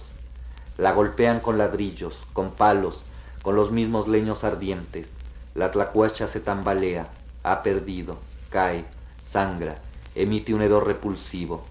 La 0.77 0.91
golpean 0.91 1.39
con 1.39 1.57
ladrillos, 1.57 2.19
con 2.33 2.51
palos, 2.51 2.99
con 3.41 3.55
los 3.55 3.71
mismos 3.71 4.07
leños 4.07 4.43
ardientes. 4.43 5.07
La 5.55 5.71
tlacuacha 5.71 6.27
se 6.27 6.39
tambalea, 6.39 7.07
ha 7.41 7.63
perdido, 7.63 8.19
cae, 8.51 8.85
sangra, 9.27 9.75
emite 10.13 10.53
un 10.53 10.61
hedor 10.61 10.85
repulsivo, 10.85 11.65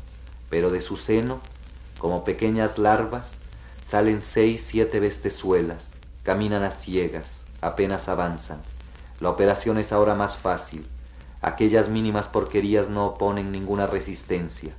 pero 0.48 0.70
de 0.70 0.80
su 0.80 0.96
seno, 0.96 1.38
como 1.98 2.24
pequeñas 2.24 2.78
larvas, 2.78 3.26
salen 3.88 4.22
seis, 4.22 4.64
siete 4.66 4.98
bestezuelas, 4.98 5.82
caminan 6.24 6.64
a 6.64 6.72
ciegas, 6.72 7.26
apenas 7.60 8.08
avanzan. 8.08 8.60
La 9.20 9.30
operación 9.30 9.78
es 9.78 9.92
ahora 9.92 10.16
más 10.16 10.36
fácil. 10.36 10.84
Aquellas 11.42 11.88
mínimas 11.88 12.28
porquerías 12.28 12.90
no 12.90 13.06
oponen 13.06 13.50
ninguna 13.50 13.86
resistencia. 13.86 14.74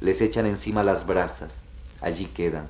Les 0.00 0.22
echan 0.22 0.46
encima 0.46 0.82
las 0.82 1.06
brasas. 1.06 1.52
Allí 2.00 2.24
quedan. 2.26 2.66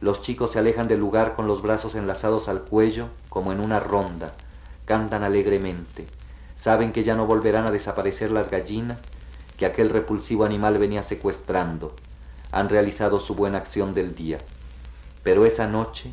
Los 0.00 0.20
chicos 0.20 0.52
se 0.52 0.58
alejan 0.58 0.86
del 0.86 1.00
lugar 1.00 1.34
con 1.34 1.46
los 1.46 1.62
brazos 1.62 1.94
enlazados 1.94 2.46
al 2.46 2.62
cuello 2.62 3.08
como 3.30 3.52
en 3.52 3.60
una 3.60 3.80
ronda. 3.80 4.34
Cantan 4.84 5.22
alegremente. 5.22 6.06
Saben 6.58 6.92
que 6.92 7.04
ya 7.04 7.14
no 7.14 7.24
volverán 7.24 7.66
a 7.66 7.70
desaparecer 7.70 8.30
las 8.30 8.50
gallinas 8.50 8.98
que 9.56 9.64
aquel 9.64 9.88
repulsivo 9.88 10.44
animal 10.44 10.76
venía 10.76 11.02
secuestrando. 11.02 11.94
Han 12.52 12.68
realizado 12.68 13.18
su 13.18 13.34
buena 13.34 13.58
acción 13.58 13.94
del 13.94 14.14
día. 14.14 14.38
Pero 15.22 15.46
esa 15.46 15.66
noche, 15.66 16.12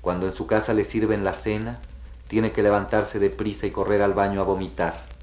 cuando 0.00 0.26
en 0.26 0.32
su 0.32 0.46
casa 0.46 0.74
le 0.74 0.84
sirven 0.84 1.24
la 1.24 1.32
cena, 1.32 1.80
tiene 2.28 2.52
que 2.52 2.62
levantarse 2.62 3.18
deprisa 3.18 3.66
y 3.66 3.72
correr 3.72 4.02
al 4.02 4.14
baño 4.14 4.40
a 4.40 4.44
vomitar. 4.44 5.17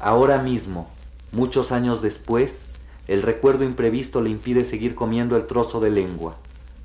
Ahora 0.00 0.38
mismo, 0.38 0.88
muchos 1.32 1.72
años 1.72 2.02
después, 2.02 2.54
el 3.08 3.22
recuerdo 3.22 3.64
imprevisto 3.64 4.20
le 4.20 4.30
impide 4.30 4.64
seguir 4.64 4.94
comiendo 4.94 5.36
el 5.36 5.48
trozo 5.48 5.80
de 5.80 5.90
lengua. 5.90 6.36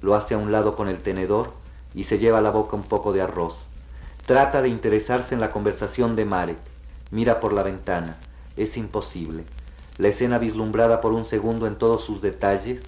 Lo 0.02 0.16
hace 0.16 0.34
a 0.34 0.40
un 0.40 0.52
lado 0.52 0.76
con 0.76 0.88
el 0.88 0.98
tenedor 0.98 1.54
y 1.94 2.06
se 2.06 2.18
lleva 2.18 2.40
a 2.40 2.42
la 2.42 2.50
boca 2.50 2.76
un 2.76 2.82
poco 2.82 3.14
de 3.14 3.22
arroz. 3.22 3.54
Trata 4.26 4.64
de 4.64 4.70
interesarse 4.70 5.36
en 5.36 5.42
la 5.42 5.52
conversación 5.52 6.16
de 6.16 6.26
Marek. 6.26 6.58
Mira 7.12 7.40
por 7.40 7.54
la 7.54 7.62
ventana. 7.62 8.18
Es 8.58 8.78
imposible. 8.78 9.44
La 10.00 10.08
escena 10.08 10.40
vislumbrada 10.40 11.00
por 11.00 11.14
un 11.14 11.26
segundo 11.26 11.68
en 11.68 11.76
todos 11.76 12.04
sus 12.04 12.20
detalles, 12.20 12.82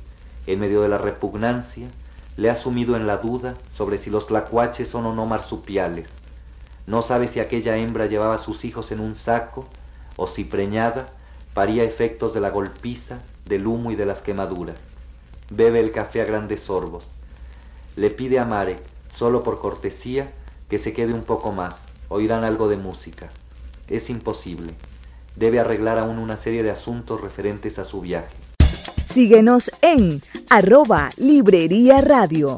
en 0.47 0.59
medio 0.59 0.81
de 0.81 0.89
la 0.89 0.97
repugnancia, 0.97 1.87
le 2.35 2.49
ha 2.49 2.55
sumido 2.55 2.95
en 2.95 3.05
la 3.05 3.17
duda 3.17 3.53
sobre 3.75 3.99
si 3.99 4.09
los 4.09 4.25
tlacuaches 4.25 4.87
son 4.87 5.05
o 5.05 5.13
no 5.13 5.27
marsupiales. 5.27 6.07
No 6.87 7.03
sabe 7.03 7.27
si 7.27 7.39
aquella 7.39 7.77
hembra 7.77 8.07
llevaba 8.07 8.35
a 8.35 8.39
sus 8.39 8.65
hijos 8.65 8.91
en 8.91 9.01
un 9.01 9.13
saco 9.13 9.67
o 10.15 10.27
si 10.27 10.43
preñada 10.43 11.09
paría 11.53 11.83
efectos 11.83 12.33
de 12.33 12.41
la 12.41 12.49
golpiza, 12.49 13.19
del 13.45 13.67
humo 13.67 13.91
y 13.91 13.95
de 13.95 14.05
las 14.05 14.21
quemaduras. 14.21 14.77
Bebe 15.49 15.79
el 15.79 15.91
café 15.91 16.21
a 16.21 16.25
grandes 16.25 16.61
sorbos. 16.61 17.03
Le 17.95 18.09
pide 18.09 18.39
a 18.39 18.45
Marek, 18.45 18.79
solo 19.15 19.43
por 19.43 19.59
cortesía, 19.59 20.31
que 20.69 20.79
se 20.79 20.93
quede 20.93 21.13
un 21.13 21.23
poco 21.23 21.51
más. 21.51 21.75
Oirán 22.09 22.43
algo 22.43 22.67
de 22.67 22.77
música. 22.77 23.29
Es 23.87 24.09
imposible. 24.09 24.73
Debe 25.35 25.59
arreglar 25.59 25.99
aún 25.99 26.17
una 26.17 26.37
serie 26.37 26.63
de 26.63 26.71
asuntos 26.71 27.21
referentes 27.21 27.77
a 27.79 27.83
su 27.83 28.01
viaje. 28.01 28.35
Síguenos 29.05 29.71
en 29.81 30.21
arroba 30.49 31.11
Librería 31.17 32.01
Radio. 32.01 32.57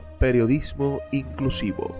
periodismo 0.21 1.01
inclusivo. 1.11 1.95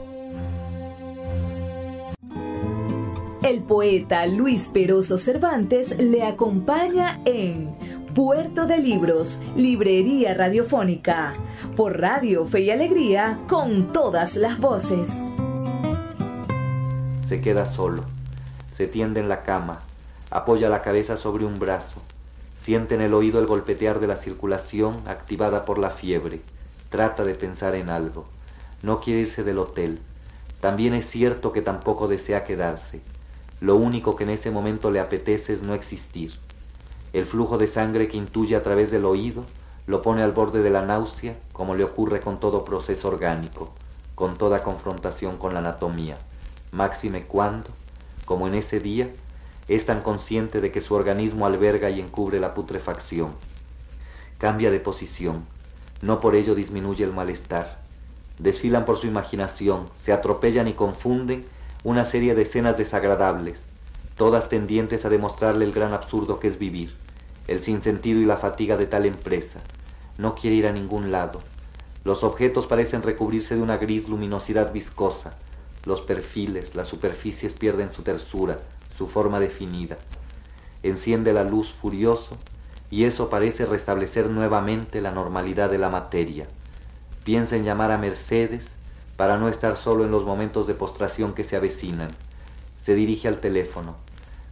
El 3.41 3.63
poeta 3.63 4.27
Luis 4.27 4.69
Peroso 4.71 5.17
Cervantes 5.17 5.97
le 5.97 6.21
acompaña 6.21 7.19
en 7.25 7.75
Puerto 8.13 8.67
de 8.67 8.77
Libros, 8.77 9.41
Librería 9.55 10.35
Radiofónica, 10.35 11.33
por 11.75 11.99
Radio 11.99 12.45
Fe 12.45 12.61
y 12.61 12.69
Alegría, 12.69 13.39
con 13.49 13.91
todas 13.91 14.35
las 14.35 14.59
voces. 14.59 15.11
Se 17.27 17.41
queda 17.41 17.65
solo, 17.73 18.03
se 18.77 18.85
tiende 18.85 19.19
en 19.19 19.29
la 19.29 19.41
cama, 19.41 19.81
apoya 20.29 20.69
la 20.69 20.83
cabeza 20.83 21.17
sobre 21.17 21.43
un 21.43 21.57
brazo, 21.57 21.99
siente 22.61 22.93
en 22.93 23.01
el 23.01 23.15
oído 23.15 23.39
el 23.39 23.47
golpetear 23.47 23.99
de 23.99 24.05
la 24.05 24.15
circulación 24.15 24.99
activada 25.07 25.65
por 25.65 25.79
la 25.79 25.89
fiebre, 25.89 26.41
trata 26.91 27.23
de 27.23 27.33
pensar 27.33 27.73
en 27.73 27.89
algo, 27.89 28.27
no 28.83 29.01
quiere 29.01 29.21
irse 29.21 29.43
del 29.43 29.57
hotel, 29.57 29.99
también 30.59 30.93
es 30.93 31.09
cierto 31.09 31.51
que 31.51 31.63
tampoco 31.63 32.07
desea 32.07 32.43
quedarse 32.43 33.01
lo 33.61 33.75
único 33.75 34.15
que 34.15 34.23
en 34.23 34.31
ese 34.31 34.49
momento 34.49 34.89
le 34.89 34.99
apetece 34.99 35.53
es 35.53 35.61
no 35.61 35.75
existir. 35.75 36.33
El 37.13 37.27
flujo 37.27 37.59
de 37.59 37.67
sangre 37.67 38.07
que 38.07 38.17
intuye 38.17 38.55
a 38.55 38.63
través 38.63 38.89
del 38.89 39.05
oído 39.05 39.45
lo 39.85 40.01
pone 40.01 40.23
al 40.23 40.31
borde 40.31 40.63
de 40.63 40.71
la 40.71 40.83
náusea, 40.83 41.35
como 41.53 41.75
le 41.75 41.83
ocurre 41.83 42.21
con 42.21 42.39
todo 42.39 42.65
proceso 42.65 43.07
orgánico, 43.07 43.71
con 44.15 44.37
toda 44.37 44.63
confrontación 44.63 45.37
con 45.37 45.53
la 45.53 45.59
anatomía. 45.59 46.17
Máxime 46.71 47.25
cuando, 47.25 47.69
como 48.25 48.47
en 48.47 48.55
ese 48.55 48.79
día, 48.79 49.11
es 49.67 49.85
tan 49.85 50.01
consciente 50.01 50.59
de 50.59 50.71
que 50.71 50.81
su 50.81 50.95
organismo 50.95 51.45
alberga 51.45 51.91
y 51.91 51.99
encubre 51.99 52.39
la 52.39 52.55
putrefacción. 52.55 53.33
Cambia 54.39 54.71
de 54.71 54.79
posición, 54.79 55.45
no 56.01 56.19
por 56.19 56.35
ello 56.35 56.55
disminuye 56.55 57.03
el 57.03 57.13
malestar. 57.13 57.79
Desfilan 58.39 58.85
por 58.85 58.97
su 58.97 59.07
imaginación, 59.07 59.89
se 60.03 60.13
atropellan 60.13 60.67
y 60.67 60.73
confunden 60.73 61.45
una 61.83 62.05
serie 62.05 62.35
de 62.35 62.43
escenas 62.43 62.77
desagradables, 62.77 63.59
todas 64.17 64.49
tendientes 64.49 65.05
a 65.05 65.09
demostrarle 65.09 65.65
el 65.65 65.73
gran 65.73 65.93
absurdo 65.93 66.39
que 66.39 66.47
es 66.47 66.57
vivir, 66.57 66.95
el 67.47 67.61
sinsentido 67.61 68.19
y 68.19 68.25
la 68.25 68.37
fatiga 68.37 68.77
de 68.77 68.87
tal 68.87 69.05
empresa. 69.05 69.59
No 70.17 70.35
quiere 70.35 70.55
ir 70.55 70.67
a 70.67 70.71
ningún 70.71 71.11
lado. 71.11 71.41
Los 72.03 72.23
objetos 72.23 72.65
parecen 72.65 73.03
recubrirse 73.03 73.55
de 73.55 73.61
una 73.61 73.77
gris 73.77 74.09
luminosidad 74.09 74.73
viscosa. 74.73 75.35
Los 75.85 76.01
perfiles, 76.01 76.75
las 76.75 76.87
superficies 76.87 77.53
pierden 77.53 77.93
su 77.93 78.01
tersura, 78.01 78.59
su 78.97 79.07
forma 79.07 79.39
definida. 79.39 79.97
Enciende 80.83 81.33
la 81.33 81.43
luz 81.43 81.71
furioso 81.71 82.37
y 82.91 83.05
eso 83.05 83.29
parece 83.29 83.65
restablecer 83.65 84.29
nuevamente 84.29 85.01
la 85.01 85.11
normalidad 85.11 85.69
de 85.71 85.77
la 85.77 85.89
materia. 85.89 86.45
Piensa 87.23 87.55
en 87.55 87.63
llamar 87.63 87.89
a 87.89 87.97
Mercedes 87.97 88.65
para 89.15 89.37
no 89.37 89.47
estar 89.47 89.77
solo 89.77 90.03
en 90.03 90.11
los 90.11 90.25
momentos 90.25 90.67
de 90.67 90.73
postración 90.73 91.33
que 91.33 91.45
se 91.45 91.55
avecinan. 91.55 92.09
Se 92.85 92.93
dirige 92.93 93.29
al 93.29 93.39
teléfono. 93.39 93.95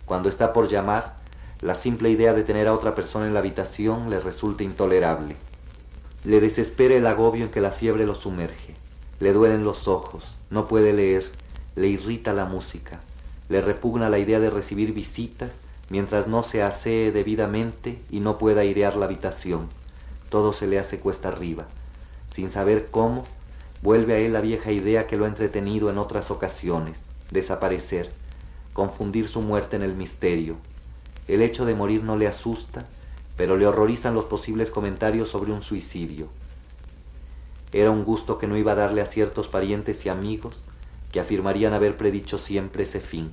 Cuando 0.06 0.30
está 0.30 0.54
por 0.54 0.70
llamar, 0.70 1.18
la 1.62 1.76
simple 1.76 2.10
idea 2.10 2.32
de 2.34 2.44
tener 2.44 2.70
a 2.70 2.74
otra 2.74 2.96
persona 2.96 3.28
en 3.28 3.34
la 3.34 3.40
habitación 3.40 4.10
le 4.10 4.22
resulta 4.22 4.64
intolerable. 4.64 5.36
Le 6.24 6.40
desespera 6.40 6.96
el 6.96 7.08
agobio 7.08 7.44
en 7.44 7.52
que 7.52 7.62
la 7.62 7.72
fiebre 7.72 8.06
lo 8.06 8.16
sumerge. 8.16 8.76
Le 9.20 9.34
duelen 9.34 9.66
los 9.66 9.90
ojos, 9.90 10.24
no 10.50 10.68
puede 10.68 10.94
leer, 10.94 11.30
le 11.76 11.88
irrita 11.88 12.32
la 12.32 12.46
música, 12.46 13.02
le 13.50 13.62
repugna 13.62 14.10
la 14.10 14.20
idea 14.20 14.40
de 14.40 14.50
recibir 14.50 14.94
visitas 14.94 15.52
mientras 15.90 16.28
no 16.28 16.44
se 16.44 16.62
asee 16.62 17.12
debidamente 17.12 18.00
y 18.10 18.20
no 18.20 18.38
pueda 18.38 18.62
airear 18.62 18.96
la 18.96 19.06
habitación. 19.06 19.68
Todo 20.30 20.54
se 20.54 20.68
le 20.68 20.80
hace 20.80 21.00
cuesta 21.00 21.30
arriba. 21.30 21.66
Sin 22.34 22.52
saber 22.52 22.90
cómo, 22.92 23.26
vuelve 23.82 24.14
a 24.14 24.20
él 24.20 24.34
la 24.34 24.42
vieja 24.42 24.72
idea 24.72 25.08
que 25.08 25.18
lo 25.18 25.26
ha 25.26 25.30
entretenido 25.30 25.90
en 25.90 25.98
otras 25.98 26.32
ocasiones, 26.32 26.98
desaparecer, 27.32 28.12
confundir 28.74 29.28
su 29.28 29.42
muerte 29.42 29.76
en 29.76 29.84
el 29.84 29.96
misterio. 29.96 30.58
El 31.28 31.42
hecho 31.42 31.66
de 31.66 31.76
morir 31.76 32.04
no 32.04 32.18
le 32.18 32.28
asusta, 32.28 32.86
pero 33.36 33.58
le 33.58 33.66
horrorizan 33.66 34.14
los 34.14 34.26
posibles 34.26 34.70
comentarios 34.70 35.30
sobre 35.30 35.52
un 35.52 35.62
suicidio. 35.62 36.28
Era 37.72 37.92
un 37.92 38.04
gusto 38.04 38.38
que 38.38 38.48
no 38.48 38.58
iba 38.58 38.72
a 38.74 38.76
darle 38.76 39.02
a 39.02 39.06
ciertos 39.06 39.48
parientes 39.48 40.06
y 40.06 40.10
amigos 40.10 40.56
que 41.12 41.20
afirmarían 41.20 41.74
haber 41.74 41.98
predicho 41.98 42.38
siempre 42.38 42.84
ese 42.84 43.00
fin. 43.00 43.32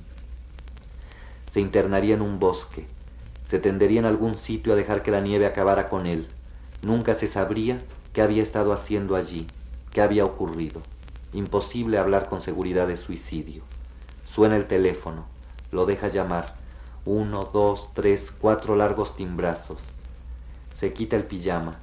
Se 1.57 1.61
internaría 1.61 2.13
en 2.13 2.21
un 2.21 2.37
bosque, 2.37 2.85
se 3.49 3.57
tendería 3.57 3.97
en 3.97 4.05
algún 4.05 4.37
sitio 4.37 4.73
a 4.73 4.75
dejar 4.75 5.01
que 5.01 5.09
la 5.09 5.21
nieve 5.21 5.47
acabara 5.47 5.89
con 5.89 6.05
él. 6.05 6.27
Nunca 6.83 7.15
se 7.15 7.27
sabría 7.27 7.79
qué 8.13 8.21
había 8.21 8.43
estado 8.43 8.73
haciendo 8.73 9.15
allí, 9.15 9.47
qué 9.91 10.01
había 10.01 10.23
ocurrido. 10.23 10.83
Imposible 11.33 11.97
hablar 11.97 12.29
con 12.29 12.43
seguridad 12.43 12.87
de 12.87 12.95
suicidio. 12.95 13.63
Suena 14.29 14.55
el 14.55 14.67
teléfono, 14.67 15.25
lo 15.71 15.87
deja 15.87 16.09
llamar. 16.09 16.53
Uno, 17.05 17.49
dos, 17.51 17.89
tres, 17.95 18.31
cuatro 18.39 18.75
largos 18.75 19.15
timbrazos. 19.15 19.79
Se 20.77 20.93
quita 20.93 21.15
el 21.15 21.23
pijama, 21.23 21.79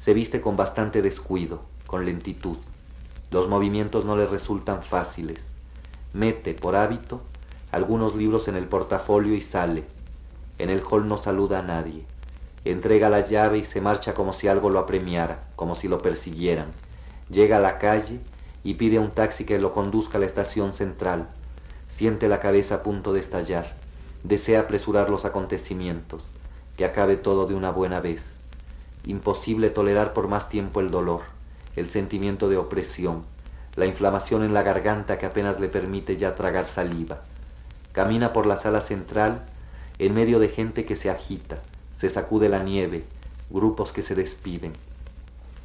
se 0.00 0.14
viste 0.14 0.40
con 0.40 0.56
bastante 0.56 1.00
descuido, 1.00 1.62
con 1.86 2.04
lentitud. 2.04 2.56
Los 3.30 3.46
movimientos 3.46 4.04
no 4.04 4.16
le 4.16 4.26
resultan 4.26 4.82
fáciles. 4.82 5.38
Mete, 6.12 6.54
por 6.54 6.74
hábito, 6.74 7.22
algunos 7.72 8.14
libros 8.14 8.46
en 8.46 8.54
el 8.54 8.66
portafolio 8.66 9.34
y 9.34 9.40
sale. 9.40 9.84
En 10.58 10.70
el 10.70 10.82
hall 10.88 11.08
no 11.08 11.18
saluda 11.18 11.58
a 11.58 11.62
nadie. 11.62 12.04
Entrega 12.64 13.10
la 13.10 13.26
llave 13.26 13.58
y 13.58 13.64
se 13.64 13.80
marcha 13.80 14.14
como 14.14 14.32
si 14.32 14.46
algo 14.46 14.70
lo 14.70 14.78
apremiara, 14.78 15.42
como 15.56 15.74
si 15.74 15.88
lo 15.88 16.00
persiguieran. 16.00 16.68
Llega 17.28 17.56
a 17.56 17.60
la 17.60 17.78
calle 17.78 18.20
y 18.62 18.74
pide 18.74 18.98
a 18.98 19.00
un 19.00 19.10
taxi 19.10 19.44
que 19.44 19.58
lo 19.58 19.72
conduzca 19.72 20.18
a 20.18 20.20
la 20.20 20.26
estación 20.26 20.72
central. 20.74 21.28
Siente 21.90 22.28
la 22.28 22.38
cabeza 22.38 22.76
a 22.76 22.82
punto 22.84 23.12
de 23.12 23.20
estallar. 23.20 23.74
Desea 24.22 24.60
apresurar 24.60 25.10
los 25.10 25.24
acontecimientos, 25.24 26.22
que 26.76 26.84
acabe 26.84 27.16
todo 27.16 27.46
de 27.46 27.54
una 27.54 27.72
buena 27.72 27.98
vez. 27.98 28.22
Imposible 29.04 29.70
tolerar 29.70 30.12
por 30.12 30.28
más 30.28 30.48
tiempo 30.48 30.78
el 30.78 30.92
dolor 30.92 31.22
el 31.76 31.90
sentimiento 31.90 32.48
de 32.48 32.58
opresión, 32.58 33.24
la 33.76 33.86
inflamación 33.86 34.42
en 34.42 34.52
la 34.52 34.62
garganta 34.62 35.18
que 35.18 35.26
apenas 35.26 35.58
le 35.58 35.68
permite 35.68 36.16
ya 36.16 36.34
tragar 36.34 36.66
saliva. 36.66 37.22
Camina 37.92 38.32
por 38.32 38.46
la 38.46 38.56
sala 38.56 38.80
central 38.80 39.42
en 39.98 40.14
medio 40.14 40.38
de 40.38 40.48
gente 40.48 40.84
que 40.84 40.96
se 40.96 41.10
agita, 41.10 41.58
se 41.96 42.08
sacude 42.08 42.48
la 42.48 42.62
nieve, 42.62 43.04
grupos 43.50 43.92
que 43.92 44.02
se 44.02 44.14
despiden. 44.14 44.72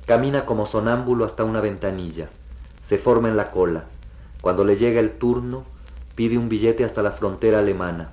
Camina 0.05 0.45
como 0.45 0.65
sonámbulo 0.65 1.25
hasta 1.25 1.43
una 1.43 1.61
ventanilla, 1.61 2.29
se 2.87 2.97
forma 2.97 3.29
en 3.29 3.37
la 3.37 3.51
cola. 3.51 3.85
Cuando 4.41 4.63
le 4.63 4.75
llega 4.75 4.99
el 4.99 5.11
turno, 5.11 5.63
pide 6.15 6.37
un 6.37 6.49
billete 6.49 6.83
hasta 6.83 7.01
la 7.01 7.11
frontera 7.11 7.59
alemana. 7.59 8.11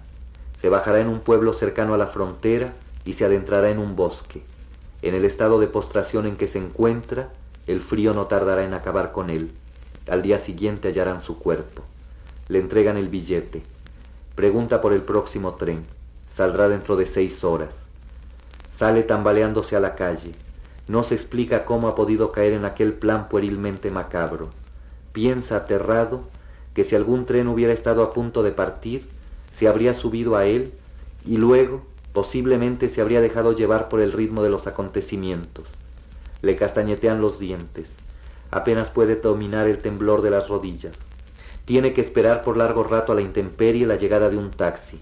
Se 0.60 0.68
bajará 0.68 1.00
en 1.00 1.08
un 1.08 1.20
pueblo 1.20 1.52
cercano 1.52 1.94
a 1.94 1.98
la 1.98 2.06
frontera 2.06 2.72
y 3.04 3.14
se 3.14 3.24
adentrará 3.24 3.70
en 3.70 3.78
un 3.78 3.96
bosque. 3.96 4.42
En 5.02 5.14
el 5.14 5.24
estado 5.24 5.60
de 5.60 5.66
postración 5.66 6.26
en 6.26 6.36
que 6.36 6.48
se 6.48 6.58
encuentra, 6.58 7.30
el 7.66 7.80
frío 7.80 8.14
no 8.14 8.26
tardará 8.26 8.64
en 8.64 8.74
acabar 8.74 9.12
con 9.12 9.28
él. 9.28 9.52
Al 10.08 10.22
día 10.22 10.38
siguiente 10.38 10.88
hallarán 10.88 11.20
su 11.20 11.38
cuerpo. 11.38 11.82
Le 12.48 12.58
entregan 12.58 12.96
el 12.96 13.08
billete. 13.08 13.62
Pregunta 14.34 14.80
por 14.80 14.92
el 14.92 15.02
próximo 15.02 15.54
tren. 15.54 15.84
Saldrá 16.34 16.68
dentro 16.68 16.96
de 16.96 17.06
seis 17.06 17.44
horas. 17.44 17.74
Sale 18.76 19.02
tambaleándose 19.02 19.76
a 19.76 19.80
la 19.80 19.94
calle. 19.94 20.32
No 20.88 21.02
se 21.02 21.14
explica 21.14 21.64
cómo 21.64 21.88
ha 21.88 21.94
podido 21.94 22.32
caer 22.32 22.52
en 22.52 22.64
aquel 22.64 22.92
plan 22.92 23.28
puerilmente 23.28 23.90
macabro. 23.90 24.50
Piensa 25.12 25.56
aterrado 25.56 26.22
que 26.74 26.84
si 26.84 26.96
algún 26.96 27.26
tren 27.26 27.48
hubiera 27.48 27.72
estado 27.72 28.02
a 28.02 28.12
punto 28.12 28.42
de 28.42 28.50
partir, 28.50 29.08
se 29.56 29.68
habría 29.68 29.94
subido 29.94 30.36
a 30.36 30.46
él 30.46 30.72
y 31.24 31.36
luego 31.36 31.82
posiblemente 32.12 32.88
se 32.88 33.00
habría 33.00 33.20
dejado 33.20 33.52
llevar 33.52 33.88
por 33.88 34.00
el 34.00 34.12
ritmo 34.12 34.42
de 34.42 34.50
los 34.50 34.66
acontecimientos 34.66 35.66
le 36.44 36.56
castañetean 36.56 37.20
los 37.20 37.38
dientes. 37.38 37.88
Apenas 38.50 38.90
puede 38.90 39.16
dominar 39.16 39.66
el 39.66 39.78
temblor 39.78 40.22
de 40.22 40.30
las 40.30 40.48
rodillas. 40.48 40.92
Tiene 41.64 41.94
que 41.94 42.02
esperar 42.02 42.42
por 42.42 42.56
largo 42.56 42.84
rato 42.84 43.12
a 43.12 43.14
la 43.14 43.22
intemperie 43.22 43.86
la 43.86 43.96
llegada 43.96 44.28
de 44.28 44.36
un 44.36 44.50
taxi. 44.50 45.00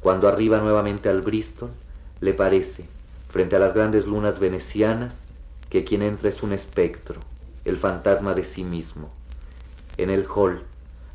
Cuando 0.00 0.28
arriba 0.28 0.58
nuevamente 0.58 1.08
al 1.08 1.20
Bristol, 1.20 1.70
le 2.20 2.32
parece, 2.32 2.84
frente 3.28 3.56
a 3.56 3.58
las 3.58 3.74
grandes 3.74 4.06
lunas 4.06 4.38
venecianas, 4.38 5.14
que 5.68 5.84
quien 5.84 6.02
entra 6.02 6.28
es 6.28 6.44
un 6.44 6.52
espectro, 6.52 7.20
el 7.64 7.76
fantasma 7.76 8.34
de 8.34 8.44
sí 8.44 8.62
mismo. 8.62 9.10
En 9.96 10.10
el 10.10 10.26
hall, 10.32 10.62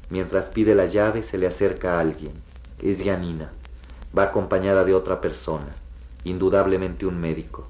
mientras 0.10 0.48
pide 0.48 0.76
la 0.76 0.88
llave, 0.88 1.24
se 1.24 1.38
le 1.38 1.48
acerca 1.48 1.96
a 1.96 2.02
alguien. 2.02 2.34
Es 2.82 3.00
Yanina. 3.00 3.52
Va 4.18 4.24
acompañada 4.24 4.84
de 4.84 4.94
otra 4.94 5.22
persona, 5.22 5.74
indudablemente 6.26 7.06
un 7.06 7.22
médico. 7.22 7.66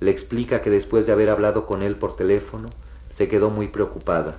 Le 0.00 0.10
explica 0.10 0.62
que 0.62 0.70
después 0.70 1.04
de 1.04 1.12
haber 1.12 1.28
hablado 1.28 1.66
con 1.66 1.82
él 1.82 1.96
por 1.96 2.16
teléfono, 2.16 2.68
se 3.14 3.28
quedó 3.28 3.50
muy 3.50 3.68
preocupada. 3.68 4.36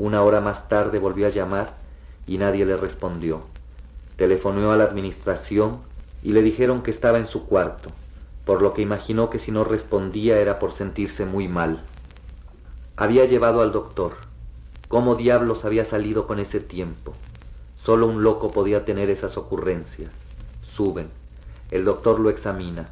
Una 0.00 0.22
hora 0.22 0.40
más 0.40 0.66
tarde 0.66 0.98
volvió 0.98 1.26
a 1.26 1.28
llamar 1.28 1.74
y 2.26 2.38
nadie 2.38 2.64
le 2.64 2.78
respondió. 2.78 3.42
Telefonó 4.16 4.72
a 4.72 4.76
la 4.78 4.84
administración 4.84 5.76
y 6.22 6.32
le 6.32 6.40
dijeron 6.40 6.82
que 6.82 6.90
estaba 6.90 7.18
en 7.18 7.26
su 7.26 7.44
cuarto, 7.44 7.90
por 8.46 8.62
lo 8.62 8.72
que 8.72 8.80
imaginó 8.80 9.28
que 9.28 9.38
si 9.38 9.52
no 9.52 9.62
respondía 9.62 10.38
era 10.38 10.58
por 10.58 10.72
sentirse 10.72 11.26
muy 11.26 11.48
mal. 11.48 11.82
Había 12.96 13.26
llevado 13.26 13.60
al 13.60 13.72
doctor. 13.72 14.12
¿Cómo 14.88 15.16
diablos 15.16 15.66
había 15.66 15.84
salido 15.84 16.26
con 16.26 16.38
ese 16.38 16.60
tiempo? 16.60 17.12
Solo 17.76 18.06
un 18.06 18.22
loco 18.22 18.52
podía 18.52 18.86
tener 18.86 19.10
esas 19.10 19.36
ocurrencias. 19.36 20.10
Suben. 20.66 21.10
El 21.70 21.84
doctor 21.84 22.20
lo 22.20 22.30
examina. 22.30 22.88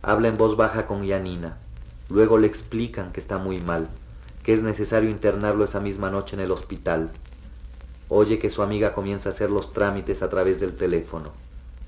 Habla 0.00 0.28
en 0.28 0.38
voz 0.38 0.56
baja 0.56 0.86
con 0.86 1.04
Yanina. 1.04 1.58
Luego 2.08 2.38
le 2.38 2.46
explican 2.46 3.12
que 3.12 3.20
está 3.20 3.36
muy 3.36 3.60
mal, 3.60 3.90
que 4.46 4.54
es 4.54 4.62
necesario 4.62 5.10
internarlo 5.10 5.64
esa 5.64 5.80
misma 5.80 6.08
noche 6.08 6.36
en 6.36 6.40
el 6.40 6.52
hospital. 6.52 7.10
Oye 8.08 8.38
que 8.38 8.48
su 8.48 8.62
amiga 8.62 8.94
comienza 8.94 9.28
a 9.28 9.32
hacer 9.32 9.50
los 9.50 9.72
trámites 9.72 10.22
a 10.22 10.28
través 10.28 10.60
del 10.60 10.76
teléfono. 10.76 11.32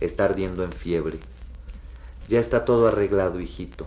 Está 0.00 0.24
ardiendo 0.24 0.64
en 0.64 0.72
fiebre. 0.72 1.20
Ya 2.26 2.40
está 2.40 2.64
todo 2.64 2.88
arreglado, 2.88 3.38
hijito. 3.38 3.86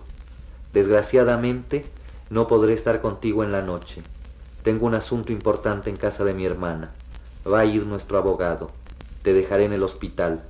Desgraciadamente, 0.72 1.84
no 2.30 2.47
podré 2.47 2.72
estar 2.72 3.01
contigo 3.01 3.43
en 3.43 3.51
la 3.51 3.61
noche. 3.61 4.03
Tengo 4.63 4.86
un 4.86 4.95
asunto 4.95 5.34
importante 5.34 5.89
en 5.89 5.97
casa 5.97 6.24
de 6.24 6.34
mi 6.34 6.45
hermana. 6.45 6.91
Va 7.45 7.59
a 7.59 7.65
ir 7.65 7.86
nuestro 7.86 8.19
abogado. 8.19 8.72
Te 9.22 9.34
dejaré 9.34 9.65
en 9.65 9.74
el 9.74 9.84
hospital. 9.84 10.43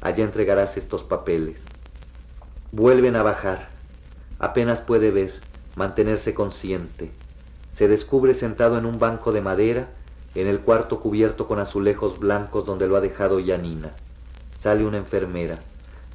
Allá 0.00 0.24
entregarás 0.24 0.78
estos 0.78 1.04
papeles. 1.04 1.58
Vuelven 2.72 3.16
a 3.16 3.22
bajar. 3.22 3.68
Apenas 4.38 4.80
puede 4.80 5.10
ver, 5.10 5.34
mantenerse 5.74 6.32
consciente. 6.32 7.10
Se 7.76 7.88
descubre 7.88 8.32
sentado 8.32 8.78
en 8.78 8.86
un 8.86 8.98
banco 8.98 9.32
de 9.32 9.42
madera 9.42 9.88
en 10.34 10.46
el 10.46 10.60
cuarto 10.60 11.00
cubierto 11.00 11.46
con 11.46 11.58
azulejos 11.58 12.18
blancos 12.18 12.64
donde 12.64 12.88
lo 12.88 12.96
ha 12.96 13.02
dejado 13.02 13.38
Yanina. 13.38 13.90
Sale 14.62 14.86
una 14.86 14.96
enfermera, 14.96 15.58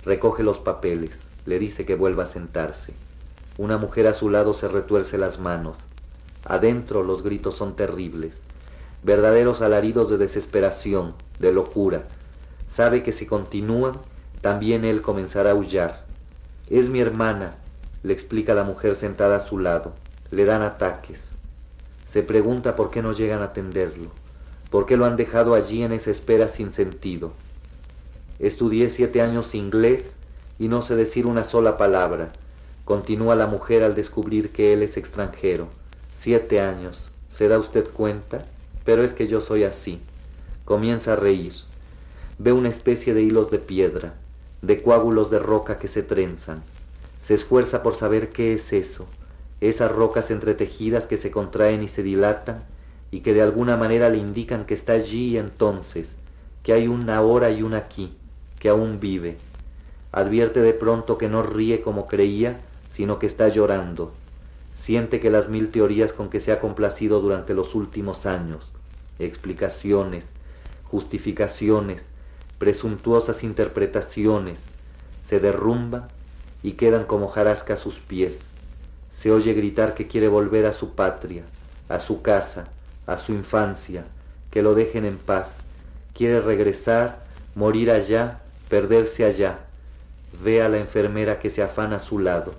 recoge 0.03 0.41
los 0.41 0.57
papeles, 0.57 1.12
le 1.45 1.59
dice 1.59 1.86
que 1.86 1.93
vuelva 1.93 2.24
a 2.24 2.28
sentarse. 2.28 2.93
Una 3.59 3.78
mujer 3.78 4.07
a 4.07 4.14
su 4.14 4.32
lado 4.32 4.55
se 4.55 4.68
retuerce 4.68 5.20
las 5.20 5.38
manos. 5.38 5.78
Adentro 6.45 7.03
los 7.03 7.22
gritos 7.22 7.57
son 7.57 7.76
terribles, 7.76 8.34
verdaderos 9.03 9.62
alaridos 9.62 10.09
de 10.09 10.18
desesperación, 10.18 11.14
de 11.38 11.53
locura. 11.53 12.05
Sabe 12.74 13.03
que 13.03 13.14
si 13.14 13.28
continúan, 13.28 13.99
también 14.41 14.84
él 14.84 15.03
comenzará 15.03 15.51
a 15.51 15.53
aullar. 15.53 16.05
Es 16.72 16.89
mi 16.89 17.01
hermana, 17.01 17.53
le 18.01 18.14
explica 18.14 18.55
la 18.55 18.64
mujer 18.64 18.95
sentada 18.95 19.36
a 19.36 19.47
su 19.47 19.59
lado. 19.59 19.93
Le 20.32 20.45
dan 20.45 20.64
ataques. 20.64 21.30
Se 22.12 22.24
pregunta 22.24 22.76
por 22.76 22.91
qué 22.91 23.01
no 23.01 23.14
llegan 23.14 23.41
a 23.41 23.45
atenderlo, 23.45 24.12
por 24.70 24.86
qué 24.86 24.97
lo 24.97 25.05
han 25.05 25.18
dejado 25.18 25.53
allí 25.53 25.84
en 25.84 25.91
esa 25.91 26.12
espera 26.12 26.47
sin 26.47 26.72
sentido. 26.74 27.32
Estudié 28.39 28.89
siete 28.89 29.22
años 29.22 29.55
inglés 29.55 30.03
y 30.59 30.68
no 30.68 30.82
sé 30.82 30.95
decir 30.95 31.26
una 31.26 31.43
sola 31.43 31.78
palabra. 31.78 32.30
Continúa 32.86 33.36
la 33.36 33.47
mujer 33.47 33.84
al 33.84 33.95
descubrir 33.95 34.51
que 34.51 34.74
él 34.74 34.84
es 34.84 34.97
extranjero. 34.97 35.68
Siete 36.20 36.59
años. 36.59 36.99
¿Se 37.38 37.47
da 37.47 37.59
usted 37.59 37.88
cuenta? 37.88 38.45
Pero 38.84 39.03
es 39.03 39.14
que 39.14 39.28
yo 39.28 39.41
soy 39.41 39.64
así. 39.64 40.01
Comienza 40.66 41.14
a 41.14 41.16
reír. 41.16 41.53
Ve 42.39 42.51
una 42.51 42.70
especie 42.70 43.14
de 43.14 43.22
hilos 43.22 43.51
de 43.51 43.59
piedra 43.59 44.16
de 44.62 44.84
coágulos 44.84 45.32
de 45.32 45.39
roca 45.39 45.80
que 45.80 45.88
se 45.88 46.03
trenzan. 46.03 46.62
Se 47.28 47.34
esfuerza 47.34 47.82
por 47.84 47.95
saber 47.95 48.30
qué 48.30 48.53
es 48.53 48.74
eso, 48.74 49.07
esas 49.62 49.91
rocas 49.91 50.32
entretejidas 50.32 51.05
que 51.05 51.18
se 51.18 51.32
contraen 51.32 51.84
y 51.84 51.88
se 51.88 52.01
dilatan 52.03 52.64
y 53.12 53.20
que 53.22 53.34
de 53.34 53.43
alguna 53.43 53.78
manera 53.78 54.09
le 54.09 54.18
indican 54.18 54.66
que 54.66 54.74
está 54.74 54.93
allí 54.93 55.30
y 55.30 55.38
entonces, 55.38 56.07
que 56.64 56.74
hay 56.74 56.88
un 56.88 57.09
ahora 57.09 57.51
y 57.51 57.62
un 57.62 57.76
aquí, 57.76 58.14
que 58.59 58.70
aún 58.70 58.99
vive. 58.99 59.38
Advierte 60.12 60.62
de 60.62 60.74
pronto 60.74 61.18
que 61.18 61.30
no 61.30 61.43
ríe 61.43 61.82
como 61.82 62.07
creía, 62.07 62.59
sino 62.93 63.20
que 63.20 63.28
está 63.28 63.47
llorando. 63.49 64.12
Siente 64.82 65.20
que 65.20 65.30
las 65.30 65.47
mil 65.47 65.70
teorías 65.70 66.12
con 66.12 66.30
que 66.30 66.39
se 66.39 66.51
ha 66.51 66.59
complacido 66.59 67.22
durante 67.22 67.53
los 67.53 67.76
últimos 67.76 68.26
años, 68.26 68.66
explicaciones, 69.20 70.26
justificaciones, 70.86 72.01
presuntuosas 72.57 73.43
interpretaciones, 73.43 74.57
se 75.28 75.39
derrumban 75.39 76.09
y 76.64 76.74
quedan 76.74 77.05
como 77.05 77.28
jarasca 77.28 77.76
a 77.76 77.78
sus 77.78 77.95
pies. 77.95 78.51
Se 79.22 79.32
oye 79.32 79.53
gritar 79.53 79.93
que 79.93 80.07
quiere 80.07 80.28
volver 80.28 80.65
a 80.65 80.74
su 80.74 80.95
patria, 80.95 81.43
a 81.89 81.99
su 81.99 82.24
casa, 82.24 82.65
a 83.05 83.19
su 83.19 83.34
infancia, 83.34 84.03
que 84.49 84.63
lo 84.63 84.74
dejen 84.74 85.05
en 85.05 85.17
paz. 85.17 85.47
Quiere 86.15 86.41
regresar, 86.41 87.19
morir 87.53 87.91
allá, 87.91 88.39
perderse 88.67 89.26
allá. 89.26 89.59
Ve 90.43 90.63
a 90.63 90.69
la 90.69 90.80
enfermera 90.80 91.38
que 91.38 91.51
se 91.51 91.61
afana 91.61 91.97
a 91.97 91.99
su 91.99 92.17
lado. 92.17 92.53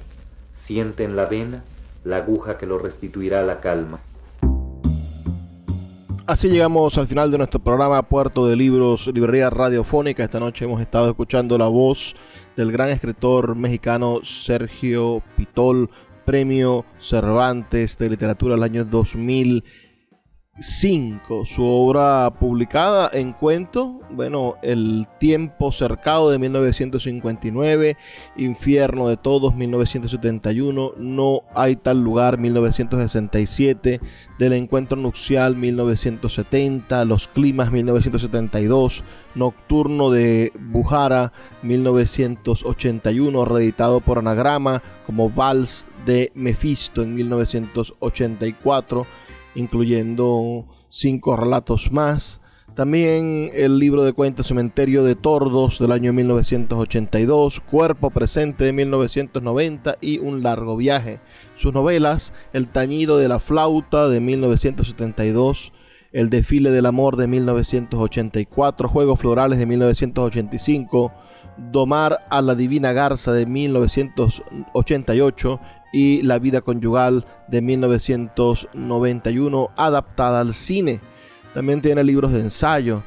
Siente 0.64 1.02
en 1.02 1.16
la 1.16 1.26
vena 1.26 1.64
la 2.04 2.18
aguja 2.18 2.58
que 2.58 2.66
lo 2.66 2.78
restituirá 2.78 3.40
a 3.40 3.44
la 3.44 3.58
calma. 3.58 3.98
Así 6.26 6.48
llegamos 6.48 6.96
al 6.96 7.08
final 7.08 7.32
de 7.32 7.38
nuestro 7.38 7.58
programa 7.58 8.00
Puerto 8.04 8.46
de 8.46 8.54
Libros, 8.54 9.08
Librería 9.12 9.50
Radiofónica. 9.50 10.22
Esta 10.22 10.38
noche 10.38 10.66
hemos 10.66 10.80
estado 10.80 11.08
escuchando 11.08 11.58
la 11.58 11.66
voz 11.66 12.14
del 12.56 12.70
gran 12.70 12.90
escritor 12.90 13.56
mexicano 13.56 14.20
Sergio 14.22 15.22
Pitol, 15.36 15.90
premio 16.24 16.84
Cervantes 17.00 17.98
de 17.98 18.10
Literatura 18.10 18.54
del 18.54 18.64
año 18.64 18.84
2000 18.84 19.64
5. 20.60 21.46
Su 21.46 21.64
obra 21.64 22.30
publicada 22.38 23.08
en 23.14 23.32
cuento, 23.32 24.00
bueno, 24.10 24.56
El 24.62 25.06
tiempo 25.18 25.72
cercado 25.72 26.30
de 26.30 26.38
1959, 26.38 27.96
Infierno 28.36 29.08
de 29.08 29.16
todos 29.16 29.54
1971, 29.54 30.92
No 30.98 31.40
hay 31.54 31.76
tal 31.76 32.04
lugar 32.04 32.36
1967, 32.36 34.00
Del 34.38 34.52
encuentro 34.52 34.98
nupcial 34.98 35.56
1970, 35.56 37.06
Los 37.06 37.28
climas 37.28 37.72
1972, 37.72 39.04
Nocturno 39.34 40.10
de 40.10 40.52
Bujara 40.60 41.32
1981, 41.62 43.44
reeditado 43.46 44.00
por 44.00 44.18
Anagrama 44.18 44.82
como 45.06 45.30
Vals 45.30 45.86
de 46.04 46.32
Mefisto 46.34 47.02
en 47.02 47.14
1984 47.14 49.06
incluyendo 49.54 50.66
cinco 50.88 51.36
relatos 51.36 51.92
más. 51.92 52.40
También 52.74 53.50
el 53.52 53.78
libro 53.78 54.02
de 54.02 54.14
cuentos 54.14 54.46
Cementerio 54.46 55.04
de 55.04 55.14
Tordos 55.14 55.78
del 55.78 55.92
año 55.92 56.14
1982, 56.14 57.60
Cuerpo 57.60 58.08
Presente 58.08 58.64
de 58.64 58.72
1990 58.72 59.98
y 60.00 60.20
Un 60.20 60.42
Largo 60.42 60.78
Viaje. 60.78 61.20
Sus 61.54 61.74
novelas 61.74 62.32
El 62.54 62.68
Tañido 62.68 63.18
de 63.18 63.28
la 63.28 63.40
Flauta 63.40 64.08
de 64.08 64.20
1972, 64.20 65.74
El 66.12 66.30
Desfile 66.30 66.70
del 66.70 66.86
Amor 66.86 67.16
de 67.16 67.26
1984, 67.26 68.88
Juegos 68.88 69.20
Florales 69.20 69.58
de 69.58 69.66
1985, 69.66 71.12
Domar 71.58 72.20
a 72.30 72.40
la 72.40 72.54
Divina 72.54 72.94
Garza 72.94 73.34
de 73.34 73.44
1988 73.44 75.60
y 75.92 76.22
La 76.22 76.38
vida 76.38 76.62
conyugal 76.62 77.26
de 77.48 77.62
1991 77.62 79.70
adaptada 79.76 80.40
al 80.40 80.54
cine. 80.54 81.00
También 81.54 81.82
tiene 81.82 82.02
libros 82.02 82.32
de 82.32 82.40
ensayo. 82.40 83.02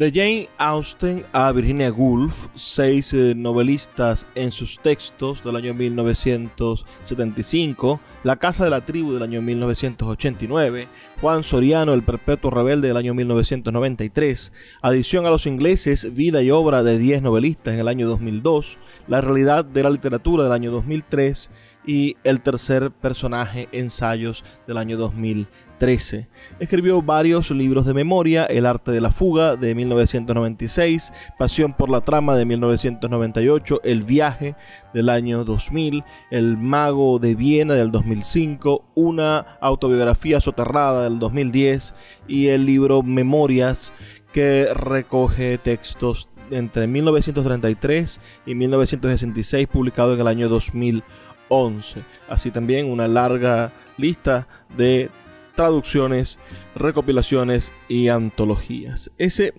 De 0.00 0.10
Jane 0.10 0.48
Austen 0.56 1.24
a 1.30 1.52
Virginia 1.52 1.92
Woolf, 1.92 2.46
seis 2.54 3.12
eh, 3.12 3.34
novelistas 3.36 4.26
en 4.34 4.50
sus 4.50 4.78
textos 4.78 5.44
del 5.44 5.56
año 5.56 5.74
1975, 5.74 8.00
La 8.24 8.36
Casa 8.36 8.64
de 8.64 8.70
la 8.70 8.86
Tribu 8.86 9.12
del 9.12 9.24
año 9.24 9.42
1989, 9.42 10.88
Juan 11.20 11.44
Soriano, 11.44 11.92
El 11.92 12.02
Perpetuo 12.02 12.50
Rebelde 12.50 12.88
del 12.88 12.96
año 12.96 13.12
1993, 13.12 14.52
adición 14.80 15.26
a 15.26 15.30
los 15.30 15.44
ingleses, 15.44 16.14
Vida 16.14 16.42
y 16.42 16.50
Obra 16.50 16.82
de 16.82 16.96
10 16.96 17.20
novelistas 17.20 17.74
en 17.74 17.80
el 17.80 17.88
año 17.88 18.08
2002, 18.08 18.78
La 19.06 19.20
Realidad 19.20 19.66
de 19.66 19.82
la 19.82 19.90
Literatura 19.90 20.44
del 20.44 20.54
año 20.54 20.70
2003, 20.70 21.50
y 21.86 22.16
el 22.24 22.40
tercer 22.40 22.90
personaje, 22.90 23.68
Ensayos 23.72 24.44
del 24.66 24.76
año 24.76 24.96
2013. 24.96 26.28
Escribió 26.58 27.00
varios 27.00 27.50
libros 27.50 27.86
de 27.86 27.94
memoria, 27.94 28.44
El 28.44 28.66
arte 28.66 28.90
de 28.90 29.00
la 29.00 29.10
fuga 29.10 29.56
de 29.56 29.74
1996, 29.74 31.12
Pasión 31.38 31.72
por 31.72 31.88
la 31.88 32.02
trama 32.02 32.36
de 32.36 32.44
1998, 32.44 33.80
El 33.82 34.02
viaje 34.02 34.56
del 34.92 35.08
año 35.08 35.44
2000, 35.44 36.04
El 36.30 36.58
mago 36.58 37.18
de 37.18 37.34
Viena 37.34 37.74
del 37.74 37.90
2005, 37.90 38.84
una 38.94 39.38
autobiografía 39.60 40.40
soterrada 40.40 41.04
del 41.04 41.18
2010 41.18 41.94
y 42.28 42.48
el 42.48 42.66
libro 42.66 43.02
Memorias 43.02 43.92
que 44.32 44.68
recoge 44.74 45.58
textos 45.58 46.28
entre 46.50 46.86
1933 46.86 48.20
y 48.46 48.54
1966 48.54 49.68
publicado 49.68 50.14
en 50.14 50.20
el 50.20 50.26
año 50.26 50.48
2000 50.48 51.02
11. 51.50 52.02
Así 52.28 52.50
también 52.50 52.90
una 52.90 53.06
larga 53.06 53.72
lista 53.98 54.48
de 54.76 55.10
traducciones, 55.54 56.38
recopilaciones 56.74 57.70
y 57.88 58.08
antologías. 58.08 59.10
Ese 59.18 59.52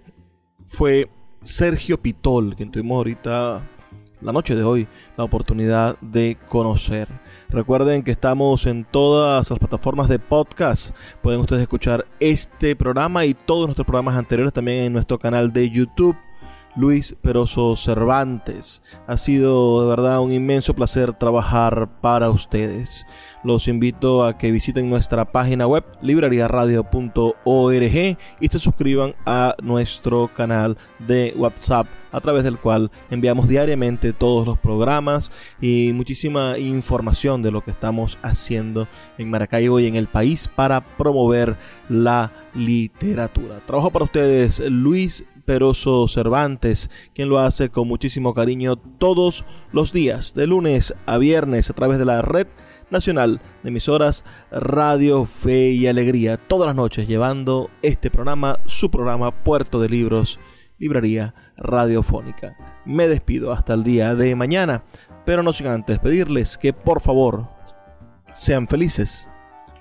fue 0.65 1.09
Sergio 1.43 2.01
Pitol, 2.01 2.55
quien 2.55 2.71
tuvimos 2.71 2.95
ahorita 2.97 3.61
la 4.21 4.31
noche 4.31 4.55
de 4.55 4.63
hoy 4.63 4.87
la 5.17 5.23
oportunidad 5.23 5.99
de 5.99 6.37
conocer. 6.47 7.07
Recuerden 7.49 8.03
que 8.03 8.11
estamos 8.11 8.65
en 8.65 8.85
todas 8.85 9.49
las 9.49 9.59
plataformas 9.59 10.07
de 10.07 10.19
podcast. 10.19 10.95
Pueden 11.21 11.41
ustedes 11.41 11.63
escuchar 11.63 12.05
este 12.19 12.75
programa 12.75 13.25
y 13.25 13.33
todos 13.33 13.67
nuestros 13.67 13.85
programas 13.85 14.15
anteriores 14.15 14.53
también 14.53 14.85
en 14.85 14.93
nuestro 14.93 15.19
canal 15.19 15.51
de 15.51 15.69
YouTube. 15.69 16.15
Luis 16.75 17.15
Peroso 17.21 17.75
Cervantes. 17.75 18.81
Ha 19.07 19.17
sido 19.17 19.81
de 19.81 19.89
verdad 19.89 20.21
un 20.21 20.31
inmenso 20.31 20.73
placer 20.73 21.13
trabajar 21.13 21.89
para 22.01 22.29
ustedes. 22.29 23.05
Los 23.43 23.67
invito 23.67 24.23
a 24.23 24.37
que 24.37 24.51
visiten 24.51 24.89
nuestra 24.89 25.25
página 25.25 25.67
web 25.67 25.83
librariaradio.org 26.01 28.17
y 28.39 28.47
se 28.49 28.59
suscriban 28.59 29.15
a 29.25 29.55
nuestro 29.61 30.29
canal 30.35 30.77
de 30.99 31.33
WhatsApp 31.35 31.87
a 32.11 32.19
través 32.19 32.43
del 32.43 32.57
cual 32.57 32.91
enviamos 33.09 33.47
diariamente 33.47 34.13
todos 34.13 34.45
los 34.45 34.59
programas 34.59 35.31
y 35.59 35.91
muchísima 35.93 36.57
información 36.57 37.41
de 37.41 37.51
lo 37.51 37.63
que 37.63 37.71
estamos 37.71 38.17
haciendo 38.21 38.87
en 39.17 39.29
Maracaibo 39.29 39.79
y 39.79 39.87
en 39.87 39.95
el 39.95 40.07
país 40.07 40.49
para 40.53 40.81
promover 40.81 41.55
la 41.89 42.31
literatura. 42.53 43.59
Trabajo 43.65 43.89
para 43.89 44.05
ustedes 44.05 44.59
Luis 44.59 45.23
Peroso 45.45 46.07
Cervantes, 46.07 46.89
quien 47.13 47.29
lo 47.29 47.39
hace 47.39 47.69
con 47.69 47.87
muchísimo 47.87 48.33
cariño 48.33 48.75
todos 48.75 49.45
los 49.71 49.93
días, 49.93 50.33
de 50.33 50.47
lunes 50.47 50.93
a 51.05 51.17
viernes, 51.17 51.69
a 51.69 51.73
través 51.73 51.99
de 51.99 52.05
la 52.05 52.21
red 52.21 52.47
nacional 52.89 53.41
de 53.63 53.69
emisoras 53.69 54.23
Radio 54.51 55.25
Fe 55.25 55.71
y 55.71 55.87
Alegría, 55.87 56.37
todas 56.37 56.67
las 56.67 56.75
noches 56.75 57.07
llevando 57.07 57.69
este 57.81 58.11
programa, 58.11 58.59
su 58.65 58.91
programa 58.91 59.43
Puerto 59.43 59.79
de 59.79 59.89
Libros, 59.89 60.39
Librería 60.77 61.33
Radiofónica. 61.57 62.55
Me 62.85 63.07
despido 63.07 63.51
hasta 63.51 63.73
el 63.73 63.83
día 63.83 64.15
de 64.15 64.35
mañana, 64.35 64.83
pero 65.25 65.43
no 65.43 65.53
sin 65.53 65.67
antes 65.67 65.99
pedirles 65.99 66.57
que 66.57 66.73
por 66.73 67.01
favor 67.01 67.49
sean 68.33 68.67
felices, 68.67 69.29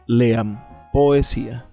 lean 0.06 0.64
poesía. 0.92 1.69